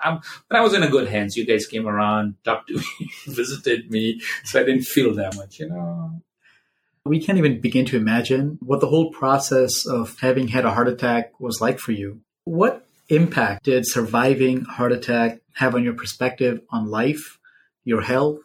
I'm, 0.04 0.20
but 0.50 0.58
I 0.58 0.62
was 0.62 0.74
in 0.74 0.84
a 0.84 0.90
good 0.90 1.08
hands. 1.08 1.38
You 1.38 1.46
guys 1.46 1.66
came 1.66 1.88
around, 1.88 2.36
talked 2.44 2.68
to 2.68 2.76
me, 2.76 3.10
visited 3.28 3.90
me, 3.90 4.20
so 4.44 4.60
I 4.60 4.66
didn't 4.66 4.84
feel 4.84 5.14
that 5.16 5.36
much, 5.36 5.60
you 5.60 5.70
know. 5.70 6.22
We 7.06 7.24
can't 7.24 7.38
even 7.38 7.62
begin 7.62 7.86
to 7.86 7.98
imagine 7.98 8.58
what 8.62 8.82
the 8.82 8.88
whole 8.88 9.12
process 9.12 9.86
of 9.86 10.20
having 10.20 10.50
had 10.50 10.66
a 10.66 10.72
heart 10.72 10.90
attack 10.90 11.40
was 11.40 11.62
like 11.62 11.80
for 11.80 11.94
you. 11.94 12.20
What 12.46 12.86
impact 13.10 13.66
did 13.66 13.88
surviving 13.88 14.66
heart 14.66 14.92
attack 14.92 15.42
have 15.54 15.76
on 15.76 15.84
your 15.84 15.94
perspective 15.94 16.62
on 16.70 16.90
life, 16.90 17.40
your 17.84 18.02
health, 18.02 18.40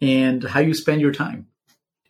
and 0.00 0.44
how 0.44 0.60
you 0.60 0.74
spend 0.74 1.00
your 1.00 1.12
time. 1.12 1.48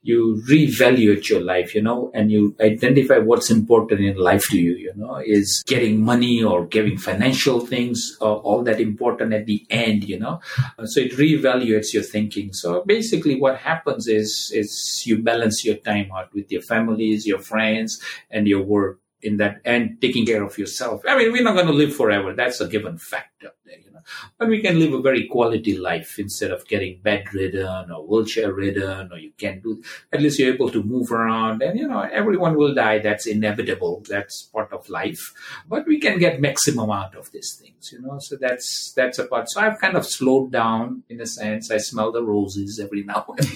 You 0.03 0.41
reevaluate 0.49 1.29
your 1.29 1.41
life, 1.41 1.75
you 1.75 1.83
know, 1.83 2.13
and 2.15 2.31
you 2.31 2.55
identify 2.61 3.19
what's 3.19 3.51
important 3.51 4.03
in 4.03 4.17
life 4.17 4.47
to 4.51 4.59
you, 4.59 4.77
you 4.77 4.93
know, 4.95 5.17
is 5.17 5.65
getting 5.67 6.05
money 6.05 6.45
or 6.45 6.65
getting 6.65 6.97
financial 6.97 7.59
things, 7.59 8.17
uh, 8.21 8.35
all 8.35 8.63
that 8.63 8.79
important 8.79 9.33
at 9.33 9.47
the 9.47 9.67
end, 9.69 10.05
you 10.05 10.17
know. 10.17 10.41
Uh, 10.79 10.87
so 10.87 11.01
it 11.01 11.13
reevaluates 11.13 11.93
your 11.93 12.05
thinking. 12.05 12.53
So 12.53 12.85
basically 12.87 13.41
what 13.41 13.59
happens 13.59 14.07
is, 14.07 14.53
is 14.55 15.03
you 15.05 15.19
balance 15.19 15.65
your 15.65 15.77
time 15.77 16.13
out 16.17 16.33
with 16.33 16.53
your 16.53 16.63
families, 16.63 17.27
your 17.27 17.41
friends, 17.41 18.01
and 18.31 18.47
your 18.47 18.63
work 18.63 19.01
in 19.27 19.37
that 19.39 19.61
and 19.65 20.01
taking 20.01 20.25
care 20.25 20.43
of 20.43 20.57
yourself. 20.57 21.03
I 21.07 21.19
mean, 21.19 21.33
we're 21.33 21.43
not 21.43 21.55
going 21.55 21.67
to 21.67 21.73
live 21.73 21.95
forever. 21.95 22.33
That's 22.33 22.61
a 22.61 22.69
given 22.69 22.97
factor 22.97 23.53
there, 23.65 23.79
you 23.79 23.91
know. 23.91 24.01
But 24.39 24.49
we 24.49 24.63
can 24.63 24.79
live 24.79 24.93
a 24.93 25.03
very 25.03 25.27
quality 25.27 25.77
life 25.77 26.19
instead 26.19 26.53
of 26.53 26.67
getting 26.69 27.01
bedridden 27.03 27.91
or 27.91 28.07
wheelchair 28.07 28.53
ridden 28.53 29.13
or 29.13 29.19
you 29.19 29.33
can't 29.37 29.63
do, 29.63 29.83
at 30.13 30.23
least 30.23 30.39
you're 30.39 30.55
able 30.55 30.71
to 30.71 30.83
move 30.83 31.11
around 31.11 31.63
and, 31.63 31.79
you 31.79 31.89
know, 31.89 32.01
everyone 32.01 32.57
will 32.57 32.75
die. 32.75 33.01
That's 33.01 33.27
inevitable. 33.27 34.05
That's 34.09 34.43
part 34.43 34.73
of 34.73 34.89
life. 34.89 35.33
But 35.69 35.87
we 35.87 35.99
can 35.99 36.19
get 36.19 36.41
maximum 36.41 36.91
out 36.91 37.17
of 37.17 37.33
these 37.33 37.55
things, 37.61 37.93
you 37.93 38.01
know. 38.01 38.19
So 38.21 38.37
that's, 38.41 38.93
that's 38.93 39.19
a 39.19 39.27
part. 39.27 39.51
So 39.51 39.61
I've 39.61 39.81
kind 39.81 39.97
of 39.97 40.07
slowed 40.07 40.53
down 40.53 41.03
in 41.09 41.21
a 41.21 41.27
sense. 41.27 41.71
I 41.71 41.79
smell 41.79 42.13
the 42.13 42.23
roses 42.23 42.79
every 42.79 43.03
now 43.03 43.27
and 43.37 43.49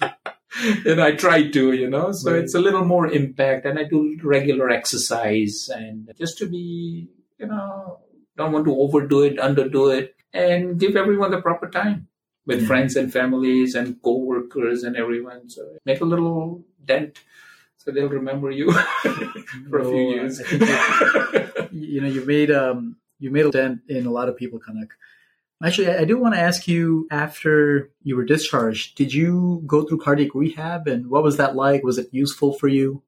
then. 0.00 0.14
and 0.86 1.00
I 1.00 1.12
try 1.12 1.48
to, 1.48 1.72
you 1.72 1.88
know, 1.88 2.12
so 2.12 2.32
right. 2.32 2.42
it's 2.42 2.54
a 2.54 2.60
little 2.60 2.84
more 2.84 3.06
impact 3.06 3.66
and 3.66 3.78
I 3.78 3.84
do 3.84 4.18
regular 4.22 4.70
exercise 4.70 5.68
and 5.72 6.10
just 6.18 6.38
to 6.38 6.48
be, 6.48 7.08
you 7.38 7.46
know, 7.46 8.00
don't 8.36 8.52
want 8.52 8.64
to 8.66 8.76
overdo 8.76 9.22
it, 9.22 9.38
underdo 9.38 9.96
it 9.96 10.14
and 10.32 10.78
give 10.78 10.96
everyone 10.96 11.30
the 11.30 11.40
proper 11.40 11.68
time 11.68 12.08
with 12.46 12.66
friends 12.66 12.96
and 12.96 13.12
families 13.12 13.74
and 13.74 14.00
co-workers 14.02 14.82
and 14.82 14.96
everyone. 14.96 15.48
So 15.48 15.76
make 15.84 16.00
a 16.00 16.04
little 16.04 16.64
dent 16.84 17.20
so 17.84 17.90
they'll 17.90 18.08
remember 18.08 18.50
you 18.52 18.70
for 19.70 19.78
a 19.80 19.84
few 19.84 20.10
years. 20.14 20.40
you 21.72 22.00
know, 22.00 22.06
you 22.06 22.24
made, 22.24 22.52
um, 22.52 22.96
you 23.18 23.30
made 23.32 23.46
a 23.46 23.50
dent 23.50 23.80
in 23.88 24.06
a 24.06 24.10
lot 24.10 24.28
of 24.28 24.36
people, 24.36 24.60
Kanak. 24.60 24.90
Actually, 25.64 25.88
I 25.88 26.04
do 26.04 26.18
want 26.18 26.34
to 26.34 26.40
ask 26.40 26.66
you 26.66 27.06
after 27.10 27.90
you 28.02 28.16
were 28.16 28.24
discharged, 28.24 28.96
did 28.96 29.14
you 29.14 29.62
go 29.64 29.84
through 29.84 29.98
cardiac 29.98 30.34
rehab 30.34 30.88
and 30.88 31.08
what 31.08 31.22
was 31.22 31.36
that 31.36 31.54
like? 31.54 31.84
Was 31.84 31.98
it 31.98 32.08
useful 32.10 32.52
for 32.52 32.66
you? 32.66 33.02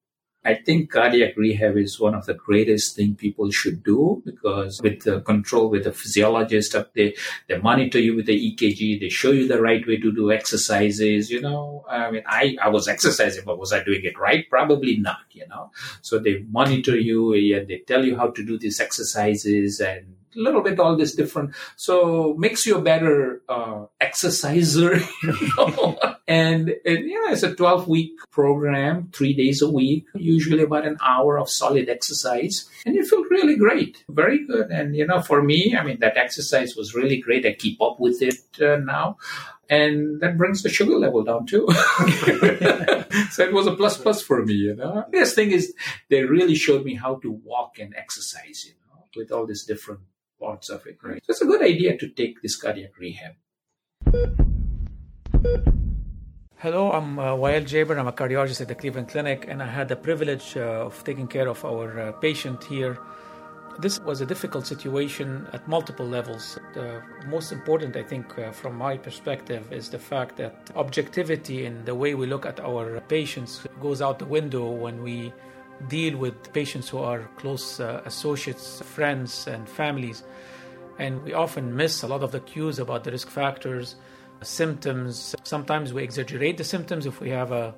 I 0.44 0.54
think 0.54 0.90
cardiac 0.90 1.36
rehab 1.36 1.76
is 1.76 1.98
one 1.98 2.14
of 2.14 2.26
the 2.26 2.34
greatest 2.34 2.96
thing 2.96 3.14
people 3.14 3.50
should 3.50 3.82
do 3.82 4.22
because 4.24 4.80
with 4.82 5.02
the 5.02 5.20
control 5.20 5.70
with 5.70 5.84
the 5.84 5.92
physiologist 5.92 6.74
up 6.74 6.92
there, 6.94 7.12
they 7.48 7.58
monitor 7.58 7.98
you 7.98 8.14
with 8.14 8.26
the 8.26 8.52
EKG, 8.52 9.00
they 9.00 9.08
show 9.08 9.30
you 9.30 9.48
the 9.48 9.60
right 9.60 9.86
way 9.86 9.96
to 9.96 10.12
do 10.12 10.30
exercises, 10.30 11.30
you 11.30 11.40
know. 11.40 11.84
I 11.88 12.10
mean, 12.10 12.22
I, 12.26 12.56
I 12.62 12.68
was 12.68 12.88
exercising, 12.88 13.44
but 13.44 13.58
was 13.58 13.72
I 13.72 13.82
doing 13.82 14.04
it 14.04 14.18
right? 14.18 14.48
Probably 14.50 14.96
not, 14.98 15.24
you 15.30 15.46
know. 15.48 15.70
So 16.02 16.18
they 16.18 16.44
monitor 16.50 16.96
you 16.96 17.32
and 17.32 17.68
they 17.68 17.78
tell 17.78 18.04
you 18.04 18.16
how 18.16 18.28
to 18.30 18.44
do 18.44 18.58
these 18.58 18.80
exercises 18.80 19.80
and 19.80 20.14
a 20.36 20.40
little 20.40 20.62
bit 20.62 20.80
all 20.80 20.96
this 20.96 21.14
different. 21.14 21.54
So 21.76 22.34
makes 22.38 22.66
you 22.66 22.76
a 22.76 22.82
better 22.82 23.42
uh, 23.48 23.86
exerciser. 24.00 25.00
You 25.22 25.52
know? 25.56 26.13
And, 26.26 26.68
know, 26.68 27.32
it's 27.32 27.42
a 27.42 27.54
12 27.54 27.86
week 27.86 28.12
program, 28.30 29.10
three 29.12 29.34
days 29.34 29.60
a 29.60 29.70
week, 29.70 30.06
usually 30.14 30.62
about 30.62 30.86
an 30.86 30.96
hour 31.02 31.38
of 31.38 31.50
solid 31.50 31.88
exercise. 31.88 32.68
And 32.86 32.94
you 32.94 33.04
feel 33.04 33.24
really 33.24 33.56
great, 33.56 34.04
very 34.08 34.46
good. 34.46 34.70
And, 34.70 34.96
you 34.96 35.06
know, 35.06 35.20
for 35.20 35.42
me, 35.42 35.76
I 35.76 35.84
mean, 35.84 35.98
that 36.00 36.16
exercise 36.16 36.76
was 36.76 36.94
really 36.94 37.18
great. 37.20 37.44
I 37.44 37.52
keep 37.52 37.80
up 37.82 38.00
with 38.00 38.22
it 38.22 38.40
uh, 38.60 38.76
now 38.76 39.18
and 39.68 40.20
that 40.20 40.36
brings 40.36 40.62
the 40.62 40.68
sugar 40.68 40.96
level 40.96 41.22
down 41.22 41.46
too. 41.46 41.66
so 43.30 43.44
it 43.44 43.52
was 43.52 43.66
a 43.66 43.74
plus 43.74 43.96
plus 43.96 44.22
for 44.22 44.44
me, 44.44 44.54
you 44.54 44.74
know. 44.74 45.04
The 45.10 45.24
thing 45.26 45.50
is, 45.50 45.74
they 46.10 46.24
really 46.24 46.54
showed 46.54 46.84
me 46.84 46.94
how 46.94 47.16
to 47.16 47.30
walk 47.30 47.78
and 47.78 47.94
exercise, 47.96 48.66
you 48.66 48.74
know, 48.88 49.04
with 49.16 49.32
all 49.32 49.46
these 49.46 49.64
different 49.64 50.00
parts 50.40 50.68
of 50.68 50.86
it, 50.86 50.98
right? 51.02 51.24
So 51.24 51.30
it's 51.30 51.42
a 51.42 51.46
good 51.46 51.62
idea 51.62 51.96
to 51.96 52.08
take 52.08 52.42
this 52.42 52.56
cardiac 52.56 52.98
rehab. 52.98 53.34
Hello, 56.64 56.92
I'm 56.92 57.18
uh, 57.18 57.34
Wael 57.34 57.62
Jaber. 57.62 57.98
I'm 57.98 58.08
a 58.08 58.12
cardiologist 58.12 58.62
at 58.62 58.68
the 58.68 58.74
Cleveland 58.74 59.08
Clinic, 59.08 59.44
and 59.48 59.62
I 59.62 59.66
had 59.66 59.86
the 59.86 59.96
privilege 59.96 60.56
uh, 60.56 60.86
of 60.86 61.04
taking 61.04 61.28
care 61.28 61.46
of 61.46 61.62
our 61.62 62.00
uh, 62.00 62.12
patient 62.12 62.64
here. 62.64 62.96
This 63.80 64.00
was 64.00 64.22
a 64.22 64.24
difficult 64.24 64.66
situation 64.66 65.46
at 65.52 65.68
multiple 65.68 66.06
levels. 66.06 66.58
The 66.72 67.02
most 67.26 67.52
important, 67.52 67.96
I 67.96 68.02
think, 68.02 68.38
uh, 68.38 68.50
from 68.50 68.76
my 68.76 68.96
perspective, 68.96 69.70
is 69.70 69.90
the 69.90 69.98
fact 69.98 70.38
that 70.38 70.70
objectivity 70.74 71.66
in 71.66 71.84
the 71.84 71.94
way 71.94 72.14
we 72.14 72.26
look 72.26 72.46
at 72.46 72.60
our 72.60 72.98
patients 73.08 73.66
goes 73.78 74.00
out 74.00 74.18
the 74.18 74.24
window 74.24 74.70
when 74.70 75.02
we 75.02 75.34
deal 75.88 76.16
with 76.16 76.50
patients 76.54 76.88
who 76.88 76.96
are 76.96 77.28
close 77.36 77.78
uh, 77.78 78.00
associates, 78.06 78.80
friends, 78.80 79.46
and 79.46 79.68
families. 79.68 80.24
And 80.98 81.22
we 81.24 81.34
often 81.34 81.76
miss 81.76 82.02
a 82.02 82.06
lot 82.06 82.22
of 82.22 82.32
the 82.32 82.40
cues 82.40 82.78
about 82.78 83.04
the 83.04 83.10
risk 83.10 83.28
factors, 83.28 83.96
symptoms. 84.42 85.34
Sometimes 85.44 85.92
we 85.92 86.02
exaggerate 86.02 86.58
the 86.58 86.64
symptoms 86.64 87.06
if 87.06 87.20
we 87.20 87.30
have 87.30 87.52
a 87.52 87.74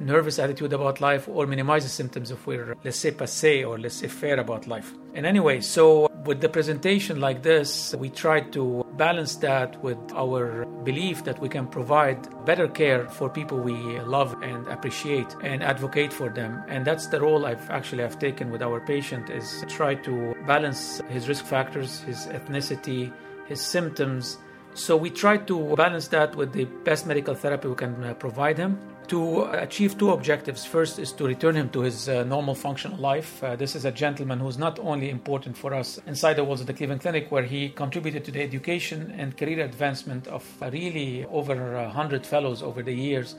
nervous 0.00 0.38
attitude 0.38 0.72
about 0.72 1.00
life 1.00 1.28
or 1.28 1.46
minimize 1.46 1.84
the 1.84 1.90
symptoms 1.90 2.30
if 2.30 2.46
we're 2.46 2.74
laissez 2.84 3.10
passer 3.10 3.64
or 3.64 3.78
laissez 3.78 4.08
faire 4.08 4.40
about 4.40 4.66
life. 4.66 4.92
And 5.14 5.26
anyway, 5.26 5.60
so 5.60 6.08
with 6.24 6.40
the 6.40 6.48
presentation 6.48 7.20
like 7.20 7.42
this, 7.42 7.94
we 7.98 8.08
try 8.08 8.40
to 8.40 8.84
balance 8.96 9.36
that 9.36 9.82
with 9.82 9.98
our 10.14 10.64
belief 10.84 11.24
that 11.24 11.38
we 11.40 11.48
can 11.48 11.66
provide 11.66 12.18
better 12.44 12.68
care 12.68 13.08
for 13.08 13.28
people 13.28 13.58
we 13.58 14.00
love 14.00 14.40
and 14.42 14.66
appreciate 14.68 15.34
and 15.42 15.62
advocate 15.62 16.12
for 16.12 16.28
them. 16.28 16.62
And 16.68 16.84
that's 16.84 17.06
the 17.08 17.20
role 17.20 17.46
I've 17.46 17.70
actually 17.70 18.02
have 18.02 18.18
taken 18.18 18.50
with 18.50 18.62
our 18.62 18.80
patient 18.80 19.30
is 19.30 19.64
try 19.68 19.94
to 19.96 20.34
balance 20.46 21.00
his 21.08 21.28
risk 21.28 21.44
factors, 21.44 22.00
his 22.00 22.26
ethnicity, 22.26 23.12
his 23.46 23.60
symptoms. 23.60 24.38
So 24.74 24.96
we 24.96 25.10
try 25.10 25.36
to 25.36 25.74
balance 25.74 26.08
that 26.08 26.36
with 26.36 26.52
the 26.52 26.64
best 26.64 27.06
medical 27.06 27.34
therapy 27.34 27.68
we 27.68 27.74
can 27.74 28.04
uh, 28.04 28.14
provide 28.14 28.56
him 28.56 28.78
to 29.08 29.42
achieve 29.50 29.98
two 29.98 30.12
objectives. 30.12 30.64
First 30.64 31.00
is 31.00 31.10
to 31.14 31.24
return 31.24 31.56
him 31.56 31.68
to 31.70 31.80
his 31.80 32.08
uh, 32.08 32.22
normal 32.22 32.54
functional 32.54 32.96
life. 32.96 33.42
Uh, 33.42 33.56
this 33.56 33.74
is 33.74 33.84
a 33.84 33.90
gentleman 33.90 34.38
who's 34.38 34.56
not 34.56 34.78
only 34.78 35.10
important 35.10 35.56
for 35.56 35.74
us 35.74 35.98
inside 36.06 36.34
the 36.34 36.44
walls 36.44 36.60
of 36.60 36.68
the 36.68 36.72
Cleveland 36.72 37.00
Clinic, 37.00 37.32
where 37.32 37.42
he 37.42 37.70
contributed 37.70 38.24
to 38.26 38.30
the 38.30 38.40
education 38.40 39.12
and 39.18 39.36
career 39.36 39.64
advancement 39.64 40.28
of 40.28 40.44
really 40.60 41.26
over 41.26 41.56
100 41.74 42.24
fellows 42.24 42.62
over 42.62 42.84
the 42.84 42.94
years, 42.94 43.34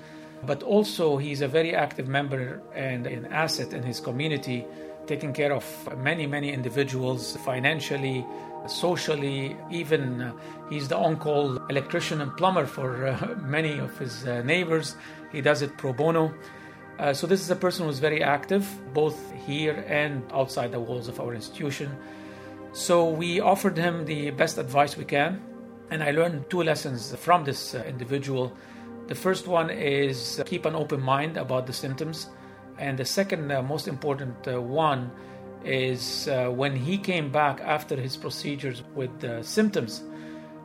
but 0.46 0.62
also 0.62 1.15
he's 1.15 1.39
a 1.39 1.48
very 1.48 1.74
active 1.74 2.10
member 2.10 2.62
and 2.76 3.08
an 3.08 3.26
asset 3.28 3.72
in 3.72 3.82
his 3.82 4.02
community, 4.02 4.65
taking 5.08 5.32
care 5.32 5.54
of 5.54 5.65
many, 5.98 6.28
many 6.28 6.52
individuals 6.52 7.38
financially, 7.46 8.26
socially, 8.67 9.56
even 9.69 10.21
uh, 10.21 10.34
he's 10.69 10.88
the 10.88 10.97
on 10.97 11.17
call 11.17 11.58
electrician 11.67 12.21
and 12.21 12.36
plumber 12.38 12.65
for 12.65 13.08
uh, 13.08 13.36
many 13.41 13.80
of 13.80 13.97
his 13.97 14.26
uh, 14.28 14.41
neighbors. 14.43 14.95
He 15.32 15.41
does 15.41 15.62
it 15.62 15.78
pro 15.78 15.93
bono. 15.93 16.34
Uh, 16.99 17.14
so, 17.14 17.26
this 17.26 17.41
is 17.41 17.49
a 17.49 17.55
person 17.55 17.86
who's 17.86 17.99
very 17.99 18.22
active, 18.22 18.68
both 18.93 19.18
here 19.45 19.84
and 19.88 20.24
outside 20.34 20.72
the 20.72 20.80
walls 20.80 21.07
of 21.07 21.20
our 21.20 21.34
institution. 21.34 21.97
So, 22.74 23.09
we 23.09 23.39
offered 23.39 23.78
him 23.78 24.05
the 24.05 24.30
best 24.32 24.57
advice 24.57 24.95
we 24.95 25.05
can. 25.05 25.41
And 25.89 26.03
I 26.03 26.12
learned 26.12 26.49
two 26.49 26.64
lessons 26.64 27.16
from 27.16 27.43
this 27.43 27.76
uh, 27.76 27.84
individual. 27.88 28.53
The 29.07 29.16
first 29.16 29.47
one 29.47 29.70
is 29.70 30.41
keep 30.45 30.66
an 30.66 30.76
open 30.76 31.01
mind 31.01 31.38
about 31.38 31.66
the 31.66 31.74
symptoms. 31.74 32.30
And 32.78 32.97
the 32.97 33.05
second, 33.05 33.51
uh, 33.51 33.62
most 33.62 33.88
important 33.88 34.47
uh, 34.47 34.62
one, 34.62 35.12
is 35.64 36.28
uh, 36.28 36.49
when 36.49 36.76
he 36.76 36.97
came 36.97 37.32
back 37.32 37.62
after 37.62 37.95
his 37.95 38.18
procedures 38.18 38.84
with 38.95 39.45
symptoms. 39.45 40.03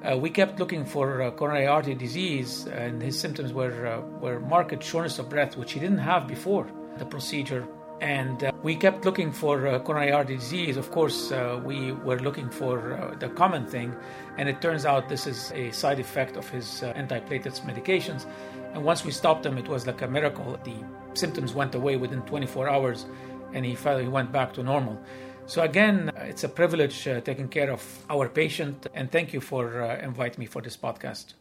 Uh, 0.05 0.17
we 0.17 0.31
kept 0.31 0.61
looking 0.61 0.85
for 0.85 1.23
uh, 1.23 1.31
coronary 1.33 1.67
artery 1.67 1.95
disease, 1.95 2.67
and 2.67 3.03
his 3.03 3.19
symptoms 3.19 3.53
were 3.53 3.87
uh, 3.87 4.01
were 4.21 4.39
marked 4.39 4.83
shortness 4.83 5.19
of 5.19 5.29
breath, 5.29 5.57
which 5.57 5.73
he 5.73 5.81
didn't 5.81 5.99
have 5.99 6.29
before 6.29 6.71
the 6.99 7.05
procedure. 7.05 7.67
And 8.01 8.45
uh, 8.45 8.53
we 8.63 8.77
kept 8.77 9.07
looking 9.07 9.33
for 9.33 9.81
coronary 9.81 10.13
artery 10.13 10.37
disease. 10.37 10.77
Of 10.77 10.91
course, 10.91 11.33
we 11.65 11.93
were 11.93 12.21
looking 12.21 12.51
for 12.51 13.17
the 13.19 13.31
common 13.31 13.67
thing, 13.67 13.97
and 14.37 14.51
it 14.51 14.61
turns 14.61 14.85
out 14.85 15.09
this 15.09 15.27
is 15.27 15.51
a 15.53 15.71
side 15.71 15.99
effect 15.99 16.37
of 16.37 16.47
his 16.51 16.83
antiplatelets 16.83 17.61
medications. 17.63 18.27
And 18.75 18.85
once 18.85 19.03
we 19.03 19.11
stopped 19.11 19.47
him, 19.47 19.57
it 19.57 19.67
was 19.67 19.87
like 19.87 20.03
a 20.03 20.09
miracle. 20.09 20.61
The 20.63 20.77
symptoms 21.15 21.55
went 21.55 21.75
away 21.75 21.97
within 21.97 22.21
24 22.23 22.69
hours, 22.69 23.07
and 23.53 23.65
he 23.65 23.75
felt 23.75 24.03
he 24.03 24.09
went 24.09 24.33
back 24.33 24.53
to 24.55 24.63
normal. 24.63 25.01
So 25.47 25.63
again, 25.63 26.11
it's 26.17 26.43
a 26.43 26.49
privilege 26.49 27.07
uh, 27.07 27.21
taking 27.21 27.49
care 27.49 27.71
of 27.71 27.83
our 28.11 28.29
patient, 28.29 28.89
and 28.95 29.11
thank 29.11 29.33
you 29.33 29.41
for 29.41 29.83
uh, 29.83 29.99
inviting 30.03 30.41
me 30.41 30.47
for 30.47 30.61
this 30.61 30.77
podcast. 30.77 31.35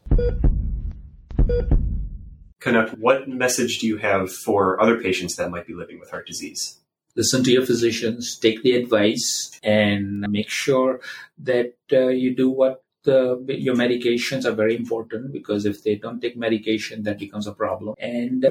Kanak, 2.62 2.98
what 3.00 3.28
message 3.28 3.80
do 3.80 3.88
you 3.88 3.98
have 3.98 4.32
for 4.32 4.80
other 4.82 5.02
patients 5.02 5.36
that 5.36 5.50
might 5.50 5.66
be 5.66 5.74
living 5.74 6.00
with 6.00 6.12
heart 6.12 6.28
disease? 6.28 6.78
Listen 7.16 7.44
to 7.46 7.52
your 7.52 7.66
physicians, 7.66 8.38
take 8.38 8.62
the 8.62 8.76
advice, 8.76 9.60
and 9.64 10.20
make 10.30 10.50
sure 10.50 11.00
that 11.40 11.74
uh, 11.92 12.08
you 12.08 12.36
do 12.36 12.50
what 12.50 12.85
the, 13.06 13.44
your 13.48 13.76
medications 13.76 14.46
are 14.46 14.52
very 14.52 14.76
important 14.76 15.32
because 15.32 15.66
if 15.66 15.84
they 15.84 15.96
don't 15.96 16.20
take 16.20 16.36
medication, 16.36 17.04
that 17.04 17.20
becomes 17.20 17.48
a 17.48 17.54
problem. 17.54 17.96
And 18.00 18.44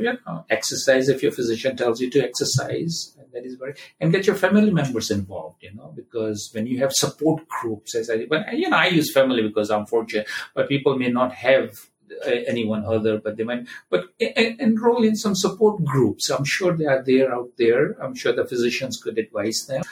exercise 0.51 1.09
if 1.09 1.23
your 1.23 1.33
physician 1.33 1.77
tells 1.77 2.01
you 2.01 2.11
to 2.11 2.21
exercise. 2.21 3.17
That 3.33 3.45
is 3.45 3.57
very 3.57 3.75
and 4.01 4.13
get 4.13 4.29
your 4.29 4.37
family 4.37 4.71
members 4.71 5.11
involved. 5.11 5.63
You 5.63 5.75
know, 5.75 5.93
because 5.95 6.51
when 6.53 6.67
you 6.69 6.79
have 6.79 6.93
support 6.93 7.43
groups, 7.49 7.97
as 7.97 8.09
I, 8.09 8.27
but 8.27 8.53
you 8.53 8.71
know, 8.71 8.77
I 8.77 8.87
use 8.87 9.13
family 9.13 9.43
because 9.43 9.71
I'm 9.71 9.87
fortunate, 9.87 10.29
but 10.55 10.69
people 10.69 10.97
may 10.97 11.11
not 11.11 11.33
have 11.33 11.71
anyone 12.25 12.85
other, 12.85 13.19
but 13.19 13.37
they 13.37 13.45
might, 13.45 13.67
but 13.91 14.07
enroll 14.19 15.05
in 15.05 15.17
some 15.17 15.35
support 15.35 15.85
groups. 15.85 16.31
I'm 16.31 16.45
sure 16.45 16.77
they 16.77 16.87
are 16.87 17.03
there 17.03 17.35
out 17.35 17.51
there. 17.59 17.97
I'm 18.03 18.15
sure 18.15 18.33
the 18.33 18.47
physicians 18.47 19.01
could 19.03 19.19
advise 19.19 19.67
them. 19.67 19.83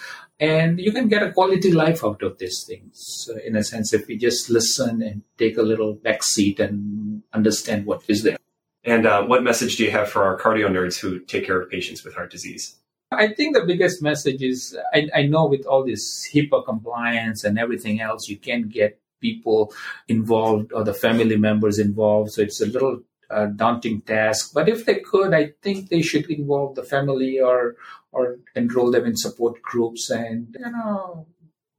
And 0.41 0.81
you 0.81 0.93
can 0.93 1.09
get 1.09 1.23
a 1.23 1.33
quality 1.33 1.73
life 1.73 2.05
out 2.05 2.23
of 2.23 2.39
these 2.39 2.65
things, 2.65 3.31
uh, 3.33 3.39
in 3.47 3.55
a 3.55 3.63
sense, 3.63 3.93
if 3.93 4.09
we 4.09 4.17
just 4.17 4.51
listen 4.51 5.01
and 5.03 5.23
take 5.39 5.57
a 5.57 5.63
little 5.63 5.95
back 5.95 6.23
seat 6.23 6.59
and 6.59 7.23
understand 7.33 7.87
what 7.87 8.03
is 8.09 8.25
there. 8.25 8.37
And 8.85 9.07
uh, 9.07 9.23
what 9.23 9.45
message 9.45 9.77
do 9.77 9.85
you 9.85 9.93
have 9.93 10.09
for 10.09 10.25
our 10.25 10.37
cardio 10.39 10.69
nerds 10.69 10.99
who 10.99 11.21
take 11.21 11.47
care 11.47 11.61
of 11.61 11.71
patients 11.71 12.03
with 12.05 12.15
heart 12.15 12.33
disease? 12.33 12.77
I 13.13 13.29
think 13.29 13.55
the 13.55 13.65
biggest 13.65 14.03
message 14.03 14.43
is 14.43 14.77
I, 14.93 15.09
I 15.15 15.23
know 15.25 15.47
with 15.47 15.67
all 15.67 15.85
this 15.85 16.29
HIPAA 16.33 16.65
compliance 16.65 17.45
and 17.45 17.59
everything 17.59 18.01
else, 18.01 18.29
you 18.29 18.39
can 18.39 18.69
get 18.69 18.99
people 19.23 19.73
involved 20.09 20.73
or 20.75 20.85
the 20.85 20.93
family 20.93 21.39
members 21.39 21.79
involved. 21.79 22.33
So 22.33 22.43
it's 22.43 22.61
a 22.61 22.67
little 22.67 23.01
uh, 23.31 23.47
daunting 23.47 24.03
task. 24.03 24.53
But 24.53 24.69
if 24.69 24.85
they 24.85 24.97
could, 24.97 25.33
I 25.33 25.53
think 25.63 25.89
they 25.89 26.03
should 26.03 26.31
involve 26.31 26.75
the 26.75 26.83
family 26.83 27.41
or 27.41 27.77
or 28.13 28.37
enroll 28.55 28.91
them 28.91 29.07
in 29.07 29.17
support 29.17 29.63
groups 29.63 30.11
and 30.11 30.55
you 30.59 30.71
know 30.71 31.27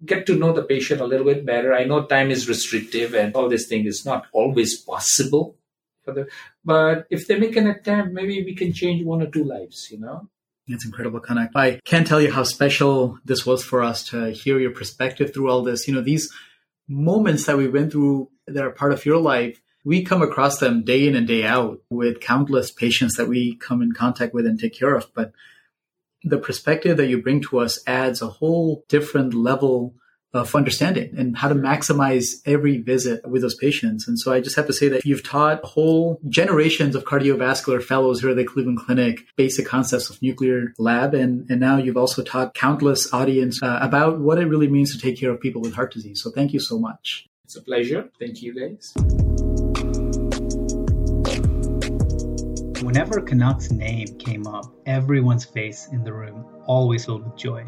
get 0.03 0.25
to 0.25 0.35
know 0.35 0.51
the 0.51 0.63
patient 0.63 0.99
a 0.99 1.05
little 1.05 1.25
bit 1.25 1.45
better. 1.45 1.73
I 1.73 1.83
know 1.85 2.05
time 2.05 2.31
is 2.31 2.49
restrictive 2.49 3.13
and 3.13 3.35
all 3.35 3.47
this 3.49 3.67
thing 3.67 3.85
is 3.85 4.03
not 4.05 4.25
always 4.33 4.81
possible 4.81 5.55
for 6.03 6.13
the 6.13 6.27
but 6.65 7.05
if 7.09 7.27
they 7.27 7.37
make 7.37 7.55
an 7.55 7.67
attempt, 7.67 8.13
maybe 8.13 8.43
we 8.43 8.55
can 8.55 8.73
change 8.73 9.05
one 9.05 9.21
or 9.21 9.27
two 9.27 9.43
lives, 9.43 9.89
you 9.91 9.99
know. 9.99 10.29
It's 10.67 10.85
incredible, 10.85 11.19
Kanak. 11.19 11.49
I 11.55 11.81
can't 11.83 12.07
tell 12.07 12.21
you 12.21 12.31
how 12.31 12.43
special 12.43 13.19
this 13.25 13.45
was 13.45 13.63
for 13.63 13.83
us 13.83 14.03
to 14.09 14.31
hear 14.31 14.59
your 14.59 14.71
perspective 14.71 15.33
through 15.33 15.49
all 15.49 15.61
this. 15.61 15.87
You 15.87 15.93
know, 15.93 16.01
these 16.01 16.31
moments 16.88 17.45
that 17.45 17.57
we 17.57 17.67
went 17.67 17.91
through 17.91 18.29
that 18.47 18.63
are 18.63 18.71
part 18.71 18.93
of 18.93 19.05
your 19.05 19.19
life, 19.19 19.61
we 19.86 20.03
come 20.03 20.21
across 20.21 20.59
them 20.59 20.84
day 20.84 21.07
in 21.07 21.15
and 21.15 21.27
day 21.27 21.43
out 21.43 21.79
with 21.89 22.21
countless 22.21 22.71
patients 22.71 23.15
that 23.17 23.27
we 23.27 23.55
come 23.55 23.81
in 23.81 23.91
contact 23.91 24.34
with 24.34 24.45
and 24.45 24.59
take 24.59 24.77
care 24.77 24.95
of. 24.95 25.11
But 25.13 25.34
the 26.23 26.38
perspective 26.38 26.97
that 26.97 27.07
you 27.07 27.21
bring 27.21 27.41
to 27.41 27.59
us 27.59 27.84
adds 27.86 28.21
a 28.21 28.27
whole 28.27 28.86
different 28.88 29.34
level 29.34 29.95
of 30.34 30.55
understanding 30.55 31.13
and 31.17 31.38
how 31.38 31.47
to 31.47 31.55
maximize 31.55 32.41
every 32.45 32.77
visit 32.77 33.27
with 33.27 33.41
those 33.41 33.55
patients. 33.55 34.07
And 34.07 34.19
so 34.19 34.34
I 34.34 34.41
just 34.41 34.55
have 34.55 34.67
to 34.67 34.73
say 34.73 34.88
that 34.89 35.05
you've 35.05 35.23
taught 35.23 35.63
whole 35.63 36.19
generations 36.27 36.95
of 36.95 37.05
cardiovascular 37.05 37.84
fellows 37.84 38.21
here 38.21 38.31
at 38.31 38.38
the 38.38 38.43
Cleveland 38.43 38.79
Clinic 38.79 39.25
basic 39.36 39.65
concepts 39.65 40.09
of 40.09 40.21
nuclear 40.21 40.73
lab. 40.77 41.13
And, 41.13 41.49
and 41.49 41.59
now 41.59 41.77
you've 41.77 41.97
also 41.97 42.23
taught 42.23 42.55
countless 42.55 43.13
audience 43.13 43.61
uh, 43.61 43.79
about 43.81 44.19
what 44.19 44.39
it 44.39 44.47
really 44.47 44.67
means 44.67 44.95
to 44.95 45.01
take 45.01 45.19
care 45.19 45.31
of 45.31 45.39
people 45.39 45.61
with 45.61 45.75
heart 45.75 45.93
disease. 45.93 46.21
So 46.23 46.31
thank 46.31 46.53
you 46.53 46.59
so 46.59 46.79
much. 46.79 47.27
It's 47.45 47.55
a 47.55 47.61
pleasure. 47.61 48.09
Thank 48.19 48.41
you 48.41 48.53
guys. 48.59 48.93
Whenever 52.84 53.21
Kanak's 53.21 53.71
name 53.71 54.07
came 54.17 54.45
up, 54.47 54.65
everyone's 54.86 55.45
face 55.45 55.88
in 55.91 56.03
the 56.03 56.11
room 56.11 56.45
always 56.65 57.05
filled 57.05 57.23
with 57.23 57.38
joy. 57.38 57.65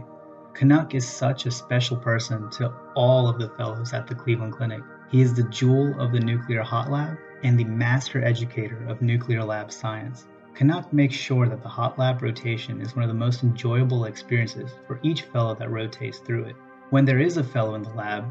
Kanak 0.56 0.95
is 0.95 1.06
such 1.06 1.45
a 1.45 1.51
special 1.51 1.97
person 1.97 2.49
to 2.51 2.72
all 2.95 3.28
of 3.28 3.38
the 3.39 3.49
fellows 3.49 3.91
at 3.91 4.08
the 4.08 4.16
Cleveland 4.16 4.53
Clinic. 4.53 4.82
He 5.12 5.20
is 5.20 5.34
the 5.34 5.43
jewel 5.43 5.99
of 5.99 6.14
the 6.14 6.20
nuclear 6.22 6.64
hot 6.64 6.89
lab 6.89 7.18
and 7.43 7.60
the 7.60 7.66
master 7.66 8.24
educator 8.24 8.82
of 8.88 9.01
nuclear 9.01 9.43
lab 9.43 9.70
science. 9.70 10.28
Kanak 10.53 10.93
makes 10.93 11.14
sure 11.14 11.49
that 11.49 11.62
the 11.62 11.68
hot 11.68 11.99
lab 11.99 12.22
rotation 12.22 12.80
is 12.80 12.95
one 12.95 13.03
of 13.03 13.10
the 13.10 13.14
most 13.14 13.43
enjoyable 13.43 14.06
experiences 14.06 14.72
for 14.88 15.01
each 15.03 15.24
fellow 15.24 15.56
that 15.56 15.72
rotates 15.72 16.20
through 16.20 16.45
it. 16.45 16.56
When 16.89 17.03
there 17.03 17.20
is 17.20 17.36
a 17.36 17.43
fellow 17.43 17.76
in 17.76 17.84
the 17.84 17.89
lab, 17.89 18.24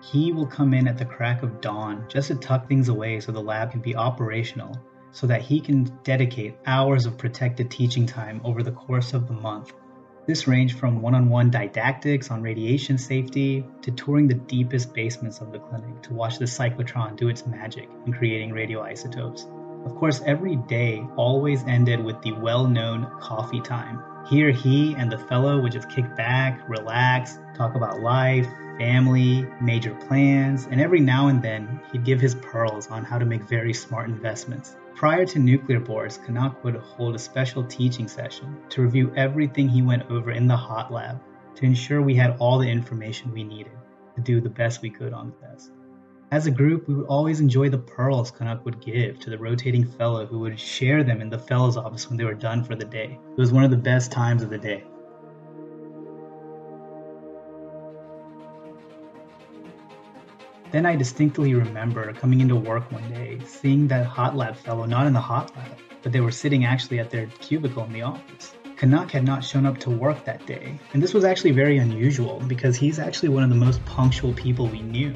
he 0.00 0.32
will 0.32 0.46
come 0.46 0.74
in 0.74 0.86
at 0.86 0.98
the 0.98 1.04
crack 1.04 1.42
of 1.42 1.60
dawn 1.60 2.04
just 2.08 2.28
to 2.28 2.36
tuck 2.36 2.68
things 2.68 2.90
away 2.90 3.18
so 3.18 3.32
the 3.32 3.42
lab 3.42 3.72
can 3.72 3.80
be 3.80 3.96
operational, 3.96 4.78
so 5.10 5.26
that 5.26 5.42
he 5.42 5.60
can 5.60 5.90
dedicate 6.04 6.54
hours 6.64 7.06
of 7.06 7.18
protected 7.18 7.72
teaching 7.72 8.06
time 8.06 8.40
over 8.44 8.62
the 8.62 8.70
course 8.70 9.14
of 9.14 9.26
the 9.26 9.34
month 9.34 9.72
this 10.26 10.46
ranged 10.46 10.78
from 10.78 11.02
one 11.02 11.14
on 11.14 11.28
one 11.28 11.50
didactics 11.50 12.30
on 12.30 12.42
radiation 12.42 12.96
safety 12.96 13.64
to 13.82 13.90
touring 13.90 14.28
the 14.28 14.34
deepest 14.34 14.94
basements 14.94 15.40
of 15.40 15.50
the 15.50 15.58
clinic 15.58 16.02
to 16.02 16.14
watch 16.14 16.38
the 16.38 16.44
cyclotron 16.44 17.16
do 17.16 17.28
its 17.28 17.46
magic 17.46 17.88
in 18.06 18.12
creating 18.12 18.50
radioisotopes. 18.50 19.46
Of 19.84 19.96
course, 19.96 20.22
every 20.24 20.56
day 20.56 21.04
always 21.16 21.64
ended 21.64 22.04
with 22.04 22.22
the 22.22 22.32
well 22.32 22.68
known 22.68 23.10
coffee 23.20 23.60
time. 23.60 24.00
Here, 24.28 24.52
he 24.52 24.94
and 24.94 25.10
the 25.10 25.18
fellow 25.18 25.60
would 25.60 25.72
just 25.72 25.90
kick 25.90 26.16
back, 26.16 26.68
relax, 26.68 27.38
talk 27.56 27.74
about 27.74 28.00
life, 28.00 28.46
family, 28.78 29.44
major 29.60 29.94
plans, 30.06 30.66
and 30.70 30.80
every 30.80 31.00
now 31.00 31.26
and 31.28 31.42
then 31.42 31.80
he'd 31.90 32.04
give 32.04 32.20
his 32.20 32.36
pearls 32.36 32.88
on 32.88 33.04
how 33.04 33.18
to 33.18 33.24
make 33.24 33.42
very 33.42 33.74
smart 33.74 34.08
investments. 34.08 34.76
Prior 34.94 35.26
to 35.26 35.38
nuclear 35.38 35.80
boards, 35.80 36.18
Kanak 36.18 36.62
would 36.62 36.76
hold 36.76 37.14
a 37.14 37.18
special 37.18 37.64
teaching 37.64 38.06
session 38.06 38.56
to 38.68 38.82
review 38.82 39.12
everything 39.16 39.68
he 39.68 39.82
went 39.82 40.08
over 40.10 40.30
in 40.30 40.46
the 40.46 40.56
hot 40.56 40.92
lab 40.92 41.20
to 41.56 41.64
ensure 41.64 42.02
we 42.02 42.14
had 42.14 42.36
all 42.38 42.58
the 42.58 42.70
information 42.70 43.32
we 43.32 43.42
needed 43.42 43.72
to 44.14 44.20
do 44.20 44.40
the 44.40 44.48
best 44.48 44.82
we 44.82 44.90
could 44.90 45.12
on 45.12 45.30
the 45.30 45.46
test. 45.46 45.72
As 46.30 46.46
a 46.46 46.50
group, 46.50 46.88
we 46.88 46.94
would 46.94 47.06
always 47.06 47.40
enjoy 47.40 47.68
the 47.68 47.78
pearls 47.78 48.30
Kanak 48.30 48.64
would 48.64 48.80
give 48.80 49.18
to 49.20 49.30
the 49.30 49.38
rotating 49.38 49.84
fellow 49.84 50.24
who 50.24 50.38
would 50.38 50.58
share 50.58 51.02
them 51.02 51.20
in 51.20 51.30
the 51.30 51.38
fellow's 51.38 51.76
office 51.76 52.08
when 52.08 52.16
they 52.16 52.24
were 52.24 52.34
done 52.34 52.62
for 52.62 52.74
the 52.74 52.84
day. 52.84 53.18
It 53.30 53.40
was 53.40 53.52
one 53.52 53.64
of 53.64 53.70
the 53.70 53.76
best 53.76 54.12
times 54.12 54.42
of 54.42 54.50
the 54.50 54.58
day. 54.58 54.84
Then 60.72 60.86
I 60.86 60.96
distinctly 60.96 61.52
remember 61.52 62.14
coming 62.14 62.40
into 62.40 62.56
work 62.56 62.90
one 62.90 63.06
day, 63.10 63.38
seeing 63.44 63.86
that 63.88 64.06
hot 64.06 64.34
lab 64.34 64.56
fellow 64.56 64.86
not 64.86 65.06
in 65.06 65.12
the 65.12 65.20
hot 65.20 65.54
lab, 65.54 65.78
but 66.02 66.12
they 66.12 66.22
were 66.22 66.30
sitting 66.30 66.64
actually 66.64 66.98
at 66.98 67.10
their 67.10 67.26
cubicle 67.26 67.84
in 67.84 67.92
the 67.92 68.00
office. 68.00 68.54
Kanak 68.76 69.10
had 69.10 69.22
not 69.22 69.44
shown 69.44 69.66
up 69.66 69.76
to 69.80 69.90
work 69.90 70.24
that 70.24 70.46
day, 70.46 70.78
and 70.94 71.02
this 71.02 71.12
was 71.12 71.24
actually 71.24 71.50
very 71.50 71.76
unusual 71.76 72.42
because 72.48 72.74
he's 72.74 72.98
actually 72.98 73.28
one 73.28 73.42
of 73.42 73.50
the 73.50 73.54
most 73.54 73.84
punctual 73.84 74.32
people 74.32 74.66
we 74.66 74.80
knew. 74.80 75.12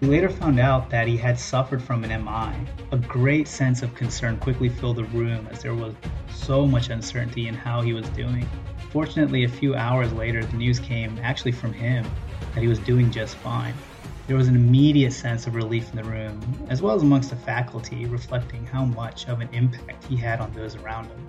We 0.00 0.06
later 0.06 0.30
found 0.30 0.60
out 0.60 0.88
that 0.90 1.08
he 1.08 1.16
had 1.16 1.40
suffered 1.40 1.82
from 1.82 2.04
an 2.04 2.24
MI. 2.24 2.54
A 2.92 2.96
great 2.96 3.48
sense 3.48 3.82
of 3.82 3.92
concern 3.96 4.36
quickly 4.36 4.68
filled 4.68 4.98
the 4.98 5.04
room 5.06 5.48
as 5.50 5.60
there 5.60 5.74
was 5.74 5.92
so 6.32 6.68
much 6.68 6.88
uncertainty 6.88 7.48
in 7.48 7.54
how 7.54 7.80
he 7.80 7.92
was 7.92 8.08
doing. 8.10 8.48
Fortunately, 8.90 9.42
a 9.42 9.48
few 9.48 9.74
hours 9.74 10.12
later, 10.12 10.44
the 10.44 10.56
news 10.56 10.78
came 10.78 11.18
actually 11.20 11.52
from 11.52 11.72
him 11.72 12.06
that 12.54 12.60
he 12.60 12.68
was 12.68 12.78
doing 12.78 13.10
just 13.10 13.34
fine. 13.34 13.74
There 14.30 14.36
was 14.36 14.46
an 14.46 14.54
immediate 14.54 15.12
sense 15.12 15.48
of 15.48 15.56
relief 15.56 15.90
in 15.90 15.96
the 15.96 16.04
room, 16.04 16.40
as 16.68 16.80
well 16.80 16.94
as 16.94 17.02
amongst 17.02 17.30
the 17.30 17.36
faculty, 17.36 18.06
reflecting 18.06 18.64
how 18.64 18.84
much 18.84 19.26
of 19.26 19.40
an 19.40 19.48
impact 19.52 20.04
he 20.04 20.14
had 20.14 20.38
on 20.38 20.52
those 20.52 20.76
around 20.76 21.06
him. 21.06 21.26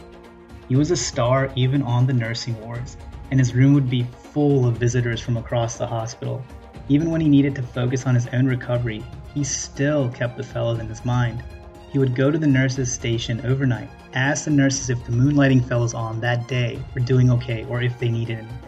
He 0.70 0.76
was 0.76 0.92
a 0.92 0.96
star 0.96 1.52
even 1.56 1.82
on 1.82 2.06
the 2.06 2.14
nursing 2.14 2.62
wards, 2.62 2.98
and 3.32 3.40
his 3.40 3.56
room 3.56 3.74
would 3.74 3.90
be 3.90 4.04
full 4.04 4.68
of 4.68 4.78
visitors 4.78 5.20
from 5.20 5.38
across 5.38 5.80
the 5.80 5.88
hospital. 5.88 6.46
Even 6.90 7.10
when 7.10 7.22
he 7.22 7.28
needed 7.28 7.56
to 7.56 7.64
focus 7.64 8.06
on 8.06 8.14
his 8.14 8.28
own 8.34 8.46
recovery, 8.46 9.04
he 9.34 9.44
still 9.44 10.08
kept 10.10 10.38
the 10.38 10.44
fellows 10.44 10.78
in 10.78 10.88
his 10.88 11.04
mind. 11.04 11.44
He 11.92 11.98
would 11.98 12.14
go 12.16 12.30
to 12.30 12.38
the 12.38 12.46
nurses' 12.46 12.94
station 12.94 13.44
overnight, 13.48 13.90
ask 14.14 14.46
the 14.46 14.52
nurses 14.52 14.92
if 14.92 15.04
the 15.06 15.12
moonlighting 15.12 15.68
fellows 15.68 15.96
on 15.96 16.22
that 16.22 16.48
day 16.48 16.80
were 16.94 17.02
doing 17.02 17.32
okay 17.32 17.66
or 17.68 17.82
if 17.82 17.98
they 17.98 18.10
needed 18.10 18.38
anything. 18.38 18.60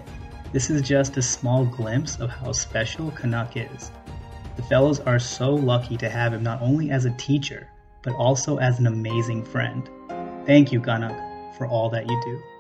This 0.51 0.71
is 0.71 0.81
just 0.81 1.17
a 1.17 1.21
small 1.21 1.65
glimpse 1.65 2.19
of 2.19 2.31
how 2.31 2.51
special 2.51 3.11
Kanak 3.11 3.71
is. 3.71 3.91
The 4.55 4.63
fellows 4.63 4.99
are 4.99 5.19
so 5.19 5.55
lucky 5.55 5.97
to 5.97 6.09
have 6.09 6.33
him 6.33 6.43
not 6.43 6.61
only 6.61 6.91
as 6.91 7.05
a 7.05 7.17
teacher, 7.17 7.69
but 8.03 8.13
also 8.13 8.57
as 8.57 8.79
an 8.79 8.87
amazing 8.87 9.43
friend. 9.43 9.89
Thank 10.45 10.71
you, 10.71 10.79
Kanak, 10.79 11.55
for 11.57 11.65
all 11.67 11.89
that 11.89 12.07
you 12.07 12.21
do. 12.23 12.52